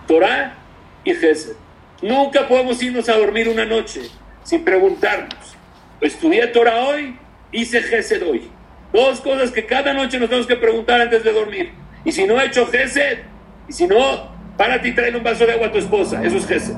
Torah 0.07 0.57
y 1.05 1.13
Gesed. 1.13 1.55
Nunca 2.01 2.47
podemos 2.47 2.83
irnos 2.83 3.07
a 3.07 3.17
dormir 3.17 3.47
una 3.47 3.63
noche 3.63 4.01
sin 4.43 4.65
preguntarnos: 4.65 5.55
¿estudié 6.01 6.47
Torah 6.47 6.87
hoy? 6.87 7.17
¿Hice 7.53 7.81
Gesed 7.81 8.27
hoy? 8.27 8.49
Dos 8.95 9.19
cosas 9.19 9.51
que 9.51 9.65
cada 9.65 9.91
noche 9.91 10.17
nos 10.17 10.29
tenemos 10.29 10.47
que 10.47 10.55
preguntar 10.55 11.01
antes 11.01 11.21
de 11.21 11.33
dormir. 11.33 11.73
Y 12.05 12.13
si 12.13 12.25
no 12.25 12.39
he 12.39 12.45
hecho 12.45 12.65
Gesed, 12.65 13.19
y 13.67 13.73
si 13.73 13.87
no, 13.87 14.31
párate 14.55 14.87
y 14.87 14.95
trae 14.95 15.13
un 15.13 15.21
vaso 15.21 15.45
de 15.45 15.51
agua 15.51 15.67
a 15.67 15.71
tu 15.73 15.79
esposa. 15.79 16.23
Eso 16.23 16.37
es 16.37 16.47
Gesed. 16.47 16.77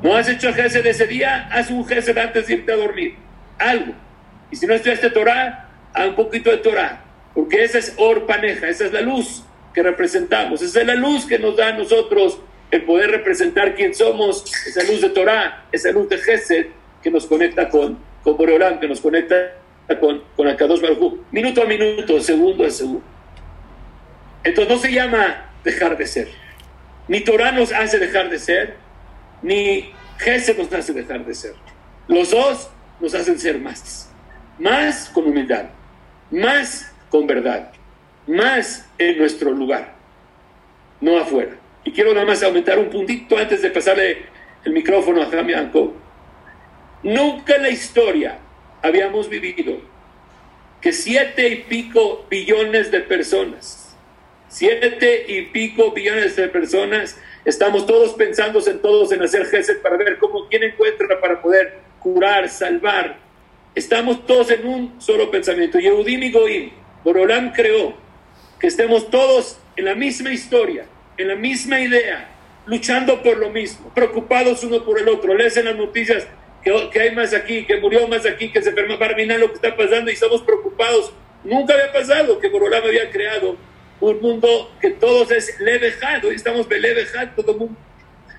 No 0.00 0.14
has 0.14 0.28
hecho 0.28 0.54
Gesed 0.54 0.86
ese 0.86 1.08
día, 1.08 1.48
haz 1.50 1.72
un 1.72 1.84
Gesed 1.84 2.16
antes 2.16 2.46
de 2.46 2.54
irte 2.54 2.70
a 2.70 2.76
dormir. 2.76 3.16
Algo. 3.58 3.94
Y 4.52 4.54
si 4.54 4.64
no 4.64 4.74
estudiaste 4.74 5.10
Torah, 5.10 5.70
haz 5.92 6.06
un 6.06 6.14
poquito 6.14 6.52
de 6.52 6.58
Torah. 6.58 7.02
Porque 7.34 7.64
esa 7.64 7.78
es 7.78 7.94
Orpaneja, 7.96 8.68
esa 8.68 8.84
es 8.84 8.92
la 8.92 9.00
luz 9.00 9.42
que 9.74 9.82
representamos. 9.82 10.62
Esa 10.62 10.82
es 10.82 10.86
la 10.86 10.94
luz 10.94 11.26
que 11.26 11.40
nos 11.40 11.56
da 11.56 11.70
a 11.70 11.72
nosotros 11.72 12.38
el 12.70 12.84
poder 12.84 13.10
representar 13.10 13.74
quién 13.74 13.92
somos. 13.92 14.44
Esa 14.68 14.84
luz 14.84 15.00
de 15.00 15.10
Torah, 15.10 15.64
esa 15.72 15.90
luz 15.90 16.08
de 16.08 16.18
Gesed 16.18 16.66
que 17.02 17.10
nos 17.10 17.26
conecta 17.26 17.68
con, 17.68 17.98
con 18.22 18.36
Boreolam, 18.36 18.78
que 18.78 18.86
nos 18.86 19.00
conecta 19.00 19.61
con, 19.98 20.22
con 20.36 20.48
Akadosh 20.48 20.80
Baruj 20.80 21.14
minuto 21.30 21.62
a 21.62 21.66
minuto, 21.66 22.20
segundo 22.20 22.64
a 22.64 22.70
segundo. 22.70 23.02
Entonces 24.44 24.74
no 24.74 24.80
se 24.80 24.92
llama 24.92 25.50
dejar 25.64 25.96
de 25.96 26.06
ser. 26.06 26.28
Ni 27.08 27.20
Torah 27.20 27.52
nos 27.52 27.72
hace 27.72 27.98
dejar 27.98 28.30
de 28.30 28.38
ser, 28.38 28.76
ni 29.42 29.92
Gesed 30.18 30.56
nos 30.56 30.72
hace 30.72 30.92
dejar 30.92 31.24
de 31.24 31.34
ser. 31.34 31.54
Los 32.08 32.30
dos 32.30 32.70
nos 33.00 33.14
hacen 33.14 33.38
ser 33.38 33.58
más. 33.58 34.10
Más 34.58 35.08
con 35.10 35.24
humildad, 35.24 35.66
más 36.30 36.92
con 37.10 37.26
verdad, 37.26 37.72
más 38.26 38.88
en 38.98 39.18
nuestro 39.18 39.50
lugar, 39.50 39.94
no 41.00 41.18
afuera. 41.18 41.56
Y 41.84 41.92
quiero 41.92 42.14
nada 42.14 42.26
más 42.26 42.42
aumentar 42.42 42.78
un 42.78 42.90
puntito 42.90 43.36
antes 43.36 43.62
de 43.62 43.70
pasarle 43.70 44.26
el 44.64 44.72
micrófono 44.72 45.22
a 45.22 45.26
Jaime 45.26 45.54
Anco. 45.54 45.94
Nunca 47.02 47.56
en 47.56 47.62
la 47.62 47.70
historia 47.70 48.38
habíamos 48.82 49.28
vivido 49.28 49.80
que 50.80 50.92
siete 50.92 51.48
y 51.48 51.56
pico 51.62 52.26
billones 52.28 52.90
de 52.90 53.00
personas, 53.00 53.96
siete 54.48 55.24
y 55.28 55.42
pico 55.42 55.92
billones 55.92 56.34
de 56.34 56.48
personas, 56.48 57.16
estamos 57.44 57.86
todos 57.86 58.14
pensando 58.14 58.60
en 58.66 58.80
todos 58.80 59.12
en 59.12 59.22
hacer 59.22 59.46
gesed 59.46 59.80
para 59.80 59.96
ver 59.96 60.18
cómo 60.18 60.48
quién 60.48 60.64
encuentra 60.64 61.20
para 61.20 61.40
poder 61.40 61.78
curar, 62.00 62.48
salvar. 62.48 63.16
Estamos 63.74 64.26
todos 64.26 64.50
en 64.50 64.66
un 64.66 65.00
solo 65.00 65.30
pensamiento. 65.30 65.78
Yehudim 65.78 66.24
y 66.24 66.32
Goim, 66.32 66.70
Borolam 67.04 67.52
creó 67.52 67.94
que 68.58 68.66
estemos 68.66 69.08
todos 69.08 69.58
en 69.76 69.84
la 69.84 69.94
misma 69.94 70.32
historia, 70.32 70.84
en 71.16 71.28
la 71.28 71.36
misma 71.36 71.80
idea, 71.80 72.28
luchando 72.66 73.22
por 73.22 73.38
lo 73.38 73.50
mismo, 73.50 73.92
preocupados 73.94 74.64
uno 74.64 74.84
por 74.84 74.98
el 74.98 75.08
otro. 75.08 75.34
Lees 75.34 75.56
las 75.64 75.76
noticias 75.76 76.26
que, 76.62 77.00
hay 77.00 77.14
más 77.14 77.34
aquí, 77.34 77.64
que 77.64 77.80
murió 77.80 78.06
más 78.08 78.24
aquí, 78.24 78.50
que 78.50 78.62
se 78.62 78.70
enfermó 78.70 78.98
para 78.98 79.16
mirar 79.16 79.40
lo 79.40 79.48
que 79.48 79.54
está 79.54 79.76
pasando 79.76 80.10
y 80.10 80.14
estamos 80.14 80.42
preocupados. 80.42 81.12
Nunca 81.44 81.74
había 81.74 81.92
pasado 81.92 82.38
que 82.38 82.48
Borolama 82.48 82.86
había 82.86 83.10
creado 83.10 83.56
un 84.00 84.20
mundo 84.20 84.72
que 84.80 84.90
todos 84.90 85.30
es 85.30 85.58
levejado 85.60 86.32
y 86.32 86.36
estamos 86.36 86.68
levejado 86.68 87.30
todo 87.36 87.52
el 87.52 87.58
mundo. 87.58 87.76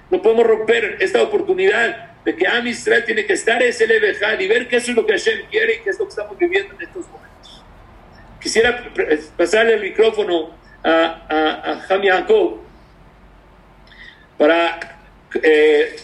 No 0.09 0.21
podemos 0.21 0.45
romper 0.45 0.97
esta 0.99 1.21
oportunidad 1.21 2.13
de 2.23 2.35
que 2.35 2.47
Am 2.47 2.65
Israel 2.67 3.03
tiene 3.05 3.25
que 3.25 3.33
estar 3.33 3.61
ese 3.61 3.87
levejad 3.87 4.39
y 4.39 4.47
ver 4.47 4.67
qué 4.67 4.77
es 4.77 4.87
lo 4.89 5.05
que 5.05 5.13
Hashem 5.13 5.45
quiere 5.49 5.75
y 5.75 5.79
qué 5.79 5.89
es 5.89 5.99
lo 5.99 6.05
que 6.05 6.09
estamos 6.09 6.37
viviendo 6.37 6.73
en 6.75 6.81
estos 6.81 7.07
momentos. 7.07 7.63
Quisiera 8.39 8.93
pasarle 9.37 9.73
el 9.73 9.81
micrófono 9.81 10.55
a, 10.83 11.25
a, 11.29 11.71
a 11.71 11.79
Jami 11.81 12.09
para 14.37 14.92
eh, 15.41 15.95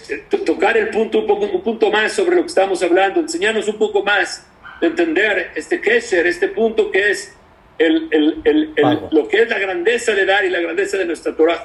tocar 0.45 0.77
el 0.77 0.89
punto, 0.89 1.19
un, 1.19 1.27
poco, 1.27 1.45
un 1.45 1.61
punto 1.61 1.91
más 1.91 2.13
sobre 2.13 2.35
lo 2.35 2.41
que 2.41 2.47
estamos 2.47 2.81
hablando, 2.81 3.19
enseñarnos 3.19 3.67
un 3.67 3.77
poco 3.77 4.03
más 4.03 4.47
de 4.81 4.87
entender 4.87 5.51
este 5.55 5.81
Kesher, 5.81 6.25
este 6.25 6.47
punto 6.47 6.89
que 6.91 7.11
es 7.11 7.35
el, 7.77 8.07
el, 8.11 8.41
el, 8.43 8.99
lo 9.11 9.27
que 9.27 9.43
es 9.43 9.49
la 9.49 9.59
grandeza 9.59 10.13
de 10.13 10.25
dar 10.25 10.43
y 10.45 10.49
la 10.49 10.59
grandeza 10.59 10.97
de 10.97 11.05
nuestra 11.05 11.35
Torah. 11.35 11.63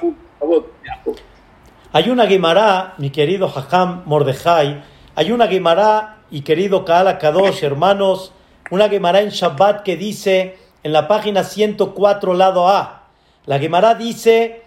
Hay 1.91 2.09
una 2.09 2.25
Guimara, 2.25 2.93
mi 2.97 3.09
querido 3.09 3.49
Jajam 3.49 4.03
Mordejai, 4.05 4.83
hay 5.15 5.31
una 5.31 5.47
Guimara 5.47 6.23
y 6.29 6.41
querido 6.41 6.85
Kaala 6.85 7.17
Kadosh, 7.17 7.63
hermanos, 7.63 8.33
una 8.69 8.87
Guimara 8.87 9.21
en 9.21 9.29
Shabbat 9.29 9.83
que 9.83 9.95
dice 9.95 10.57
en 10.83 10.93
la 10.93 11.07
página 11.07 11.43
104, 11.43 12.33
lado 12.33 12.67
A, 12.67 13.07
la 13.45 13.57
Guimara 13.57 13.95
dice 13.95 14.61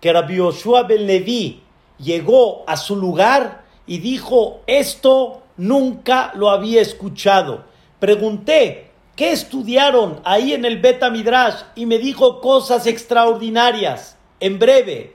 que 0.00 0.12
Rabbi 0.12 0.36
Yoshua 0.36 0.82
Ben 0.82 1.06
Levi, 1.06 1.63
llegó 1.98 2.64
a 2.66 2.76
su 2.76 2.96
lugar 2.96 3.64
y 3.86 3.98
dijo, 3.98 4.60
esto 4.66 5.42
nunca 5.56 6.32
lo 6.34 6.50
había 6.50 6.80
escuchado. 6.80 7.64
Pregunté, 7.98 8.84
¿Qué 9.16 9.30
estudiaron 9.30 10.20
ahí 10.24 10.54
en 10.54 10.64
el 10.64 10.80
Beta 10.80 11.08
Midrash? 11.08 11.62
Y 11.76 11.86
me 11.86 11.98
dijo 11.98 12.40
cosas 12.40 12.86
extraordinarias. 12.86 14.16
En 14.40 14.58
breve, 14.58 15.14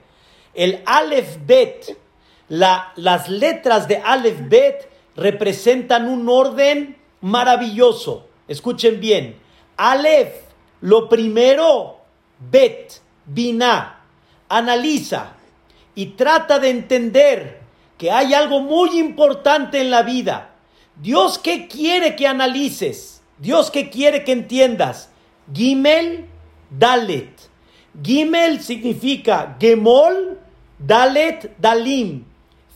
el 0.54 0.82
Aleph 0.86 1.38
Bet, 1.46 1.98
las 2.48 3.28
letras 3.28 3.90
de 3.90 3.98
Aleph 3.98 4.48
Bet 4.48 4.90
representan 5.18 6.08
un 6.08 6.30
orden 6.30 6.98
maravilloso. 7.20 8.26
Escuchen 8.48 9.02
bien. 9.02 9.38
Aleph, 9.76 10.34
lo 10.80 11.10
primero, 11.10 11.98
Bet, 12.40 13.02
Binah. 13.26 13.98
Analiza 14.48 15.34
y 16.00 16.06
trata 16.16 16.60
de 16.60 16.70
entender 16.70 17.60
que 17.98 18.10
hay 18.10 18.34
algo 18.34 18.62
muy 18.62 18.98
importante 18.98 19.82
en 19.82 19.92
la 19.92 20.02
vida. 20.02 20.52
Dios, 20.96 21.38
¿qué 21.38 21.68
quiere 21.68 22.16
que 22.16 22.26
analices? 22.26 23.22
Dios, 23.38 23.70
¿qué 23.70 23.90
quiere 23.90 24.24
que 24.24 24.32
entiendas? 24.32 25.10
Gimel, 25.54 26.26
Dalet. 26.70 27.50
Gimel 28.02 28.62
significa 28.62 29.58
Gemol, 29.60 30.40
Dalet, 30.78 31.52
Dalim. 31.60 32.24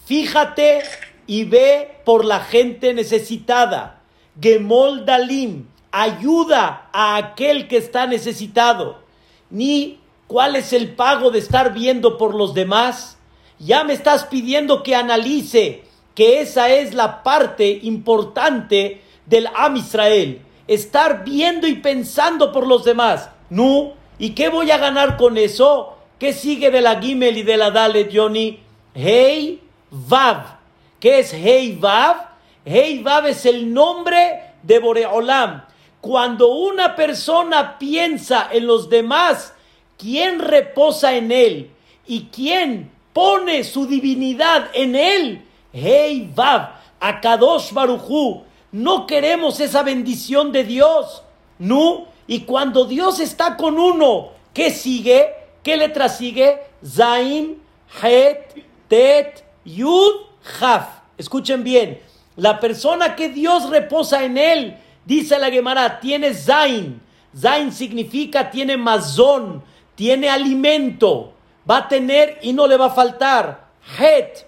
Fíjate 0.03 0.81
y 1.25 1.45
ve 1.45 2.01
por 2.03 2.25
la 2.25 2.41
gente 2.41 2.93
necesitada. 2.93 4.01
Gemol, 4.41 5.05
Dalim. 5.05 5.67
Ayuda 5.93 6.89
a 6.91 7.15
aquel 7.15 7.69
que 7.69 7.77
está 7.77 8.05
necesitado. 8.05 9.01
Ni 9.49 10.02
cuál 10.33 10.55
es 10.55 10.73
el 10.73 10.95
pago 10.95 11.29
de 11.29 11.37
estar 11.37 11.75
viendo 11.75 12.17
por 12.17 12.33
los 12.33 12.55
demás. 12.55 13.19
Ya 13.59 13.83
me 13.83 13.93
estás 13.93 14.25
pidiendo 14.25 14.81
que 14.81 14.95
analice 14.95 15.83
que 16.15 16.41
esa 16.41 16.69
es 16.69 16.95
la 16.95 17.21
parte 17.21 17.81
importante 17.83 19.03
del 19.27 19.47
Am 19.53 19.75
Israel. 19.75 20.41
Estar 20.67 21.23
viendo 21.23 21.67
y 21.67 21.75
pensando 21.75 22.51
por 22.51 22.65
los 22.65 22.83
demás. 22.83 23.29
No. 23.51 23.93
¿Y 24.17 24.31
qué 24.31 24.49
voy 24.49 24.71
a 24.71 24.79
ganar 24.79 25.17
con 25.17 25.37
eso? 25.37 25.97
¿Qué 26.17 26.33
sigue 26.33 26.71
de 26.71 26.81
la 26.81 26.99
Gimel 26.99 27.37
y 27.37 27.43
de 27.43 27.57
la 27.57 27.69
Dalet, 27.69 28.09
Johnny? 28.11 28.59
Hey 28.95 29.61
Vav. 29.91 30.57
¿Qué 30.99 31.19
es 31.19 31.31
Hey 31.31 31.77
Vav? 31.79 32.15
Hey 32.65 33.03
Vav 33.03 33.27
es 33.27 33.45
el 33.45 33.71
nombre 33.71 34.53
de 34.63 34.79
Boreolam. 34.79 35.65
Cuando 36.01 36.47
una 36.47 36.95
persona 36.95 37.77
piensa 37.77 38.49
en 38.51 38.65
los 38.65 38.89
demás, 38.89 39.53
¿quién 39.97 40.39
reposa 40.39 41.15
en 41.15 41.31
él? 41.31 41.71
¿Y 42.05 42.25
quién 42.25 42.91
pone 43.13 43.63
su 43.63 43.85
divinidad 43.85 44.69
en 44.73 44.95
él? 44.95 45.45
Hey 45.71 46.31
Vav, 46.35 46.69
Akadosh 46.99 47.71
Baruchu. 47.71 48.43
No 48.71 49.05
queremos 49.05 49.59
esa 49.59 49.83
bendición 49.83 50.51
de 50.51 50.63
Dios. 50.63 51.23
No. 51.59 52.07
Y 52.27 52.41
cuando 52.41 52.85
Dios 52.85 53.19
está 53.19 53.57
con 53.57 53.77
uno, 53.77 54.29
¿qué 54.53 54.71
sigue? 54.71 55.27
¿Qué 55.61 55.77
letra 55.77 56.09
sigue? 56.09 56.59
Zain, 56.85 57.61
Het, 58.01 58.63
Tet, 58.87 59.43
Yud, 59.63 60.13
Haf. 60.59 60.87
Escuchen 61.17 61.63
bien. 61.63 62.01
La 62.35 62.59
persona 62.59 63.15
que 63.15 63.29
Dios 63.29 63.69
reposa 63.69 64.23
en 64.23 64.37
él, 64.37 64.77
dice 65.05 65.37
la 65.37 65.51
Gemara, 65.51 65.99
tiene 65.99 66.33
Zain. 66.33 67.01
Zain 67.37 67.71
significa 67.71 68.49
tiene 68.49 68.77
mazón, 68.77 69.63
tiene 69.95 70.29
alimento 70.29 71.33
va 71.69 71.77
a 71.77 71.87
tener 71.87 72.39
y 72.41 72.53
no 72.53 72.67
le 72.67 72.77
va 72.77 72.85
a 72.85 72.89
faltar. 72.89 73.67
Het 73.99 74.45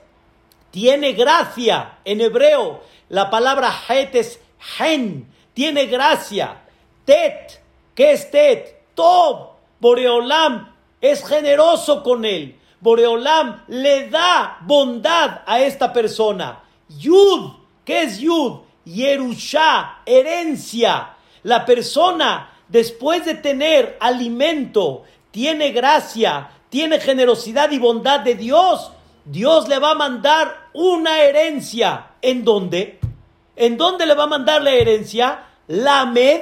tiene 0.71 1.13
gracia. 1.13 1.99
En 2.03 2.19
hebreo, 2.19 2.81
la 3.09 3.29
palabra 3.29 3.71
het 3.87 4.15
es 4.15 4.39
hen, 4.77 5.25
tiene 5.53 5.85
gracia. 5.85 6.61
Tet, 7.05 7.61
¿qué 7.93 8.11
es 8.11 8.29
tet? 8.29 8.75
Tob, 8.93 9.55
Boreolam 9.79 10.73
es 10.99 11.23
generoso 11.25 12.03
con 12.03 12.25
él. 12.25 12.59
Boreolam 12.81 13.63
le 13.67 14.09
da 14.09 14.57
bondad 14.61 15.43
a 15.45 15.61
esta 15.61 15.93
persona. 15.93 16.63
Yud, 16.89 17.51
¿qué 17.85 18.03
es 18.03 18.19
Yud? 18.19 18.59
Yerusha, 18.83 20.01
herencia. 20.05 21.15
La 21.43 21.65
persona, 21.65 22.49
después 22.67 23.25
de 23.25 23.35
tener 23.35 23.97
alimento, 23.99 25.03
tiene 25.35 25.71
gracia, 25.71 26.49
tiene 26.69 26.97
generosidad 26.97 27.69
y 27.71 27.77
bondad 27.77 28.21
de 28.21 28.35
Dios, 28.35 28.93
Dios 29.25 29.67
le 29.67 29.79
va 29.79 29.91
a 29.91 29.95
mandar 29.95 30.69
una 30.71 31.19
herencia. 31.19 32.11
¿En 32.21 32.45
dónde? 32.45 33.01
¿En 33.57 33.75
dónde 33.75 34.05
le 34.05 34.15
va 34.15 34.23
a 34.23 34.27
mandar 34.27 34.61
la 34.61 34.71
herencia? 34.71 35.43
Lamed 35.67 36.41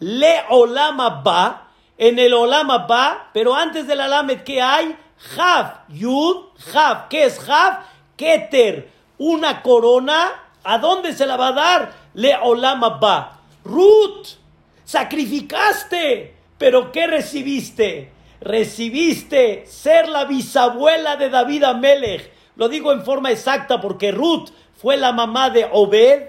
le 0.00 0.42
olama 0.50 1.22
ba. 1.24 1.68
En 1.96 2.18
el 2.18 2.34
olama 2.34 2.80
ba, 2.86 3.30
pero 3.32 3.54
antes 3.54 3.86
de 3.86 3.96
la 3.96 4.08
lamed, 4.08 4.42
¿qué 4.42 4.60
hay? 4.60 4.94
Jav, 5.34 5.86
yud, 5.88 6.48
jav. 6.70 7.08
¿Qué 7.08 7.24
es 7.24 7.40
jav? 7.40 7.78
Keter, 8.14 8.90
una 9.16 9.62
corona. 9.62 10.32
¿A 10.64 10.76
dónde 10.76 11.14
se 11.14 11.24
la 11.24 11.38
va 11.38 11.48
a 11.48 11.52
dar? 11.52 11.92
Le 12.12 12.36
olama 12.36 12.90
ba. 12.98 13.40
Ruth, 13.64 14.36
sacrificaste, 14.84 16.36
pero 16.58 16.92
¿qué 16.92 17.06
recibiste? 17.06 18.12
Recibiste 18.44 19.64
ser 19.66 20.08
la 20.08 20.26
bisabuela 20.26 21.16
de 21.16 21.30
David 21.30 21.64
Amelech. 21.64 22.30
Lo 22.56 22.68
digo 22.68 22.92
en 22.92 23.02
forma 23.02 23.32
exacta 23.32 23.80
porque 23.80 24.12
Ruth 24.12 24.50
fue 24.74 24.96
la 24.96 25.12
mamá 25.12 25.50
de 25.50 25.66
Obed, 25.72 26.28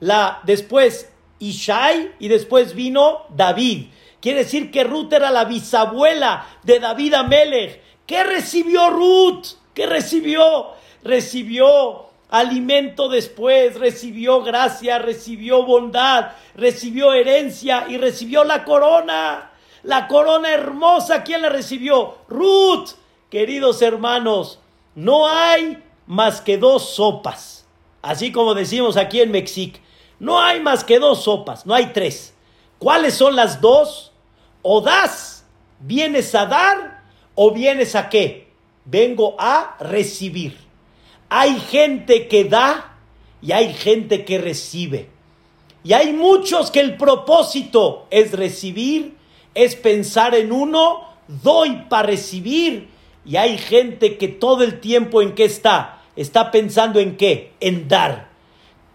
la, 0.00 0.40
después 0.44 1.12
Ishai 1.40 2.12
y 2.20 2.28
después 2.28 2.74
vino 2.74 3.26
David. 3.30 3.88
Quiere 4.20 4.44
decir 4.44 4.70
que 4.70 4.84
Ruth 4.84 5.12
era 5.12 5.30
la 5.30 5.44
bisabuela 5.44 6.46
de 6.62 6.78
David 6.78 7.14
Amelech. 7.14 7.82
¿Qué 8.06 8.22
recibió 8.22 8.88
Ruth? 8.90 9.46
¿Qué 9.74 9.86
recibió? 9.86 10.68
Recibió 11.02 12.06
alimento 12.30 13.08
después, 13.08 13.78
recibió 13.78 14.42
gracia, 14.42 14.98
recibió 14.98 15.64
bondad, 15.64 16.32
recibió 16.54 17.12
herencia 17.12 17.86
y 17.88 17.98
recibió 17.98 18.44
la 18.44 18.64
corona. 18.64 19.50
La 19.86 20.08
corona 20.08 20.52
hermosa, 20.52 21.22
¿quién 21.22 21.42
la 21.42 21.48
recibió? 21.48 22.16
Ruth. 22.28 22.88
Queridos 23.30 23.82
hermanos, 23.82 24.58
no 24.96 25.28
hay 25.28 25.80
más 26.08 26.40
que 26.40 26.58
dos 26.58 26.90
sopas. 26.96 27.68
Así 28.02 28.32
como 28.32 28.54
decimos 28.54 28.96
aquí 28.96 29.20
en 29.20 29.30
México. 29.30 29.78
No 30.18 30.40
hay 30.40 30.58
más 30.58 30.82
que 30.82 30.98
dos 30.98 31.22
sopas, 31.22 31.66
no 31.66 31.72
hay 31.72 31.92
tres. 31.92 32.34
¿Cuáles 32.80 33.14
son 33.14 33.36
las 33.36 33.60
dos? 33.60 34.10
O 34.62 34.80
das, 34.80 35.44
vienes 35.78 36.34
a 36.34 36.46
dar 36.46 37.04
o 37.36 37.52
vienes 37.52 37.94
a 37.94 38.08
qué? 38.08 38.48
Vengo 38.84 39.36
a 39.38 39.76
recibir. 39.78 40.58
Hay 41.28 41.60
gente 41.60 42.26
que 42.26 42.42
da 42.42 42.96
y 43.40 43.52
hay 43.52 43.72
gente 43.72 44.24
que 44.24 44.38
recibe. 44.38 45.10
Y 45.84 45.92
hay 45.92 46.12
muchos 46.12 46.72
que 46.72 46.80
el 46.80 46.96
propósito 46.96 48.08
es 48.10 48.32
recibir 48.32 49.15
es 49.56 49.74
pensar 49.74 50.34
en 50.34 50.52
uno, 50.52 51.00
doy 51.26 51.86
para 51.88 52.08
recibir. 52.08 52.88
Y 53.24 53.36
hay 53.36 53.58
gente 53.58 54.18
que 54.18 54.28
todo 54.28 54.62
el 54.62 54.80
tiempo 54.80 55.22
en 55.22 55.34
qué 55.34 55.46
está, 55.46 56.02
está 56.14 56.50
pensando 56.52 57.00
en 57.00 57.16
qué, 57.16 57.54
en 57.58 57.88
dar. 57.88 58.28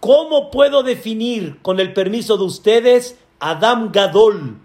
¿Cómo 0.00 0.50
puedo 0.50 0.82
definir, 0.82 1.60
con 1.62 1.80
el 1.80 1.92
permiso 1.92 2.38
de 2.38 2.44
ustedes, 2.44 3.18
Adam 3.40 3.90
Gadol? 3.92 4.58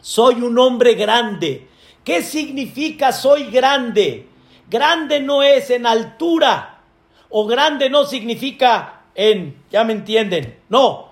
Soy 0.00 0.36
un 0.40 0.58
hombre 0.58 0.94
grande. 0.94 1.68
¿Qué 2.02 2.22
significa 2.22 3.12
soy 3.12 3.44
grande? 3.50 4.26
Grande 4.70 5.20
no 5.20 5.42
es 5.42 5.68
en 5.68 5.86
altura. 5.86 6.80
O 7.28 7.46
grande 7.46 7.90
no 7.90 8.06
significa 8.06 9.02
en, 9.14 9.62
ya 9.70 9.84
me 9.84 9.92
entienden. 9.92 10.58
No, 10.70 11.09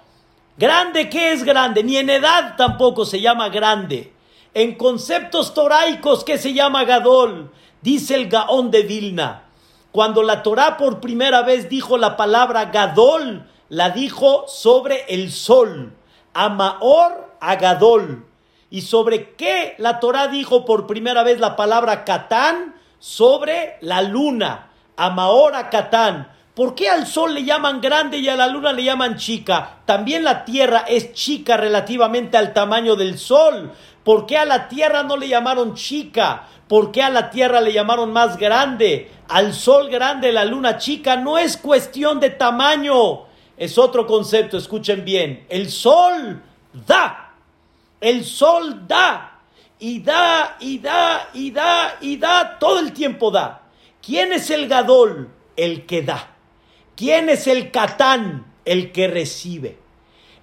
Grande, 0.59 1.09
¿qué 1.09 1.33
es 1.33 1.45
grande? 1.45 1.85
Ni 1.85 1.99
en 1.99 2.11
edad 2.11 2.57
tampoco 2.57 3.05
se 3.05 3.21
llama 3.21 3.49
grande. 3.49 4.13
En 4.55 4.75
conceptos 4.75 5.55
toraicos, 5.55 6.25
¿qué 6.25 6.37
se 6.37 6.53
llama 6.53 6.85
Gadol? 6.85 7.53
Dice 7.81 8.17
el 8.17 8.29
Gaón 8.29 8.73
de 8.73 8.83
Vilna. 8.83 9.45
Cuando 9.93 10.25
la 10.25 10.43
Torá 10.43 10.77
por 10.77 10.99
primera 10.99 11.43
vez 11.43 11.69
dijo 11.69 11.97
la 11.97 12.17
palabra 12.17 12.67
Gadol, 12.67 13.49
la 13.69 13.91
dijo 13.91 14.47
sobre 14.49 15.05
el 15.09 15.31
sol. 15.31 15.93
Amaor 16.35 17.37
a 17.41 17.55
Gadol. 17.55 18.27
¿Y 18.69 18.81
sobre 18.81 19.37
qué 19.37 19.77
la 19.79 20.01
Torá 20.01 20.27
dijo 20.27 20.65
por 20.65 20.89
primera 20.89 21.23
vez 21.23 21.39
la 21.39 21.55
palabra 21.55 22.05
Catán? 22.05 22.75
Sobre 22.99 23.79
la 23.81 24.03
luna. 24.03 24.71
Amaor 24.97 25.55
a 25.55 25.71
Catán. 25.71 26.33
¿Por 26.59 26.75
qué 26.75 26.89
al 26.89 27.07
sol 27.07 27.35
le 27.35 27.45
llaman 27.45 27.81
grande 27.81 28.19
y 28.19 28.29
a 28.29 28.35
la 28.35 28.49
luna 28.49 28.73
le 28.73 28.83
llaman 28.83 29.17
chica? 29.17 29.77
También 29.85 30.25
la 30.25 30.45
tierra 30.45 30.87
es 30.89 31.13
chica 31.13 31.57
relativamente 31.57 32.37
al 32.37 32.53
tamaño 32.53 32.97
del 32.97 33.17
sol. 33.17 33.71
¿Por 34.03 34.27
qué 34.27 34.39
a 34.39 34.45
la 34.45 34.67
tierra 34.67 35.05
no 35.05 35.17
le 35.17 35.29
llamaron 35.29 35.75
chica? 35.75 36.49
¿Por 36.67 36.91
qué 36.91 37.01
a 37.05 37.11
la 37.11 37.31
tierra 37.31 37.61
le 37.61 37.73
llamaron 37.73 38.13
más 38.13 38.37
grande? 38.37 39.09
Al 39.29 39.55
sol 39.55 39.89
grande, 39.89 40.33
la 40.33 40.45
luna 40.45 40.79
chica, 40.79 41.15
no 41.15 41.39
es 41.39 41.57
cuestión 41.57 42.19
de 42.19 42.31
tamaño. 42.31 43.27
Es 43.57 43.79
otro 43.79 44.05
concepto, 44.05 44.59
escuchen 44.59 45.05
bien. 45.05 45.47
El 45.49 45.71
sol 45.71 46.43
da 46.73 47.35
El 48.01 48.25
sol 48.25 48.85
da 48.89 49.43
y 49.79 50.01
da 50.01 50.57
y 50.59 50.81
da 50.81 51.29
y 51.35 51.53
da 51.53 51.99
y 52.01 52.17
da, 52.17 52.59
todo 52.59 52.81
el 52.81 52.93
tiempo 52.93 53.31
da. 53.31 53.61
¿Quién 54.05 54.33
es 54.33 54.51
el 54.51 54.67
Gadol? 54.67 55.31
El 55.55 55.87
que 55.87 56.03
da. 56.03 56.35
¿Quién 56.99 57.29
es 57.29 57.47
el 57.47 57.71
Catán? 57.71 58.45
El 58.65 58.91
que 58.91 59.07
recibe. 59.07 59.79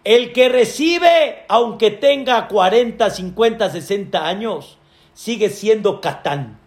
El 0.05 0.31
que 0.31 0.47
recibe, 0.47 1.43
aunque 1.49 1.91
tenga 1.91 2.47
40, 2.47 3.09
50, 3.09 3.69
60 3.71 4.25
años, 4.25 4.77
sigue 5.13 5.49
siendo 5.49 5.99
Catán. 5.99 6.57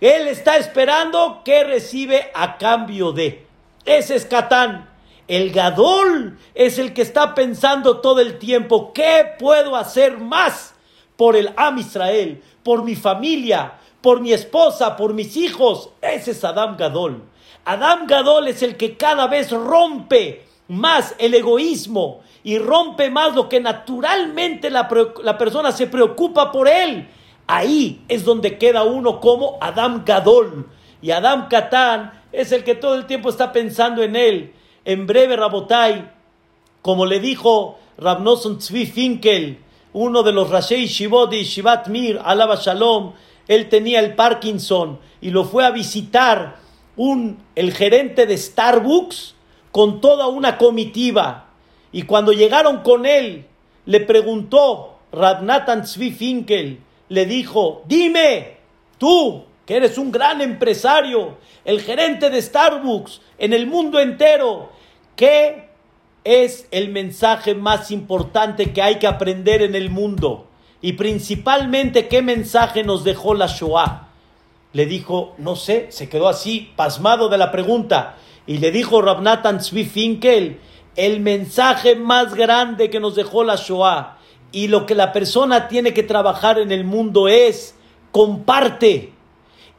Él 0.00 0.26
está 0.26 0.56
esperando 0.56 1.42
que 1.44 1.62
recibe 1.62 2.32
a 2.34 2.58
cambio 2.58 3.12
de. 3.12 3.46
Ese 3.84 4.16
es 4.16 4.24
Catán. 4.24 4.90
El 5.28 5.52
Gadol 5.52 6.36
es 6.56 6.80
el 6.80 6.92
que 6.92 7.02
está 7.02 7.36
pensando 7.36 8.00
todo 8.00 8.18
el 8.18 8.40
tiempo, 8.40 8.92
¿qué 8.92 9.24
puedo 9.38 9.76
hacer 9.76 10.18
más 10.18 10.74
por 11.16 11.36
el 11.36 11.52
Am 11.56 11.78
Israel, 11.78 12.42
por 12.64 12.82
mi 12.82 12.96
familia, 12.96 13.74
por 14.00 14.20
mi 14.20 14.32
esposa, 14.32 14.96
por 14.96 15.14
mis 15.14 15.36
hijos? 15.36 15.90
Ese 16.02 16.32
es 16.32 16.42
Adam 16.42 16.76
Gadol. 16.76 17.22
Adam 17.68 18.06
Gadol 18.06 18.48
es 18.48 18.62
el 18.62 18.78
que 18.78 18.96
cada 18.96 19.26
vez 19.26 19.50
rompe 19.50 20.46
más 20.68 21.14
el 21.18 21.34
egoísmo 21.34 22.22
y 22.42 22.58
rompe 22.58 23.10
más 23.10 23.34
lo 23.34 23.46
que 23.46 23.60
naturalmente 23.60 24.70
la, 24.70 24.88
la 25.22 25.36
persona 25.36 25.70
se 25.70 25.86
preocupa 25.86 26.50
por 26.50 26.66
él. 26.66 27.06
Ahí 27.46 28.00
es 28.08 28.24
donde 28.24 28.56
queda 28.56 28.84
uno 28.84 29.20
como 29.20 29.58
Adam 29.60 30.02
Gadol. 30.06 30.66
Y 31.02 31.10
Adam 31.10 31.46
Katán 31.48 32.22
es 32.32 32.52
el 32.52 32.64
que 32.64 32.74
todo 32.74 32.94
el 32.94 33.04
tiempo 33.04 33.28
está 33.28 33.52
pensando 33.52 34.02
en 34.02 34.16
él. 34.16 34.54
En 34.86 35.06
breve, 35.06 35.36
Rabotai, 35.36 36.10
como 36.80 37.04
le 37.04 37.20
dijo 37.20 37.78
Rabnoson 37.98 38.56
Tzvi 38.56 38.86
Finkel, 38.86 39.58
uno 39.92 40.22
de 40.22 40.32
los 40.32 40.48
Rashei 40.48 40.86
Shivot 40.86 41.34
Shivat 41.34 41.88
Mir, 41.88 42.18
Alaba 42.24 42.56
Shalom, 42.56 43.12
él 43.46 43.68
tenía 43.68 44.00
el 44.00 44.14
Parkinson 44.14 44.98
y 45.20 45.28
lo 45.28 45.44
fue 45.44 45.66
a 45.66 45.70
visitar 45.70 46.67
un, 46.98 47.38
el 47.54 47.72
gerente 47.72 48.26
de 48.26 48.36
Starbucks 48.36 49.34
con 49.72 50.02
toda 50.02 50.26
una 50.26 50.58
comitiva. 50.58 51.46
Y 51.92 52.02
cuando 52.02 52.32
llegaron 52.32 52.82
con 52.82 53.06
él, 53.06 53.46
le 53.86 54.00
preguntó 54.00 54.98
Rabnatan 55.12 55.84
Tzvi 55.84 56.10
Finkel, 56.10 56.80
le 57.08 57.24
dijo, 57.24 57.82
dime, 57.86 58.58
tú, 58.98 59.44
que 59.64 59.76
eres 59.76 59.96
un 59.96 60.12
gran 60.12 60.42
empresario, 60.42 61.38
el 61.64 61.80
gerente 61.80 62.28
de 62.28 62.42
Starbucks 62.42 63.20
en 63.38 63.52
el 63.52 63.66
mundo 63.66 64.00
entero, 64.00 64.70
¿qué 65.16 65.68
es 66.24 66.66
el 66.70 66.90
mensaje 66.90 67.54
más 67.54 67.90
importante 67.90 68.72
que 68.72 68.82
hay 68.82 68.96
que 68.96 69.06
aprender 69.06 69.62
en 69.62 69.74
el 69.74 69.88
mundo? 69.88 70.48
Y 70.82 70.94
principalmente, 70.94 72.08
¿qué 72.08 72.22
mensaje 72.22 72.82
nos 72.82 73.04
dejó 73.04 73.34
la 73.34 73.46
Shoah? 73.46 74.07
Le 74.72 74.86
dijo, 74.86 75.34
no 75.38 75.56
sé, 75.56 75.88
se 75.90 76.08
quedó 76.08 76.28
así, 76.28 76.72
pasmado 76.76 77.28
de 77.28 77.38
la 77.38 77.50
pregunta. 77.50 78.16
Y 78.46 78.58
le 78.58 78.70
dijo 78.70 79.02
Rabnatan 79.02 79.58
Tzvi 79.58 79.84
Finkel, 79.84 80.60
el 80.96 81.20
mensaje 81.20 81.96
más 81.96 82.34
grande 82.34 82.90
que 82.90 83.00
nos 83.00 83.14
dejó 83.14 83.44
la 83.44 83.56
Shoah 83.56 84.18
y 84.52 84.68
lo 84.68 84.86
que 84.86 84.94
la 84.94 85.12
persona 85.12 85.68
tiene 85.68 85.92
que 85.92 86.02
trabajar 86.02 86.58
en 86.58 86.72
el 86.72 86.84
mundo 86.84 87.28
es 87.28 87.74
comparte. 88.10 89.12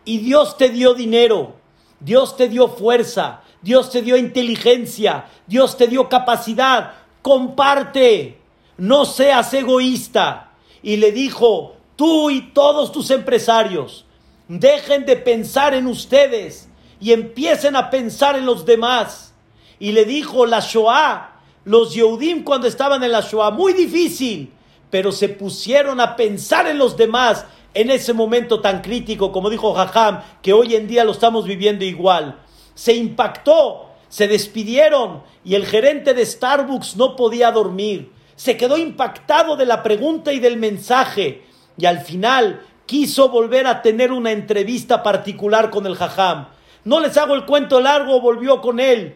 Y 0.06 0.20
Dios 0.20 0.58
te 0.58 0.70
dio 0.70 0.94
dinero, 0.94 1.56
Dios 2.00 2.38
te 2.38 2.48
dio 2.48 2.68
fuerza, 2.70 3.42
Dios 3.62 3.90
te 3.92 4.02
dio 4.02 4.18
inteligencia, 4.18 5.26
Dios 5.48 5.78
te 5.78 5.88
dio 5.88 6.08
capacidad. 6.08 6.94
Comparte, 7.22 8.40
no 8.78 9.06
seas 9.06 9.54
egoísta. 9.54 10.52
Y 10.82 10.98
le 10.98 11.12
dijo, 11.12 11.76
tú 11.96 12.30
y 12.30 12.54
todos 12.54 12.92
tus 12.92 13.12
empresarios, 13.12 14.06
dejen 14.50 15.06
de 15.06 15.16
pensar 15.16 15.74
en 15.74 15.88
ustedes 15.88 16.68
y 17.00 17.14
empiecen 17.14 17.78
a 17.78 17.90
pensar 17.90 18.36
en 18.36 18.46
los 18.46 18.66
demás. 18.66 19.34
Y 19.80 19.94
le 19.94 20.04
dijo 20.04 20.46
la 20.46 20.60
Shoah, 20.60 21.40
los 21.64 21.94
Yehudim 21.94 22.44
cuando 22.44 22.68
estaban 22.68 23.02
en 23.04 23.14
la 23.14 23.22
Shoah, 23.22 23.52
muy 23.52 23.72
difícil 23.72 24.52
pero 24.90 25.12
se 25.12 25.30
pusieron 25.30 26.00
a 26.00 26.16
pensar 26.16 26.68
en 26.68 26.78
los 26.78 26.98
demás 26.98 27.46
en 27.74 27.92
ese 27.92 28.14
momento 28.14 28.62
tan 28.62 28.82
crítico, 28.82 29.32
como 29.32 29.50
dijo 29.50 29.74
Jajam, 29.74 30.22
que 30.42 30.54
hoy 30.54 30.76
en 30.76 30.88
día 30.88 31.04
lo 31.04 31.12
estamos 31.12 31.46
viviendo 31.46 31.86
igual. 31.86 32.40
Se 32.74 32.94
impactó, 32.94 33.90
se 34.08 34.28
despidieron 34.28 35.22
y 35.46 35.56
el 35.56 35.66
gerente 35.66 36.14
de 36.14 36.26
Starbucks 36.26 36.96
no 36.96 37.16
podía 37.16 37.52
dormir. 37.52 38.12
Se 38.36 38.58
quedó 38.58 38.78
impactado 38.78 39.56
de 39.56 39.66
la 39.66 39.84
pregunta 39.84 40.34
y 40.34 40.40
del 40.40 40.58
mensaje 40.58 41.44
y 41.78 41.86
al 41.86 42.00
final 42.00 42.66
quiso 42.90 43.30
volver 43.30 43.68
a 43.68 43.84
tener 43.84 44.12
una 44.12 44.32
entrevista 44.32 45.04
particular 45.04 45.70
con 45.70 45.86
el 45.86 45.94
Jajam. 45.94 46.48
No 46.86 47.00
les 47.00 47.16
hago 47.18 47.36
el 47.36 47.46
cuento 47.46 47.80
largo, 47.80 48.20
volvió 48.20 48.62
con 48.62 48.80
él 48.80 49.16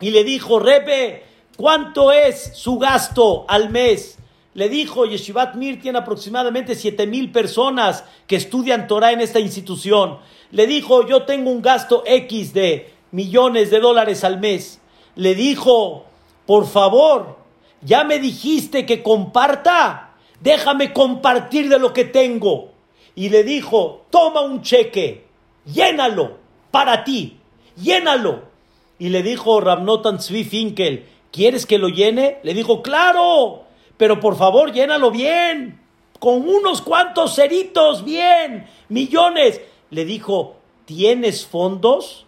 y 0.00 0.08
le 0.08 0.24
dijo, 0.24 0.58
Repe, 0.58 1.22
¿cuánto 1.54 2.12
es 2.12 2.52
su 2.54 2.78
gasto 2.78 3.44
al 3.46 3.68
mes? 3.68 4.16
le 4.54 4.70
dijo, 4.70 5.04
Yeshivat 5.04 5.56
Mir 5.56 5.82
tiene 5.82 5.98
aproximadamente 5.98 6.74
siete 6.76 7.06
mil 7.06 7.30
personas 7.30 8.04
que 8.26 8.36
estudian 8.36 8.86
Torah 8.86 9.12
en 9.12 9.20
esta 9.20 9.40
institución. 9.40 10.18
Le 10.50 10.66
dijo, 10.66 11.06
yo 11.06 11.24
tengo 11.24 11.50
un 11.50 11.60
gasto 11.60 12.04
X 12.06 12.54
de 12.54 12.90
millones 13.10 13.70
de 13.70 13.80
dólares 13.80 14.24
al 14.24 14.38
mes. 14.38 14.80
Le 15.16 15.34
dijo, 15.34 16.06
por 16.46 16.66
favor, 16.66 17.36
ya 17.82 18.04
me 18.04 18.18
dijiste 18.20 18.86
que 18.86 19.02
comparta, 19.02 20.14
déjame 20.40 20.92
compartir 20.92 21.68
de 21.68 21.80
lo 21.80 21.92
que 21.92 22.04
tengo. 22.04 22.73
Y 23.14 23.28
le 23.28 23.44
dijo, 23.44 24.06
toma 24.10 24.40
un 24.40 24.62
cheque, 24.62 25.26
llénalo 25.64 26.38
para 26.70 27.04
ti, 27.04 27.38
llénalo. 27.76 28.42
Y 28.98 29.08
le 29.08 29.22
dijo 29.22 29.60
Rabnotan 29.60 30.18
Tzvi 30.18 30.44
Finkel, 30.44 31.06
¿quieres 31.30 31.66
que 31.66 31.78
lo 31.78 31.88
llene? 31.88 32.38
Le 32.42 32.54
dijo, 32.54 32.82
claro 32.82 33.64
pero 33.96 34.20
por 34.20 34.36
favor 34.36 34.72
llénalo 34.72 35.10
bien, 35.10 35.80
con 36.18 36.48
unos 36.48 36.82
cuantos 36.82 37.34
ceritos, 37.34 38.04
bien, 38.04 38.66
millones. 38.88 39.60
Le 39.90 40.04
dijo, 40.04 40.56
¿tienes 40.84 41.46
fondos? 41.46 42.26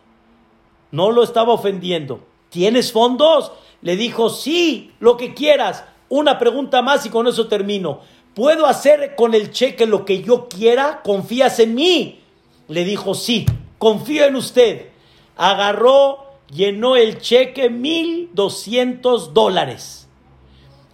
No 0.90 1.10
lo 1.10 1.22
estaba 1.22 1.52
ofendiendo. 1.52 2.20
¿Tienes 2.50 2.92
fondos? 2.92 3.52
Le 3.82 3.96
dijo, 3.96 4.30
sí, 4.30 4.92
lo 5.00 5.16
que 5.16 5.34
quieras. 5.34 5.84
Una 6.08 6.38
pregunta 6.38 6.82
más 6.82 7.04
y 7.06 7.10
con 7.10 7.26
eso 7.26 7.48
termino. 7.48 8.00
¿Puedo 8.36 8.66
hacer 8.66 9.16
con 9.16 9.34
el 9.34 9.50
cheque 9.50 9.86
lo 9.86 10.04
que 10.04 10.22
yo 10.22 10.48
quiera? 10.48 11.00
¿Confías 11.02 11.58
en 11.58 11.74
mí? 11.74 12.20
Le 12.68 12.84
dijo, 12.84 13.14
sí, 13.14 13.46
confío 13.78 14.26
en 14.26 14.36
usted. 14.36 14.90
Agarró, 15.36 16.18
llenó 16.52 16.94
el 16.94 17.18
cheque 17.18 17.68
mil 17.68 18.30
doscientos 18.32 19.34
dólares 19.34 20.06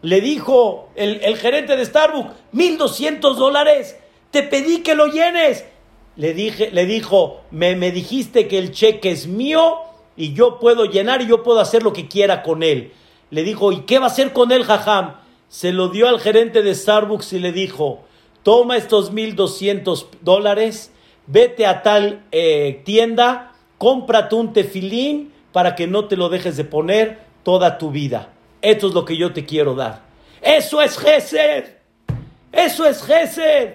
le 0.02 0.20
dijo 0.20 0.88
el, 0.96 1.36
gerente 1.36 1.76
de 1.76 1.84
Starbucks, 1.84 2.34
1200 2.50 3.38
dólares, 3.38 3.96
te 4.30 4.42
pedí 4.42 4.82
que 4.82 4.94
lo 4.94 5.06
llenes. 5.06 5.64
Le, 6.16 6.34
dije, 6.34 6.70
le 6.72 6.86
dijo, 6.86 7.40
me, 7.50 7.76
me 7.76 7.92
dijiste 7.92 8.48
que 8.48 8.58
el 8.58 8.72
cheque 8.72 9.12
es 9.12 9.26
mío 9.26 9.76
y 10.16 10.34
yo 10.34 10.58
puedo 10.58 10.84
llenar 10.84 11.22
y 11.22 11.26
yo 11.26 11.42
puedo 11.42 11.60
hacer 11.60 11.84
lo 11.84 11.92
que 11.92 12.08
quiera 12.08 12.42
con 12.42 12.62
él. 12.62 12.92
Le 13.30 13.44
dijo, 13.44 13.72
¿y 13.72 13.82
qué 13.82 13.98
va 13.98 14.06
a 14.06 14.08
hacer 14.08 14.32
con 14.32 14.50
él, 14.52 14.64
jajam? 14.64 15.14
Se 15.52 15.70
lo 15.70 15.88
dio 15.88 16.08
al 16.08 16.18
gerente 16.18 16.62
de 16.62 16.74
Starbucks 16.74 17.34
y 17.34 17.38
le 17.38 17.52
dijo, 17.52 18.04
toma 18.42 18.78
estos 18.78 19.12
1200 19.12 20.06
dólares, 20.22 20.92
vete 21.26 21.66
a 21.66 21.82
tal 21.82 22.24
eh, 22.32 22.80
tienda, 22.86 23.52
cómprate 23.76 24.34
un 24.34 24.54
tefilín 24.54 25.30
para 25.52 25.74
que 25.74 25.86
no 25.86 26.06
te 26.06 26.16
lo 26.16 26.30
dejes 26.30 26.56
de 26.56 26.64
poner 26.64 27.18
toda 27.42 27.76
tu 27.76 27.90
vida. 27.90 28.30
Esto 28.62 28.88
es 28.88 28.94
lo 28.94 29.04
que 29.04 29.18
yo 29.18 29.34
te 29.34 29.44
quiero 29.44 29.74
dar. 29.74 30.00
Eso 30.40 30.80
es 30.80 30.96
Gesed. 30.96 31.64
Eso 32.50 32.86
es 32.86 33.02
Gesed. 33.02 33.74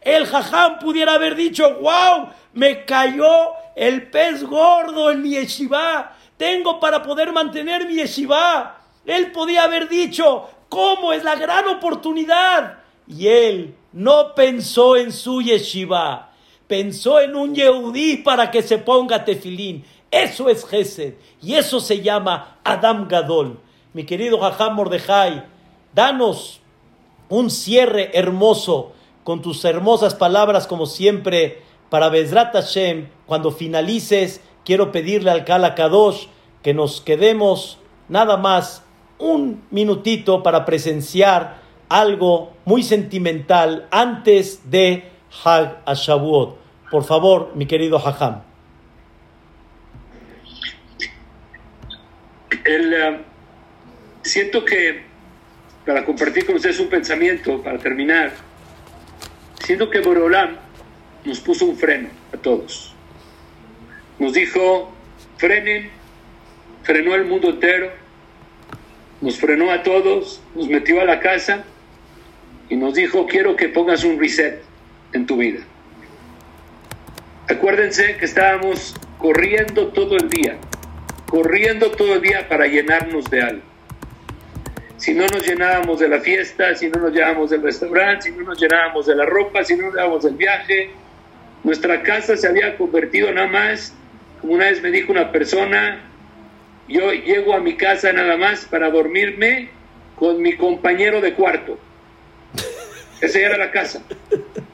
El 0.00 0.24
jajam 0.24 0.78
pudiera 0.78 1.12
haber 1.12 1.36
dicho, 1.36 1.74
wow, 1.82 2.30
me 2.54 2.86
cayó 2.86 3.50
el 3.76 4.08
pez 4.08 4.44
gordo 4.44 5.10
en 5.10 5.20
mi 5.20 5.32
yeshiva. 5.32 6.16
Tengo 6.38 6.80
para 6.80 7.02
poder 7.02 7.34
mantener 7.34 7.86
mi 7.86 7.96
yeshiva. 7.96 8.78
Él 9.04 9.30
podía 9.32 9.64
haber 9.64 9.90
dicho, 9.90 10.48
¿cómo 10.68 11.12
es 11.12 11.24
la 11.24 11.36
gran 11.36 11.68
oportunidad? 11.68 12.78
Y 13.06 13.28
él 13.28 13.74
no 13.92 14.34
pensó 14.34 14.96
en 14.96 15.12
su 15.12 15.40
yeshiva. 15.42 16.32
Pensó 16.66 17.20
en 17.20 17.34
un 17.34 17.54
yehudí 17.54 18.18
para 18.18 18.50
que 18.50 18.62
se 18.62 18.78
ponga 18.78 19.24
tefilín. 19.24 19.84
Eso 20.10 20.48
es 20.48 20.66
Gesed. 20.66 21.14
Y 21.40 21.54
eso 21.54 21.80
se 21.80 22.02
llama 22.02 22.58
Adam 22.64 23.08
Gadol 23.08 23.60
mi 23.98 24.04
querido 24.04 24.38
Jajam 24.38 24.74
Mordejai, 24.74 25.44
danos 25.94 26.60
un 27.28 27.50
cierre 27.50 28.10
hermoso 28.14 28.92
con 29.24 29.42
tus 29.42 29.64
hermosas 29.64 30.14
palabras, 30.14 30.66
como 30.66 30.86
siempre, 30.86 31.62
para 31.90 32.08
Bezrat 32.08 32.52
Hashem. 32.52 33.08
Cuando 33.26 33.50
finalices, 33.50 34.40
quiero 34.64 34.92
pedirle 34.92 35.30
al 35.30 35.44
Kala 35.44 35.74
Kadosh 35.74 36.26
que 36.62 36.74
nos 36.74 37.00
quedemos 37.00 37.78
nada 38.08 38.36
más 38.36 38.84
un 39.18 39.64
minutito 39.70 40.42
para 40.42 40.64
presenciar 40.64 41.58
algo 41.88 42.56
muy 42.64 42.82
sentimental 42.82 43.88
antes 43.90 44.70
de 44.70 45.04
Hag 45.44 45.82
Ashavuot. 45.86 46.58
Por 46.90 47.04
favor, 47.04 47.52
mi 47.54 47.66
querido 47.66 47.98
Hajam. 47.98 48.42
El, 52.64 53.24
siento 54.22 54.64
que, 54.64 55.02
para 55.84 56.04
compartir 56.04 56.46
con 56.46 56.56
ustedes 56.56 56.80
un 56.80 56.88
pensamiento, 56.88 57.62
para 57.62 57.78
terminar, 57.78 58.32
siento 59.64 59.88
que 59.90 60.00
Borolam 60.00 60.56
nos 61.24 61.40
puso 61.40 61.66
un 61.66 61.76
freno 61.76 62.08
a 62.32 62.36
todos. 62.36 62.94
Nos 64.18 64.32
dijo, 64.32 64.92
frenen, 65.36 65.90
frenó 66.82 67.14
el 67.14 67.24
mundo 67.24 67.50
entero, 67.50 67.90
nos 69.20 69.38
frenó 69.38 69.70
a 69.70 69.82
todos, 69.82 70.40
nos 70.54 70.68
metió 70.68 71.00
a 71.00 71.04
la 71.04 71.20
casa 71.20 71.64
y 72.68 72.76
nos 72.76 72.94
dijo, 72.94 73.26
quiero 73.26 73.56
que 73.56 73.68
pongas 73.68 74.04
un 74.04 74.18
reset 74.18 74.62
en 75.12 75.26
tu 75.26 75.36
vida. 75.36 75.60
Acuérdense 77.48 78.16
que 78.16 78.26
estábamos 78.26 78.94
corriendo 79.18 79.88
todo 79.88 80.16
el 80.16 80.28
día, 80.28 80.56
corriendo 81.26 81.90
todo 81.90 82.14
el 82.14 82.20
día 82.20 82.48
para 82.48 82.66
llenarnos 82.66 83.28
de 83.30 83.42
algo. 83.42 83.62
Si 84.98 85.14
no 85.14 85.26
nos 85.26 85.46
llenábamos 85.46 86.00
de 86.00 86.08
la 86.08 86.20
fiesta, 86.20 86.74
si 86.74 86.88
no 86.88 87.00
nos 87.00 87.12
llenábamos 87.12 87.50
del 87.50 87.62
restaurante, 87.62 88.30
si 88.30 88.32
no 88.32 88.42
nos 88.42 88.60
llenábamos 88.60 89.06
de 89.06 89.14
la 89.14 89.24
ropa, 89.24 89.64
si 89.64 89.76
no 89.76 89.84
nos 89.84 89.94
llenábamos 89.94 90.24
del 90.24 90.34
viaje, 90.34 90.90
nuestra 91.64 92.02
casa 92.02 92.36
se 92.36 92.46
había 92.46 92.76
convertido 92.76 93.32
nada 93.32 93.46
más, 93.46 93.94
como 94.40 94.54
una 94.54 94.66
vez 94.66 94.82
me 94.82 94.90
dijo 94.90 95.12
una 95.12 95.30
persona, 95.32 96.07
yo 96.88 97.12
llego 97.12 97.54
a 97.54 97.60
mi 97.60 97.76
casa 97.76 98.12
nada 98.12 98.36
más 98.36 98.64
para 98.64 98.90
dormirme 98.90 99.68
con 100.16 100.40
mi 100.40 100.56
compañero 100.56 101.20
de 101.20 101.34
cuarto. 101.34 101.78
Esa 103.20 103.38
era 103.38 103.56
la 103.58 103.70
casa. 103.70 104.02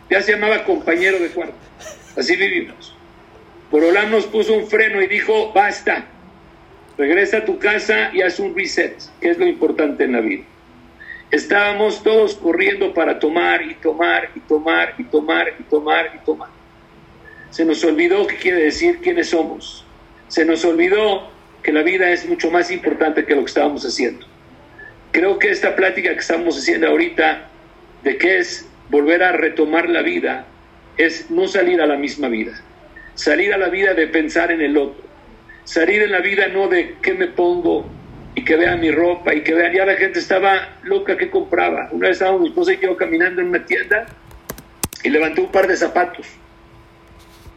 Ya 0.08 0.22
se 0.22 0.32
llamaba 0.32 0.64
compañero 0.64 1.18
de 1.18 1.28
cuarto. 1.28 1.56
Así 2.16 2.36
vivimos. 2.36 2.94
Porolán 3.70 4.10
nos 4.10 4.26
puso 4.26 4.54
un 4.54 4.68
freno 4.68 5.02
y 5.02 5.08
dijo, 5.08 5.52
basta, 5.52 6.06
regresa 6.96 7.38
a 7.38 7.44
tu 7.44 7.58
casa 7.58 8.10
y 8.12 8.22
haz 8.22 8.38
un 8.38 8.54
reset, 8.54 8.96
que 9.20 9.30
es 9.30 9.38
lo 9.38 9.46
importante 9.46 10.04
en 10.04 10.12
la 10.12 10.20
vida. 10.20 10.44
Estábamos 11.32 12.02
todos 12.04 12.36
corriendo 12.36 12.94
para 12.94 13.18
tomar 13.18 13.62
y 13.62 13.74
tomar 13.74 14.30
y 14.36 14.40
tomar 14.40 14.94
y 14.98 15.04
tomar 15.04 15.54
y 15.58 15.62
tomar 15.64 16.12
y 16.14 16.24
tomar. 16.24 16.48
Se 17.50 17.64
nos 17.64 17.82
olvidó 17.82 18.26
qué 18.28 18.36
quiere 18.36 18.62
decir 18.62 19.00
quiénes 19.00 19.30
somos. 19.30 19.84
Se 20.28 20.44
nos 20.44 20.64
olvidó 20.64 21.33
que 21.64 21.72
la 21.72 21.82
vida 21.82 22.10
es 22.10 22.28
mucho 22.28 22.50
más 22.50 22.70
importante 22.70 23.24
que 23.24 23.34
lo 23.34 23.40
que 23.40 23.48
estábamos 23.48 23.84
haciendo. 23.84 24.26
Creo 25.12 25.38
que 25.38 25.50
esta 25.50 25.74
plática 25.74 26.12
que 26.12 26.20
estamos 26.20 26.58
haciendo 26.58 26.88
ahorita 26.88 27.48
de 28.04 28.18
qué 28.18 28.38
es 28.38 28.68
volver 28.90 29.22
a 29.22 29.32
retomar 29.32 29.88
la 29.88 30.02
vida 30.02 30.46
es 30.98 31.30
no 31.30 31.48
salir 31.48 31.80
a 31.80 31.86
la 31.86 31.96
misma 31.96 32.28
vida. 32.28 32.52
Salir 33.14 33.54
a 33.54 33.58
la 33.58 33.70
vida 33.70 33.94
de 33.94 34.06
pensar 34.08 34.52
en 34.52 34.60
el 34.60 34.76
otro. 34.76 35.02
Salir 35.64 36.02
en 36.02 36.12
la 36.12 36.20
vida 36.20 36.48
no 36.48 36.68
de 36.68 36.96
qué 37.00 37.14
me 37.14 37.28
pongo 37.28 37.88
y 38.34 38.44
que 38.44 38.56
vean 38.56 38.80
mi 38.80 38.90
ropa 38.90 39.34
y 39.34 39.42
que 39.42 39.54
vean, 39.54 39.72
ya 39.72 39.86
la 39.86 39.94
gente 39.94 40.18
estaba 40.18 40.76
loca 40.82 41.16
que 41.16 41.30
compraba. 41.30 41.88
Una 41.92 42.08
vez 42.08 42.18
estaba 42.18 42.38
mi 42.38 42.48
esposa 42.48 42.74
y 42.74 42.78
yo 42.78 42.94
caminando 42.96 43.40
en 43.40 43.48
una 43.48 43.64
tienda 43.64 44.04
y 45.02 45.08
levanté 45.08 45.40
un 45.40 45.50
par 45.50 45.66
de 45.66 45.76
zapatos 45.76 46.26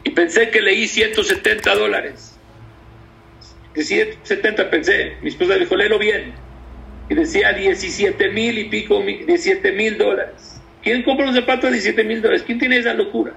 y 0.06 0.12
pensé 0.12 0.50
que 0.50 0.62
leí 0.62 0.88
170 0.88 1.76
dólares. 1.76 2.37
De 3.78 3.84
170 3.84 4.72
pensé, 4.72 5.18
mi 5.22 5.30
esposa 5.30 5.54
dijo, 5.54 5.76
léelo 5.76 6.00
bien. 6.00 6.34
Y 7.10 7.14
decía 7.14 7.54
17 7.54 8.30
mil 8.30 8.58
y 8.58 8.64
pico, 8.70 9.04
17 9.04 9.72
mil 9.74 10.00
dólares. 10.00 10.60
¿Quién 10.82 11.04
compra 11.04 11.28
un 11.28 11.36
zapato 11.36 11.68
de 11.68 11.74
17 11.74 12.04
mil 12.04 12.24
dólares? 12.24 12.42
¿Quién 12.44 12.58
tiene 12.58 12.80
esa 12.80 12.96
locura? 12.96 13.34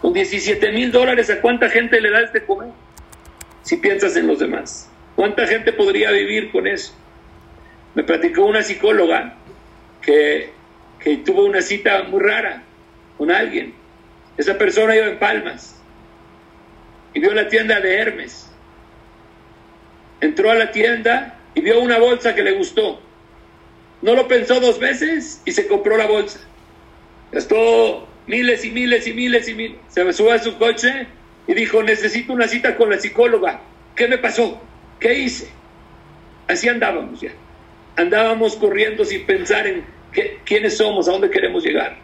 Con 0.00 0.12
17 0.12 0.70
mil 0.70 0.92
dólares, 0.92 1.30
¿a 1.30 1.40
cuánta 1.40 1.68
gente 1.68 2.00
le 2.00 2.12
das 2.12 2.32
de 2.32 2.44
comer? 2.44 2.68
Si 3.62 3.76
piensas 3.78 4.14
en 4.14 4.28
los 4.28 4.38
demás. 4.38 4.88
¿Cuánta 5.16 5.48
gente 5.48 5.72
podría 5.72 6.12
vivir 6.12 6.52
con 6.52 6.68
eso? 6.68 6.94
Me 7.96 8.04
platicó 8.04 8.44
una 8.44 8.62
psicóloga 8.62 9.34
que, 10.00 10.50
que 11.00 11.16
tuvo 11.16 11.44
una 11.44 11.60
cita 11.60 12.04
muy 12.04 12.20
rara 12.20 12.62
con 13.18 13.32
alguien. 13.32 13.74
Esa 14.36 14.56
persona 14.56 14.94
iba 14.94 15.08
en 15.08 15.18
Palmas 15.18 15.82
y 17.14 17.18
vio 17.18 17.34
la 17.34 17.48
tienda 17.48 17.80
de 17.80 17.96
Hermes. 17.96 18.51
Entró 20.22 20.52
a 20.52 20.54
la 20.54 20.70
tienda 20.70 21.36
y 21.52 21.60
vio 21.60 21.80
una 21.80 21.98
bolsa 21.98 22.32
que 22.34 22.44
le 22.44 22.52
gustó. 22.52 23.00
No 24.02 24.14
lo 24.14 24.28
pensó 24.28 24.60
dos 24.60 24.78
veces 24.78 25.42
y 25.44 25.50
se 25.50 25.66
compró 25.66 25.96
la 25.96 26.06
bolsa. 26.06 26.38
Gastó 27.32 28.06
miles 28.28 28.64
y 28.64 28.70
miles 28.70 29.06
y 29.08 29.14
miles 29.14 29.48
y 29.48 29.54
miles. 29.54 29.78
Se 29.88 30.12
subió 30.12 30.32
a 30.32 30.38
su 30.38 30.56
coche 30.58 31.08
y 31.48 31.54
dijo, 31.54 31.82
necesito 31.82 32.32
una 32.32 32.46
cita 32.46 32.76
con 32.76 32.90
la 32.90 33.00
psicóloga. 33.00 33.62
¿Qué 33.96 34.06
me 34.06 34.16
pasó? 34.16 34.62
¿Qué 35.00 35.18
hice? 35.18 35.48
Así 36.46 36.68
andábamos 36.68 37.20
ya. 37.20 37.32
Andábamos 37.96 38.54
corriendo 38.54 39.04
sin 39.04 39.26
pensar 39.26 39.66
en 39.66 39.84
qué, 40.12 40.38
quiénes 40.44 40.76
somos, 40.76 41.08
a 41.08 41.12
dónde 41.12 41.30
queremos 41.30 41.64
llegar. 41.64 41.96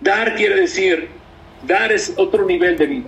Dar 0.00 0.34
quiere 0.34 0.56
decir, 0.56 1.08
dar 1.64 1.92
es 1.92 2.12
otro 2.16 2.44
nivel 2.44 2.76
de 2.76 2.86
vida. 2.86 3.06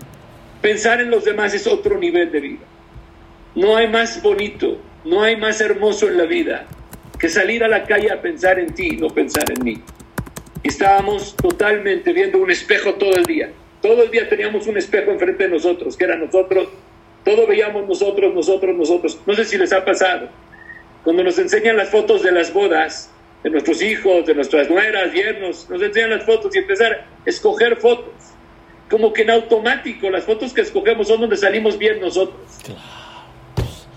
Pensar 0.62 1.00
en 1.00 1.10
los 1.10 1.24
demás 1.24 1.54
es 1.54 1.66
otro 1.66 1.98
nivel 1.98 2.30
de 2.30 2.38
vida. 2.40 2.66
No 3.54 3.76
hay 3.76 3.86
más 3.88 4.20
bonito, 4.22 4.78
no 5.04 5.22
hay 5.22 5.36
más 5.36 5.60
hermoso 5.60 6.08
en 6.08 6.18
la 6.18 6.24
vida 6.24 6.66
que 7.18 7.28
salir 7.28 7.62
a 7.62 7.68
la 7.68 7.84
calle 7.84 8.10
a 8.10 8.20
pensar 8.20 8.58
en 8.58 8.74
ti, 8.74 8.96
no 8.96 9.08
pensar 9.08 9.44
en 9.50 9.64
mí. 9.64 9.80
Estábamos 10.62 11.36
totalmente 11.36 12.12
viendo 12.12 12.38
un 12.38 12.50
espejo 12.50 12.94
todo 12.94 13.14
el 13.14 13.24
día. 13.24 13.52
Todo 13.80 14.02
el 14.02 14.10
día 14.10 14.28
teníamos 14.28 14.66
un 14.66 14.76
espejo 14.76 15.12
enfrente 15.12 15.44
de 15.44 15.50
nosotros, 15.50 15.96
que 15.96 16.04
era 16.04 16.16
nosotros. 16.16 16.68
Todo 17.24 17.46
veíamos 17.46 17.86
nosotros, 17.86 18.34
nosotros, 18.34 18.74
nosotros. 18.76 19.20
No 19.24 19.34
sé 19.34 19.44
si 19.44 19.56
les 19.56 19.72
ha 19.72 19.84
pasado. 19.84 20.28
Cuando 21.04 21.22
nos 21.22 21.38
enseñan 21.38 21.76
las 21.76 21.90
fotos 21.90 22.22
de 22.22 22.32
las 22.32 22.52
bodas, 22.52 23.10
de 23.44 23.50
nuestros 23.50 23.82
hijos, 23.82 24.26
de 24.26 24.34
nuestras 24.34 24.68
nueras, 24.68 25.12
yernos, 25.12 25.70
nos 25.70 25.80
enseñan 25.80 26.10
las 26.10 26.24
fotos 26.24 26.54
y 26.56 26.58
empezar 26.58 26.92
a 26.92 27.06
escoger 27.28 27.76
fotos 27.76 28.12
como 28.90 29.12
que 29.12 29.22
en 29.22 29.30
automático 29.30 30.10
las 30.10 30.24
fotos 30.24 30.52
que 30.52 30.60
escogemos 30.60 31.08
son 31.08 31.20
donde 31.20 31.36
salimos 31.36 31.78
bien 31.78 32.00
nosotros. 32.00 32.36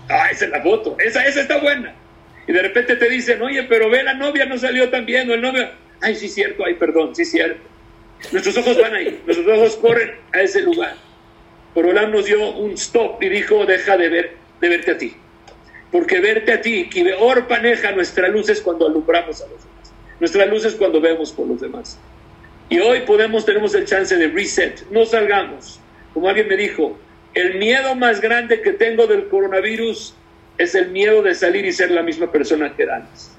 Ah, 0.08 0.28
esa 0.30 0.46
es 0.46 0.50
la 0.50 0.62
foto, 0.62 0.96
esa, 0.98 1.24
esa 1.26 1.40
está 1.42 1.58
buena. 1.58 1.94
Y 2.46 2.52
de 2.52 2.62
repente 2.62 2.96
te 2.96 3.08
dicen, 3.08 3.42
oye, 3.42 3.64
pero 3.64 3.90
ve, 3.90 4.02
la 4.02 4.14
novia 4.14 4.46
no 4.46 4.56
salió 4.56 4.88
tan 4.88 5.04
bien, 5.04 5.30
o 5.30 5.34
el 5.34 5.42
novio, 5.42 5.68
ay, 6.00 6.14
sí, 6.14 6.28
cierto, 6.28 6.64
ay, 6.64 6.74
perdón, 6.74 7.14
sí, 7.14 7.24
cierto. 7.24 7.60
Nuestros 8.32 8.56
ojos 8.56 8.80
van 8.80 8.94
ahí, 8.94 9.20
nuestros 9.26 9.46
ojos 9.46 9.76
corren 9.76 10.14
a 10.32 10.40
ese 10.40 10.62
lugar. 10.62 10.94
Olam 11.74 12.10
nos 12.10 12.24
dio 12.24 12.50
un 12.56 12.72
stop 12.72 13.22
y 13.22 13.28
dijo, 13.28 13.64
deja 13.66 13.96
de, 13.96 14.08
ver, 14.08 14.36
de 14.60 14.68
verte 14.68 14.90
a 14.90 14.98
ti. 14.98 15.14
Porque 15.92 16.20
verte 16.20 16.52
a 16.52 16.60
ti, 16.60 16.88
que 16.88 17.14
paneja 17.48 17.92
nuestra 17.92 18.28
luz 18.28 18.48
es 18.48 18.60
cuando 18.60 18.86
alumbramos 18.86 19.40
a 19.40 19.46
los 19.46 19.62
demás. 19.62 19.92
Nuestra 20.20 20.46
luz 20.46 20.64
es 20.64 20.74
cuando 20.74 21.00
vemos 21.00 21.32
por 21.32 21.46
los 21.46 21.60
demás. 21.60 21.98
Y 22.68 22.80
hoy 22.80 23.00
podemos, 23.00 23.46
tenemos 23.46 23.74
el 23.74 23.86
chance 23.86 24.14
de 24.16 24.28
reset. 24.28 24.82
No 24.90 25.06
salgamos. 25.06 25.80
Como 26.12 26.28
alguien 26.28 26.48
me 26.48 26.56
dijo, 26.56 26.98
el 27.40 27.54
miedo 27.54 27.94
más 27.94 28.20
grande 28.20 28.60
que 28.62 28.72
tengo 28.72 29.06
del 29.06 29.28
coronavirus 29.28 30.14
es 30.58 30.74
el 30.74 30.88
miedo 30.90 31.22
de 31.22 31.34
salir 31.34 31.64
y 31.64 31.72
ser 31.72 31.90
la 31.90 32.02
misma 32.02 32.30
persona 32.32 32.74
que 32.74 32.82
era 32.82 32.96
antes. 32.96 33.30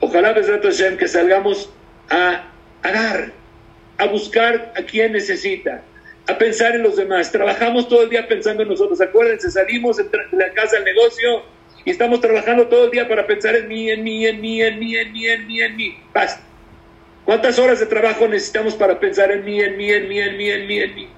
Ojalá, 0.00 0.34
Hashem, 0.34 0.96
que 0.96 1.08
salgamos 1.08 1.70
a, 2.10 2.50
a 2.82 2.92
dar, 2.92 3.32
a 3.98 4.06
buscar 4.06 4.72
a 4.76 4.82
quien 4.82 5.12
necesita, 5.12 5.82
a 6.28 6.36
pensar 6.36 6.74
en 6.74 6.82
los 6.82 6.96
demás. 6.96 7.30
Trabajamos 7.30 7.88
todo 7.88 8.02
el 8.02 8.10
día 8.10 8.26
pensando 8.26 8.62
en 8.62 8.68
nosotros. 8.68 9.00
Acuérdense, 9.00 9.50
salimos 9.50 9.96
de 9.96 10.04
la 10.32 10.52
casa 10.52 10.76
al 10.78 10.84
negocio 10.84 11.44
y 11.84 11.90
estamos 11.90 12.20
trabajando 12.20 12.66
todo 12.66 12.86
el 12.86 12.90
día 12.90 13.08
para 13.08 13.26
pensar 13.26 13.54
en 13.54 13.68
mí, 13.68 13.90
en 13.90 14.02
mí, 14.02 14.26
en 14.26 14.40
mí, 14.40 14.60
en 14.60 14.78
mí, 14.78 14.96
en 14.96 15.12
mí, 15.12 15.26
en 15.26 15.46
mí, 15.46 15.62
en 15.62 15.76
mí. 15.76 15.98
Basta. 16.12 16.42
¿Cuántas 17.24 17.58
horas 17.58 17.80
de 17.80 17.86
trabajo 17.86 18.28
necesitamos 18.28 18.74
para 18.74 19.00
pensar 19.00 19.30
en 19.32 19.44
mí, 19.44 19.60
en 19.60 19.76
mí, 19.76 19.90
en 19.90 20.08
mí, 20.08 20.18
en 20.20 20.36
mí, 20.36 20.50
en 20.50 20.66
mí, 20.66 20.78
en 20.80 20.94
mí? 20.94 21.08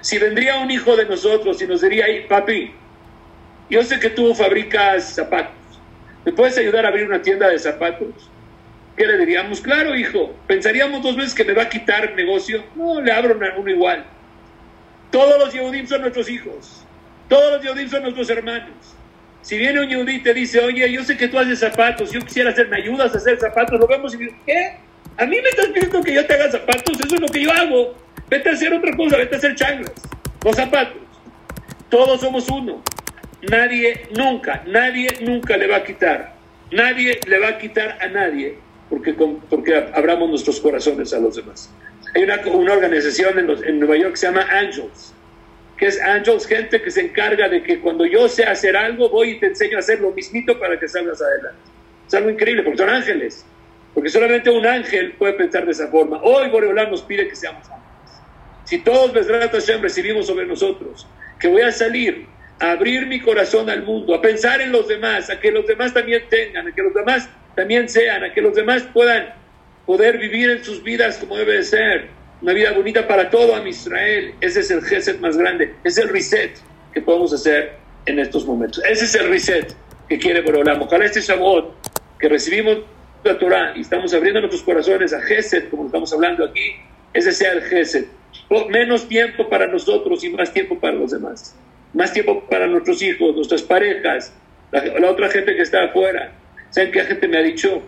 Si 0.00 0.18
vendría 0.18 0.56
un 0.58 0.70
hijo 0.70 0.96
de 0.96 1.04
nosotros 1.04 1.60
y 1.60 1.66
nos 1.66 1.82
diría, 1.82 2.06
papi, 2.28 2.72
yo 3.68 3.82
sé 3.82 4.00
que 4.00 4.10
tú 4.10 4.34
fabricas 4.34 5.14
zapatos, 5.14 5.54
¿me 6.24 6.32
puedes 6.32 6.56
ayudar 6.58 6.84
a 6.86 6.88
abrir 6.88 7.06
una 7.06 7.22
tienda 7.22 7.48
de 7.48 7.58
zapatos? 7.58 8.30
¿Qué 8.96 9.06
le 9.06 9.18
diríamos? 9.18 9.60
Claro, 9.60 9.94
hijo, 9.94 10.34
pensaríamos 10.46 11.02
dos 11.02 11.16
veces 11.16 11.34
que 11.34 11.44
me 11.44 11.54
va 11.54 11.62
a 11.62 11.68
quitar 11.68 12.14
negocio. 12.14 12.64
No, 12.74 13.00
le 13.00 13.12
abro 13.12 13.38
uno 13.56 13.70
igual. 13.70 14.04
Todos 15.10 15.38
los 15.38 15.54
Yehudim 15.54 15.86
son 15.86 16.02
nuestros 16.02 16.28
hijos. 16.28 16.84
Todos 17.28 17.52
los 17.52 17.62
Yehudim 17.62 17.88
son 17.88 18.02
nuestros 18.02 18.28
hermanos. 18.28 18.96
Si 19.42 19.56
viene 19.56 19.80
un 19.80 19.88
Yehudí 19.88 20.16
y 20.16 20.22
te 20.22 20.34
dice, 20.34 20.60
oye, 20.60 20.90
yo 20.92 21.02
sé 21.02 21.16
que 21.16 21.28
tú 21.28 21.38
haces 21.38 21.60
zapatos, 21.60 22.12
yo 22.12 22.20
quisiera 22.20 22.50
hacer, 22.50 22.68
¿me 22.68 22.76
ayudas 22.76 23.14
a 23.14 23.16
hacer 23.16 23.38
zapatos? 23.38 23.80
Lo 23.80 23.86
vemos 23.86 24.14
y 24.14 24.18
digo, 24.18 24.34
¿qué? 24.44 24.76
A 25.16 25.24
mí 25.24 25.36
me 25.40 25.48
estás 25.48 25.68
pidiendo 25.68 26.02
que 26.02 26.14
yo 26.14 26.26
te 26.26 26.34
haga 26.34 26.50
zapatos, 26.50 27.00
eso 27.00 27.14
es 27.14 27.20
lo 27.20 27.28
que 27.28 27.42
yo 27.42 27.52
hago. 27.52 27.94
Vete 28.30 28.48
a 28.48 28.52
hacer 28.52 28.72
otra 28.72 28.96
cosa, 28.96 29.16
vete 29.16 29.34
a 29.34 29.38
hacer 29.38 29.56
changlas, 29.56 29.92
los 30.44 30.54
zapatos. 30.54 30.96
Todos 31.88 32.20
somos 32.20 32.48
uno. 32.48 32.80
Nadie, 33.42 34.06
nunca, 34.16 34.62
nadie 34.66 35.08
nunca 35.20 35.56
le 35.56 35.66
va 35.66 35.78
a 35.78 35.84
quitar. 35.84 36.34
Nadie 36.70 37.18
le 37.26 37.38
va 37.40 37.48
a 37.48 37.58
quitar 37.58 37.98
a 38.00 38.06
nadie 38.06 38.56
porque, 38.88 39.14
porque 39.14 39.74
abramos 39.94 40.30
nuestros 40.30 40.60
corazones 40.60 41.12
a 41.12 41.18
los 41.18 41.34
demás. 41.34 41.70
Hay 42.14 42.22
una, 42.22 42.40
una 42.46 42.72
organización 42.74 43.36
en, 43.38 43.50
en 43.64 43.80
Nueva 43.80 43.96
York 43.96 44.12
que 44.12 44.16
se 44.18 44.26
llama 44.26 44.46
Angels, 44.48 45.12
que 45.76 45.86
es 45.86 46.00
Angels, 46.00 46.46
gente 46.46 46.80
que 46.80 46.90
se 46.90 47.00
encarga 47.00 47.48
de 47.48 47.62
que 47.64 47.80
cuando 47.80 48.06
yo 48.06 48.28
sé 48.28 48.44
hacer 48.44 48.76
algo, 48.76 49.08
voy 49.08 49.30
y 49.30 49.40
te 49.40 49.46
enseño 49.46 49.76
a 49.76 49.80
hacer 49.80 50.00
lo 50.00 50.12
mismito 50.12 50.56
para 50.60 50.78
que 50.78 50.86
salgas 50.86 51.20
adelante. 51.20 51.58
Es 52.06 52.14
algo 52.14 52.30
increíble, 52.30 52.62
porque 52.62 52.78
son 52.78 52.90
ángeles. 52.90 53.44
Porque 53.94 54.08
solamente 54.08 54.50
un 54.50 54.66
ángel 54.66 55.12
puede 55.12 55.32
pensar 55.32 55.64
de 55.64 55.72
esa 55.72 55.88
forma. 55.88 56.20
Hoy 56.22 56.48
Boreolán 56.50 56.90
nos 56.90 57.02
pide 57.02 57.26
que 57.26 57.34
seamos 57.34 57.62
ángeles. 57.68 57.79
Si 58.70 58.78
todos, 58.78 59.12
Besrat 59.12 59.50
Hashem, 59.50 59.82
recibimos 59.82 60.28
sobre 60.28 60.46
nosotros, 60.46 61.04
que 61.40 61.48
voy 61.48 61.62
a 61.62 61.72
salir 61.72 62.26
a 62.60 62.70
abrir 62.70 63.04
mi 63.08 63.20
corazón 63.20 63.68
al 63.68 63.82
mundo, 63.82 64.14
a 64.14 64.22
pensar 64.22 64.60
en 64.60 64.70
los 64.70 64.86
demás, 64.86 65.28
a 65.28 65.40
que 65.40 65.50
los 65.50 65.66
demás 65.66 65.92
también 65.92 66.22
tengan, 66.30 66.68
a 66.68 66.72
que 66.72 66.80
los 66.80 66.94
demás 66.94 67.28
también 67.56 67.88
sean, 67.88 68.22
a 68.22 68.32
que 68.32 68.40
los 68.40 68.54
demás 68.54 68.84
puedan 68.94 69.34
poder 69.86 70.18
vivir 70.18 70.50
en 70.50 70.62
sus 70.62 70.84
vidas 70.84 71.16
como 71.16 71.36
debe 71.36 71.54
de 71.54 71.62
ser, 71.64 72.10
una 72.40 72.52
vida 72.52 72.70
bonita 72.70 73.08
para 73.08 73.28
todo 73.28 73.56
a 73.56 73.68
Israel. 73.68 74.34
Ese 74.40 74.60
es 74.60 74.70
el 74.70 74.82
geset 74.82 75.18
más 75.18 75.36
grande, 75.36 75.74
es 75.82 75.98
el 75.98 76.08
reset 76.08 76.52
que 76.94 77.00
podemos 77.00 77.32
hacer 77.32 77.72
en 78.06 78.20
estos 78.20 78.46
momentos. 78.46 78.80
Ese 78.88 79.06
es 79.06 79.14
el 79.16 79.30
reset 79.30 79.74
que 80.08 80.16
quiere 80.16 80.42
Borolam. 80.42 80.80
Ojalá 80.80 81.06
este 81.06 81.22
Shabbat 81.22 81.64
que 82.20 82.28
recibimos 82.28 82.78
la 83.24 83.36
Torah 83.36 83.72
y 83.74 83.80
estamos 83.80 84.14
abriendo 84.14 84.38
nuestros 84.38 84.62
corazones 84.62 85.12
a 85.12 85.20
geset, 85.22 85.68
como 85.70 85.86
estamos 85.86 86.12
hablando 86.12 86.44
aquí, 86.44 86.76
ese 87.12 87.32
sea 87.32 87.50
el 87.54 87.62
geset. 87.62 88.19
Menos 88.68 89.06
tiempo 89.06 89.48
para 89.48 89.68
nosotros 89.68 90.24
y 90.24 90.30
más 90.30 90.52
tiempo 90.52 90.78
para 90.78 90.94
los 90.94 91.12
demás. 91.12 91.56
Más 91.94 92.12
tiempo 92.12 92.44
para 92.50 92.66
nuestros 92.66 93.00
hijos, 93.00 93.34
nuestras 93.36 93.62
parejas, 93.62 94.32
la, 94.72 94.84
la 94.84 95.10
otra 95.10 95.28
gente 95.28 95.54
que 95.54 95.62
está 95.62 95.84
afuera. 95.84 96.32
¿Saben 96.70 96.90
qué 96.90 97.00
gente 97.04 97.28
me 97.28 97.38
ha 97.38 97.42
dicho? 97.42 97.82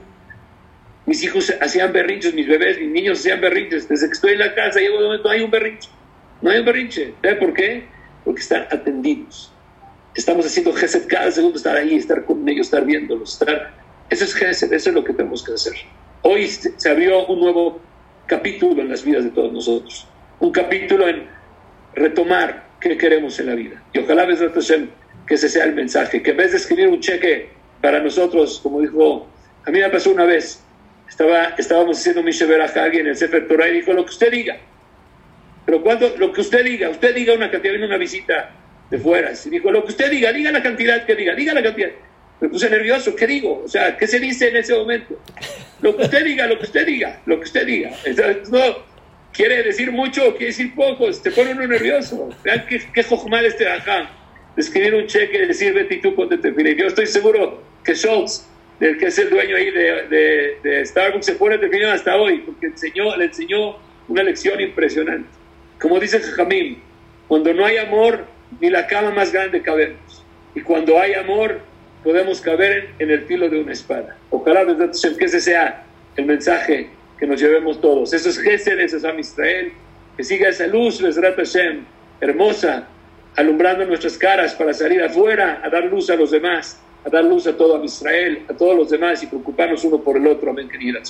Mis 1.05 1.23
hijos 1.25 1.53
hacían 1.61 1.93
berrinches, 1.93 2.33
mis 2.33 2.47
bebés, 2.47 2.79
mis 2.79 2.91
niños 2.91 3.19
hacían 3.19 3.41
berrinches. 3.41 3.89
Desde 3.89 4.07
que 4.07 4.13
estoy 4.13 4.33
en 4.33 4.39
la 4.39 4.55
casa, 4.55 4.79
llego 4.79 4.99
un 4.99 5.05
momento, 5.05 5.25
no 5.25 5.31
hay 5.31 5.43
un 5.43 5.51
berrinche. 5.51 5.89
No 6.41 6.51
hay 6.51 6.61
un 6.61 6.65
berrinche. 6.65 7.15
¿Sabe 7.23 7.35
por 7.37 7.55
qué? 7.55 7.85
Porque 8.25 8.41
están 8.41 8.67
atendidos. 8.71 9.53
Estamos 10.15 10.47
haciendo 10.47 10.73
Gesed 10.73 11.09
cada 11.09 11.31
segundo, 11.33 11.57
estar 11.57 11.77
ahí, 11.77 11.97
estar 11.97 12.25
con 12.25 12.49
ellos, 12.49 12.67
estar 12.67 12.85
viéndolos, 12.85 13.33
estar... 13.33 13.73
Eso 14.11 14.25
es 14.25 14.35
Gesed, 14.35 14.73
eso 14.73 14.91
es 14.91 14.95
lo 14.95 15.03
que 15.03 15.13
tenemos 15.13 15.43
que 15.43 15.55
hacer. 15.55 15.73
Hoy 16.23 16.47
se 16.47 16.91
abrió 16.91 17.27
un 17.27 17.41
nuevo 17.41 17.81
capítulo 18.27 18.83
en 18.83 18.91
las 18.91 19.03
vidas 19.03 19.25
de 19.25 19.31
todos 19.31 19.53
nosotros. 19.53 20.07
Un 20.43 20.51
capítulo 20.51 21.07
en 21.07 21.28
retomar 21.95 22.64
qué 22.80 22.97
queremos 22.97 23.38
en 23.38 23.47
la 23.47 23.55
vida. 23.55 23.80
Y 23.93 24.01
ojalá, 24.01 24.26
que 24.26 25.34
ese 25.34 25.49
sea 25.49 25.64
el 25.66 25.72
mensaje, 25.72 26.20
que 26.20 26.32
en 26.32 26.36
vez 26.36 26.51
de 26.51 26.57
escribir 26.57 26.88
un 26.88 26.99
cheque 26.99 27.51
para 27.80 28.01
nosotros, 28.01 28.59
como 28.61 28.80
dijo, 28.80 29.28
a 29.64 29.70
mí 29.70 29.78
me 29.78 29.88
pasó 29.88 30.11
una 30.11 30.24
vez, 30.24 30.61
estaba, 31.09 31.55
estábamos 31.57 31.97
haciendo 31.97 32.24
Mishe 32.24 32.45
Berajagi 32.45 32.99
en 32.99 33.07
el 33.07 33.16
Sefer 33.16 33.47
Torah 33.47 33.68
y 33.68 33.74
dijo, 33.74 33.93
lo 33.93 34.05
que 34.05 34.11
usted 34.11 34.32
diga. 34.32 34.57
Pero 35.64 35.80
cuando, 35.80 36.12
lo 36.16 36.32
que 36.32 36.40
usted 36.40 36.64
diga, 36.64 36.90
usted 36.90 37.14
diga 37.14 37.34
una 37.34 37.49
cantidad, 37.49 37.74
viene 37.74 37.86
una 37.86 37.99
visita 37.99 38.51
de 38.90 38.99
fuera, 38.99 39.30
y 39.45 39.49
dijo, 39.49 39.70
lo 39.70 39.84
que 39.84 39.90
usted 39.90 40.11
diga, 40.11 40.32
diga 40.32 40.51
la 40.51 40.61
cantidad 40.64 41.07
que 41.07 41.14
diga, 41.14 41.36
diga 41.36 41.55
la 41.55 41.62
cantidad. 41.62 41.90
Me 42.40 42.49
puse 42.49 42.68
nervioso, 42.68 43.14
¿qué 43.14 43.28
digo? 43.28 43.62
O 43.64 43.68
sea, 43.68 43.97
¿qué 43.97 44.09
se 44.09 44.18
dice 44.18 44.49
en 44.49 44.57
ese 44.57 44.74
momento? 44.74 45.22
Lo 45.82 45.97
que 45.97 46.03
usted 46.03 46.24
diga, 46.24 46.49
lo 46.49 46.59
que 46.59 46.64
usted 46.64 46.84
diga, 46.84 47.20
lo 47.26 47.36
que 47.38 47.45
usted 47.45 47.64
diga. 47.64 47.93
no, 48.51 48.91
quiere 49.33 49.62
decir 49.62 49.91
mucho 49.93 50.28
o 50.28 50.30
quiere 50.33 50.47
decir 50.47 50.74
poco, 50.74 51.11
te 51.11 51.30
pone 51.30 51.53
uno 51.53 51.66
nervioso. 51.66 52.30
Vean 52.45 52.64
qué, 52.68 52.83
qué 52.93 53.03
jojmal 53.03 53.45
este 53.45 53.68
acá. 53.68 54.11
Escribir 54.57 54.95
un 54.95 55.07
cheque 55.07 55.43
y 55.43 55.47
decir, 55.47 55.72
vete 55.72 55.95
y 55.95 56.01
tú 56.01 56.14
ponte 56.14 56.39
Yo 56.76 56.87
estoy 56.87 57.07
seguro 57.07 57.62
que 57.83 57.95
Schultz 57.95 58.47
del 58.83 58.99
que 58.99 59.07
es 59.07 59.18
el 59.18 59.30
dueño 59.30 59.55
ahí 59.55 59.70
de, 59.70 60.59
de, 60.61 60.85
Starbucks, 60.87 61.24
se 61.24 61.35
pone 61.35 61.57
definido 61.57 61.93
hasta 61.93 62.16
hoy, 62.16 62.39
porque 62.41 62.66
enseñó, 62.66 63.16
le 63.16 63.26
enseñó 63.26 63.76
una 64.09 64.24
lección 64.24 64.61
impresionante. 64.61 65.28
Como 65.80 66.01
dice 66.01 66.18
Jamín, 66.20 66.83
cuando 67.28 67.55
no 67.55 67.64
hay 67.64 67.76
amor, 67.76 68.26
ni 68.61 68.70
la 68.70 68.89
cama 68.89 69.11
más 69.11 69.33
grande 69.33 69.62
cabemos. 69.62 70.24
Y 70.57 70.62
cuando 70.62 70.99
hay 70.99 71.14
amor, 71.14 71.61
podemos 72.03 72.41
caber 72.41 72.91
en, 72.99 73.11
el 73.11 73.22
filo 73.26 73.49
de 73.49 73.61
una 73.61 73.72
espada. 73.72 74.16
Ojalá, 74.30 74.66
que 74.66 75.24
ese 75.24 75.41
sea 75.41 75.85
el 76.16 76.26
mensaje 76.26 76.91
que 77.19 77.27
nos 77.27 77.41
llevemos 77.41 77.81
todos. 77.81 78.13
Eso 78.13 78.29
es 78.29 78.39
Gesed, 78.39 78.79
eso 78.81 78.97
es 78.97 79.05
Am 79.05 79.19
Israel. 79.19 79.73
Que 80.17 80.25
siga 80.25 80.49
esa 80.49 80.67
luz, 80.67 81.01
Besrat 81.01 81.37
Hashem, 81.37 81.85
hermosa, 82.21 82.87
alumbrando 83.37 83.85
nuestras 83.87 84.19
caras 84.19 84.55
para 84.55 84.75
salir 84.75 85.03
afuera 85.03 85.61
a 85.65 85.71
dar 85.71 85.85
luz 85.85 86.11
a 86.11 86.17
los 86.17 86.31
demás 86.31 86.79
a 87.05 87.11
dar 87.11 87.25
luz 87.25 87.47
a 87.47 87.57
todo 87.57 87.81
a 87.81 87.85
Israel, 87.85 88.45
a 88.49 88.57
todos 88.57 88.77
los 88.77 88.91
demás 88.91 89.23
y 89.23 89.27
preocuparnos 89.27 89.85
uno 89.85 89.99
por 89.99 90.17
el 90.17 90.27
otro. 90.27 90.51
Amén, 90.51 90.69
querida 90.69 91.01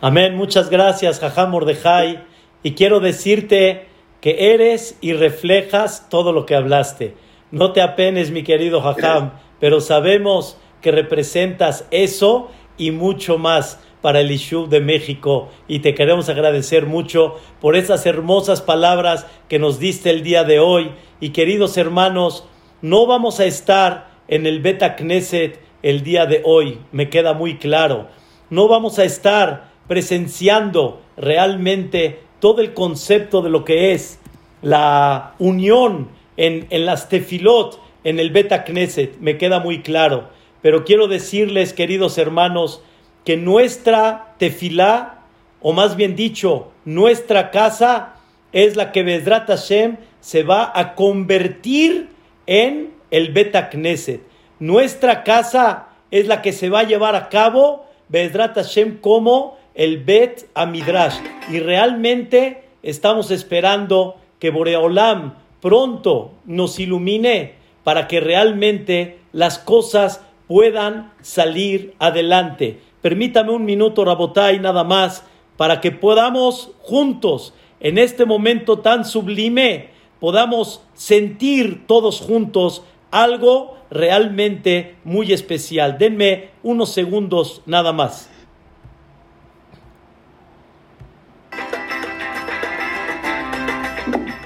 Amén, 0.00 0.36
muchas 0.36 0.68
gracias, 0.68 1.20
Jajam 1.20 1.50
Mordejai. 1.50 2.24
Y 2.62 2.72
quiero 2.74 3.00
decirte 3.00 3.86
que 4.20 4.52
eres 4.54 4.98
y 5.00 5.12
reflejas 5.12 6.08
todo 6.08 6.32
lo 6.32 6.46
que 6.46 6.54
hablaste. 6.54 7.14
No 7.50 7.72
te 7.72 7.80
apenes, 7.80 8.30
mi 8.30 8.42
querido 8.42 8.80
Jajam, 8.80 9.32
pero 9.60 9.80
sabemos 9.80 10.58
que 10.82 10.90
representas 10.90 11.86
eso 11.90 12.50
y 12.76 12.90
mucho 12.90 13.38
más 13.38 13.80
para 14.06 14.20
el 14.20 14.30
Ishu 14.30 14.68
de 14.68 14.78
México 14.78 15.48
y 15.66 15.80
te 15.80 15.96
queremos 15.96 16.28
agradecer 16.28 16.86
mucho 16.86 17.40
por 17.60 17.74
esas 17.74 18.06
hermosas 18.06 18.62
palabras 18.62 19.26
que 19.48 19.58
nos 19.58 19.80
diste 19.80 20.10
el 20.10 20.22
día 20.22 20.44
de 20.44 20.60
hoy 20.60 20.92
y 21.18 21.30
queridos 21.30 21.76
hermanos, 21.76 22.44
no 22.82 23.06
vamos 23.08 23.40
a 23.40 23.46
estar 23.46 24.12
en 24.28 24.46
el 24.46 24.60
Beta 24.60 24.94
Knesset 24.94 25.58
el 25.82 26.04
día 26.04 26.24
de 26.24 26.40
hoy, 26.44 26.78
me 26.92 27.10
queda 27.10 27.32
muy 27.32 27.56
claro. 27.56 28.06
No 28.48 28.68
vamos 28.68 29.00
a 29.00 29.04
estar 29.04 29.72
presenciando 29.88 31.00
realmente 31.16 32.20
todo 32.38 32.60
el 32.60 32.74
concepto 32.74 33.42
de 33.42 33.50
lo 33.50 33.64
que 33.64 33.90
es 33.90 34.20
la 34.62 35.34
unión 35.40 36.10
en, 36.36 36.68
en 36.70 36.86
las 36.86 37.08
tefilot, 37.08 37.80
en 38.04 38.20
el 38.20 38.30
Beta 38.30 38.62
Knesset, 38.62 39.18
me 39.18 39.36
queda 39.36 39.58
muy 39.58 39.82
claro. 39.82 40.28
Pero 40.62 40.84
quiero 40.84 41.08
decirles, 41.08 41.72
queridos 41.72 42.18
hermanos, 42.18 42.84
que 43.26 43.36
nuestra 43.36 44.34
tefilá, 44.38 45.18
o 45.60 45.72
más 45.72 45.96
bien 45.96 46.14
dicho, 46.14 46.70
nuestra 46.84 47.50
casa, 47.50 48.14
es 48.52 48.76
la 48.76 48.92
que 48.92 49.02
Bedrat 49.02 49.48
Hashem 49.48 49.96
se 50.20 50.44
va 50.44 50.70
a 50.72 50.94
convertir 50.94 52.08
en 52.46 52.94
el 53.10 53.32
Beta 53.32 53.68
Knesset. 53.68 54.22
Nuestra 54.60 55.24
casa 55.24 55.88
es 56.12 56.28
la 56.28 56.40
que 56.40 56.52
se 56.52 56.70
va 56.70 56.80
a 56.80 56.84
llevar 56.84 57.16
a 57.16 57.28
cabo 57.28 57.86
Bedrat 58.08 58.54
Hashem 58.54 58.98
como 58.98 59.58
el 59.74 60.04
Bet 60.04 60.48
Amidrash. 60.54 61.18
Y 61.50 61.58
realmente 61.58 62.62
estamos 62.84 63.32
esperando 63.32 64.20
que 64.38 64.50
Boreolam 64.50 65.34
pronto 65.60 66.30
nos 66.44 66.78
ilumine 66.78 67.54
para 67.82 68.06
que 68.06 68.20
realmente 68.20 69.18
las 69.32 69.58
cosas 69.58 70.20
puedan 70.46 71.12
salir 71.22 71.94
adelante. 71.98 72.80
Permítame 73.06 73.52
un 73.52 73.64
minuto, 73.64 74.04
Rabotay, 74.04 74.58
nada 74.58 74.82
más, 74.82 75.22
para 75.56 75.80
que 75.80 75.92
podamos 75.92 76.72
juntos, 76.80 77.54
en 77.78 77.98
este 77.98 78.24
momento 78.24 78.80
tan 78.80 79.04
sublime, 79.04 79.90
podamos 80.18 80.82
sentir 80.94 81.86
todos 81.86 82.20
juntos 82.20 82.82
algo 83.12 83.78
realmente 83.92 84.96
muy 85.04 85.32
especial. 85.32 85.98
Denme 85.98 86.50
unos 86.64 86.92
segundos 86.92 87.62
nada 87.64 87.92
más. 87.92 88.28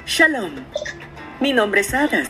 Shalom, 0.04 0.52
mi 1.40 1.54
nombre 1.54 1.80
es 1.80 1.94
Ada. 1.94 2.24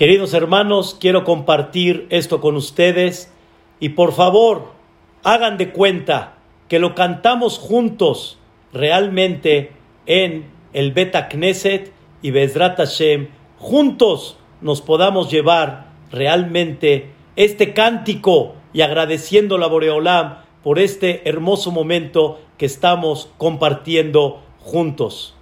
Queridos 0.00 0.32
hermanos, 0.32 0.96
quiero 0.98 1.24
compartir 1.24 2.06
esto 2.08 2.40
con 2.40 2.56
ustedes 2.56 3.30
y 3.80 3.90
por 3.90 4.14
favor, 4.14 4.68
hagan 5.24 5.58
de 5.58 5.72
cuenta 5.72 6.38
que 6.68 6.78
lo 6.78 6.94
cantamos 6.94 7.58
juntos 7.58 8.38
realmente 8.72 9.72
en 10.06 10.46
el 10.72 10.92
Beta 10.92 11.28
Knesset 11.28 11.92
y 12.22 12.30
Bezrat 12.30 12.78
Hashem. 12.78 13.28
Juntos 13.58 14.38
nos 14.62 14.80
podamos 14.80 15.30
llevar 15.30 15.92
realmente 16.10 17.10
este 17.36 17.74
cántico 17.74 18.54
y 18.72 18.80
agradeciendo 18.80 19.62
a 19.62 19.68
Boreolam 19.68 20.38
por 20.62 20.78
este 20.78 21.28
hermoso 21.28 21.72
momento 21.72 22.40
que 22.56 22.64
estamos 22.64 23.28
compartiendo 23.36 24.40
juntos. 24.60 25.36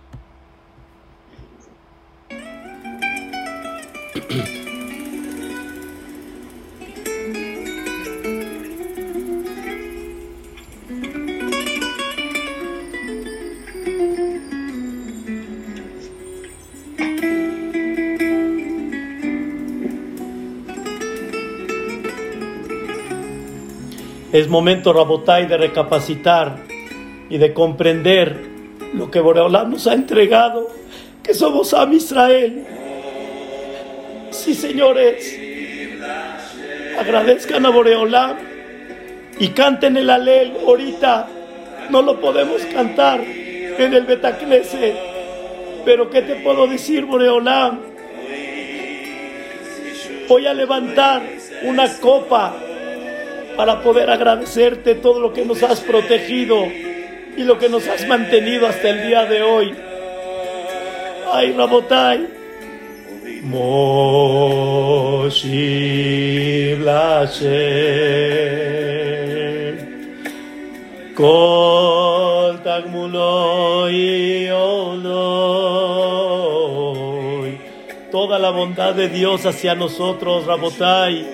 Es 24.31 24.49
momento, 24.49 24.93
Rabotay, 24.93 25.47
de 25.47 25.57
recapacitar 25.57 26.59
y 27.31 27.39
de 27.39 27.53
comprender 27.55 28.41
lo 28.95 29.11
que 29.11 29.21
Boreolá 29.21 29.65
nos 29.65 29.87
ha 29.87 29.95
entregado, 29.95 30.69
que 31.23 31.35
somos 31.35 31.73
Am 31.75 31.93
Israel, 31.93 32.67
Sí, 34.49 34.55
señores, 34.55 35.39
agradezcan 36.99 37.67
a 37.67 37.69
Boreolam 37.69 38.39
y 39.39 39.49
canten 39.49 39.99
el 39.99 40.09
alel 40.09 40.55
ahorita. 40.67 41.29
No 41.91 42.01
lo 42.01 42.19
podemos 42.19 42.63
cantar 42.65 43.21
en 43.21 43.93
el 43.93 44.07
Betacnese. 44.07 44.95
Pero 45.85 46.09
¿qué 46.09 46.23
te 46.23 46.37
puedo 46.37 46.67
decir, 46.67 47.05
Boreolam? 47.05 47.81
Voy 50.29 50.47
a 50.47 50.55
levantar 50.55 51.21
una 51.65 51.99
copa 51.99 52.57
para 53.55 53.83
poder 53.83 54.09
agradecerte 54.09 54.95
todo 54.95 55.21
lo 55.21 55.35
que 55.35 55.45
nos 55.45 55.63
has 55.63 55.83
protegido 55.83 56.65
y 57.37 57.43
lo 57.43 57.59
que 57.59 57.69
nos 57.69 57.87
has 57.87 58.09
mantenido 58.09 58.67
hasta 58.67 58.89
el 58.89 59.09
día 59.09 59.27
de 59.27 59.43
hoy. 59.43 59.75
Ay, 61.35 61.53
Rabotai. 61.53 62.38
Tagmuloi 72.65 74.51
Oloi 74.51 75.19
Toda 78.11 78.39
la 78.39 78.51
bondad 78.51 78.95
de 78.95 79.09
Dios 79.09 79.47
hacia 79.47 79.75
nosotros, 79.75 80.47
Rabotai. 80.47 81.27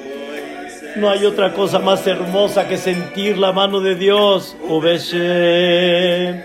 No 0.97 1.09
hay 1.09 1.25
otra 1.25 1.53
cosa 1.55 1.79
más 1.79 2.07
hermosa 2.07 2.69
que 2.69 2.77
sentir 2.77 3.39
la 3.39 3.53
mano 3.53 3.81
de 3.81 3.95
Dios. 3.95 4.55
Ubeshem. 4.69 6.43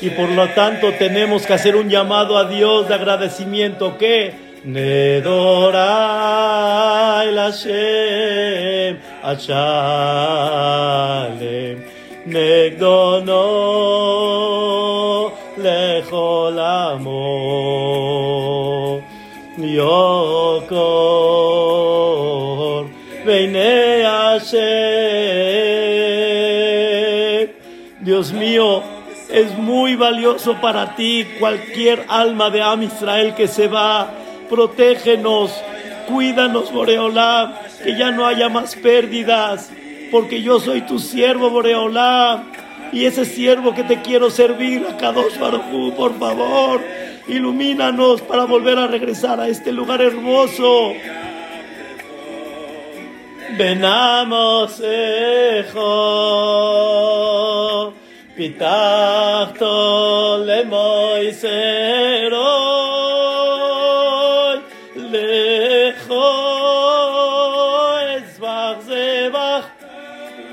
Y 0.00 0.10
por 0.10 0.28
lo 0.30 0.48
tanto 0.50 0.92
tenemos 0.92 1.46
que 1.46 1.54
hacer 1.54 1.74
un 1.76 1.88
llamado 1.88 2.38
a 2.38 2.44
Dios 2.44 2.86
de 2.88 2.94
agradecimiento 2.94 3.98
que 3.98 4.49
Nedorai 4.64 5.80
Lashem 7.32 8.98
Achalem 9.22 9.76
Negdono 12.26 13.40
Lecholamo 15.56 17.10
Yokor 19.56 21.00
Veine 23.24 24.02
Hashem. 24.04 24.80
Dios 28.02 28.32
mío, 28.32 28.82
es 29.30 29.56
muy 29.56 29.96
valioso 29.96 30.60
para 30.60 30.94
ti 30.96 31.26
cualquier 31.38 32.04
alma 32.08 32.50
de 32.50 32.60
Am 32.60 32.82
Israel 32.82 33.34
que 33.34 33.46
se 33.48 33.68
va 33.68 34.10
protégenos, 34.50 35.50
cuídanos, 36.06 36.70
Boreolá, 36.72 37.62
que 37.82 37.96
ya 37.96 38.10
no 38.10 38.26
haya 38.26 38.50
más 38.50 38.76
pérdidas, 38.76 39.70
porque 40.10 40.42
yo 40.42 40.58
soy 40.60 40.82
tu 40.82 40.98
siervo, 40.98 41.48
Boreolá, 41.48 42.42
y 42.92 43.04
ese 43.06 43.24
siervo 43.24 43.74
que 43.74 43.84
te 43.84 44.02
quiero 44.02 44.28
servir, 44.30 44.84
a 44.86 44.96
Kadosh 44.96 45.38
Baruj 45.38 45.94
por 45.94 46.18
favor, 46.18 46.82
ilumínanos 47.28 48.20
para 48.22 48.44
volver 48.44 48.76
a 48.78 48.88
regresar 48.88 49.38
a 49.40 49.48
este 49.48 49.72
lugar 49.72 50.02
hermoso. 50.02 50.92
Venamos, 53.56 54.80
hijo, 54.80 55.82
pitachto 58.36 59.64
le 60.44 60.64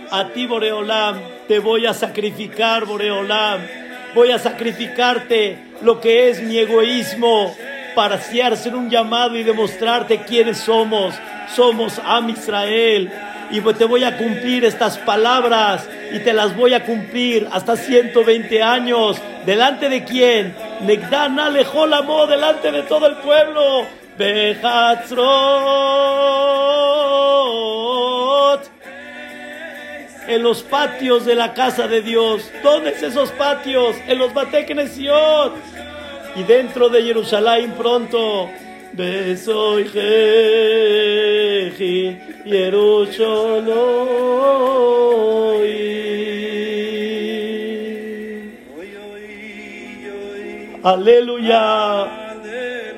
A 0.10 0.30
ti, 0.30 0.46
Boreolam, 0.46 1.20
te 1.48 1.60
voy 1.60 1.86
a 1.86 1.94
sacrificar, 1.94 2.86
Boreolam. 2.86 3.60
Voy 4.16 4.32
a 4.32 4.40
sacrificarte 4.40 5.58
lo 5.82 6.00
que 6.00 6.30
es 6.30 6.42
mi 6.42 6.58
egoísmo 6.58 7.54
para 7.94 8.16
hacer 8.16 8.74
un 8.74 8.90
llamado 8.90 9.36
y 9.38 9.44
demostrarte 9.44 10.20
quiénes 10.20 10.60
somos. 10.60 11.14
Somos 11.54 12.00
Am 12.06 12.30
Israel. 12.30 13.12
Y 13.52 13.60
te 13.60 13.86
voy 13.86 14.06
a 14.06 14.18
cumplir 14.18 14.64
estas 14.64 14.98
palabras 15.00 15.88
y 16.14 16.20
te 16.20 16.32
las 16.32 16.56
voy 16.56 16.74
a 16.74 16.86
cumplir 16.86 17.48
hasta 17.52 17.76
120 17.76 18.64
años. 18.64 19.22
¿Delante 19.46 19.90
de 19.90 20.06
quién? 20.06 20.56
Negdana 20.82 21.50
Lejolamó, 21.50 22.28
delante 22.28 22.72
de 22.72 22.84
todo 22.84 23.08
el 23.08 23.18
pueblo. 23.18 23.86
Bejatzrot 24.18 25.58
en 30.28 30.44
los 30.44 30.62
patios 30.62 31.26
de 31.26 31.36
la 31.36 31.54
casa 31.54 31.88
de 31.88 32.02
Dios. 32.02 32.52
¿Dónde 32.62 32.92
es 32.92 33.02
esos 33.02 33.32
patios? 33.32 33.96
En 34.08 34.20
los 34.20 34.34
Bateknesiot. 34.34 35.54
Y 36.36 36.44
dentro 36.44 36.90
de 36.90 37.04
Jerusalén 37.04 37.74
pronto. 37.78 38.50
Besoy 38.94 39.86
Jeji 39.90 42.18
Aleluya. 50.84 52.08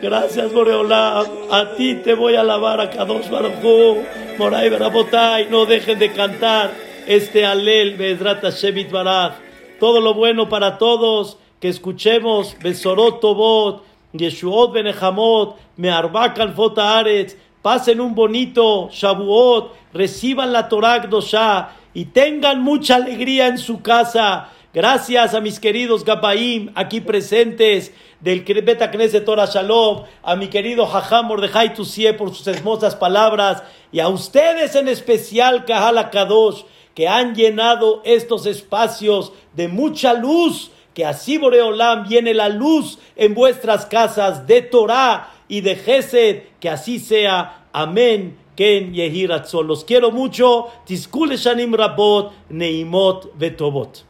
Gracias, 0.01 0.53
Boreolá. 0.53 1.25
A 1.51 1.75
ti 1.75 1.95
te 1.95 2.13
voy 2.13 2.35
a 2.35 2.41
alabar 2.41 2.79
a 2.79 2.89
Kadosh 2.89 3.29
Baruj 3.29 4.05
Moray 4.37 4.69
Berabotay. 4.69 5.47
No 5.49 5.65
dejen 5.65 5.99
de 5.99 6.13
cantar 6.13 6.88
este 7.09 7.43
Alel 7.43 7.97
Bezrat 7.97 8.43
Shevit 8.51 8.91
Baraj. 8.91 9.33
Todo 9.79 9.99
lo 9.99 10.13
bueno 10.13 10.47
para 10.47 10.77
todos, 10.77 11.37
que 11.59 11.67
escuchemos 11.67 12.55
Besorot 12.61 13.19
Tobot, 13.19 13.83
Yeshuot 14.13 14.71
Benejamot, 14.71 15.57
Mearbakan 15.75 16.53
Fota 16.53 16.99
Aretz, 16.99 17.35
pasen 17.63 17.99
un 17.99 18.13
bonito 18.13 18.89
Shavuot, 18.91 19.73
reciban 19.91 20.53
la 20.53 20.69
Torah 20.69 20.99
Dosha 20.99 21.71
y 21.95 22.05
tengan 22.05 22.61
mucha 22.61 22.97
alegría 22.97 23.47
en 23.47 23.57
su 23.57 23.81
casa. 23.81 24.49
Gracias 24.71 25.33
a 25.33 25.41
mis 25.41 25.59
queridos 25.59 26.05
Gabaim 26.05 26.71
aquí 26.75 27.01
presentes 27.01 27.91
del 28.19 28.41
Beta 28.41 28.91
Knesset 28.91 29.25
Torah 29.25 29.47
Shalom, 29.47 30.03
a 30.21 30.35
mi 30.35 30.47
querido 30.47 30.85
Jajam 30.85 31.25
Mordejai 31.25 31.73
Tusie 31.73 32.13
por 32.13 32.35
sus 32.35 32.45
hermosas 32.45 32.95
palabras 32.95 33.63
y 33.91 33.99
a 33.99 34.09
ustedes 34.09 34.75
en 34.75 34.87
especial 34.89 35.65
Kahal 35.65 36.11
Kadosh 36.11 36.65
que 36.99 37.07
han 37.07 37.33
llenado 37.33 38.01
estos 38.03 38.45
espacios 38.45 39.31
de 39.55 39.69
mucha 39.69 40.13
luz, 40.13 40.69
que 40.93 41.05
así 41.05 41.37
Boreolam 41.37 42.05
viene 42.09 42.33
la 42.33 42.49
luz 42.49 42.99
en 43.15 43.33
vuestras 43.33 43.85
casas 43.85 44.45
de 44.47 44.63
Torah 44.63 45.31
y 45.47 45.61
de 45.61 45.77
Gesed, 45.77 46.43
que 46.59 46.69
así 46.69 46.99
sea. 46.99 47.67
Amén. 47.71 48.37
Ken 48.53 48.93
Yehiratzol. 48.93 49.65
Los 49.65 49.85
quiero 49.85 50.11
mucho. 50.11 50.67
Tiskule 50.85 51.37
Shanim 51.37 51.73
Rabot, 51.73 52.33
Neimot 52.49 53.31
Betobot. 53.37 54.03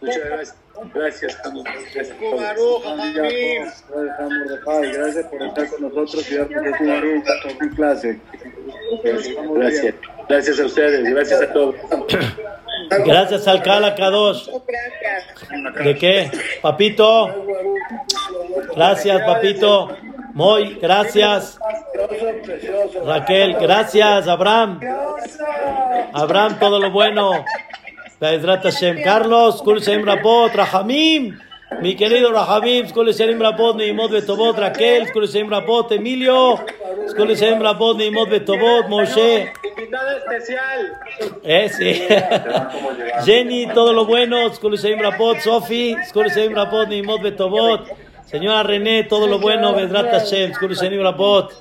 Muchas 0.00 0.24
gracias. 0.26 0.56
Gracias, 0.94 1.36
Gracias 4.94 5.26
por 5.26 5.42
estar 5.42 5.70
con 5.70 5.82
nosotros 5.82 6.30
y 6.30 6.36
darnos 6.36 7.58
tu 7.58 7.74
clase. 7.74 8.20
Gracias. 9.56 9.94
Gracias 10.28 10.60
a 10.60 10.66
ustedes. 10.66 11.04
Gracias 11.10 11.42
a 11.42 11.52
todos. 11.52 11.74
Gracias 12.90 13.48
al 13.48 13.62
Kala 13.62 13.94
Kadosh. 13.94 14.48
¿De 15.84 15.94
qué? 15.96 16.30
Papito. 16.62 17.46
Gracias, 18.74 19.22
papito. 19.22 19.96
Muy, 20.34 20.74
gracias. 20.74 21.58
Raquel, 23.04 23.54
gracias. 23.54 24.28
Abraham. 24.28 24.80
Abraham, 26.12 26.58
todo 26.58 26.78
lo 26.78 26.90
bueno. 26.90 27.44
Carlos, 29.04 29.62
Kul 29.62 29.80
Shem 29.80 30.04
Rapot, 30.04 30.54
Rahamim. 30.54 31.38
Mi 31.76 31.94
querido 31.94 32.32
Rahamim, 32.32 32.88
Skol 32.88 33.12
Shem 33.12 33.38
Rapot, 33.40 33.76
Neimot 33.76 34.10
Betobot, 34.10 34.56
Raquel, 34.58 35.06
Skol 35.06 35.28
Shem 35.28 35.48
Rapot, 35.48 35.92
Emilio, 35.92 36.56
Skol 37.06 37.36
Shem 37.36 37.60
Rapot, 37.60 37.96
Neimot 37.96 38.28
Betobot, 38.28 38.88
Moshe. 38.88 39.52
Invitado 39.62 40.16
especial. 40.16 40.98
Eh, 41.44 41.68
sí. 41.68 42.02
Jenny, 43.24 43.68
todo 43.72 43.92
lo 43.92 44.06
bueno, 44.06 44.52
Skol 44.54 44.76
Shem 44.76 44.98
Rapot, 44.98 45.38
Sofi, 45.38 45.94
Skol 46.08 46.30
Shem 46.30 46.52
Rapot, 46.54 46.88
Neimot 46.88 47.22
Betobot. 47.22 47.86
Señora 48.24 48.62
René, 48.62 49.04
todo 49.04 49.26
lo 49.26 49.38
bueno, 49.38 49.74
Vedrat 49.74 50.10
Hashem, 50.10 50.54
Skol 50.54 50.74
Shem 50.74 51.00
Rapot. 51.00 51.52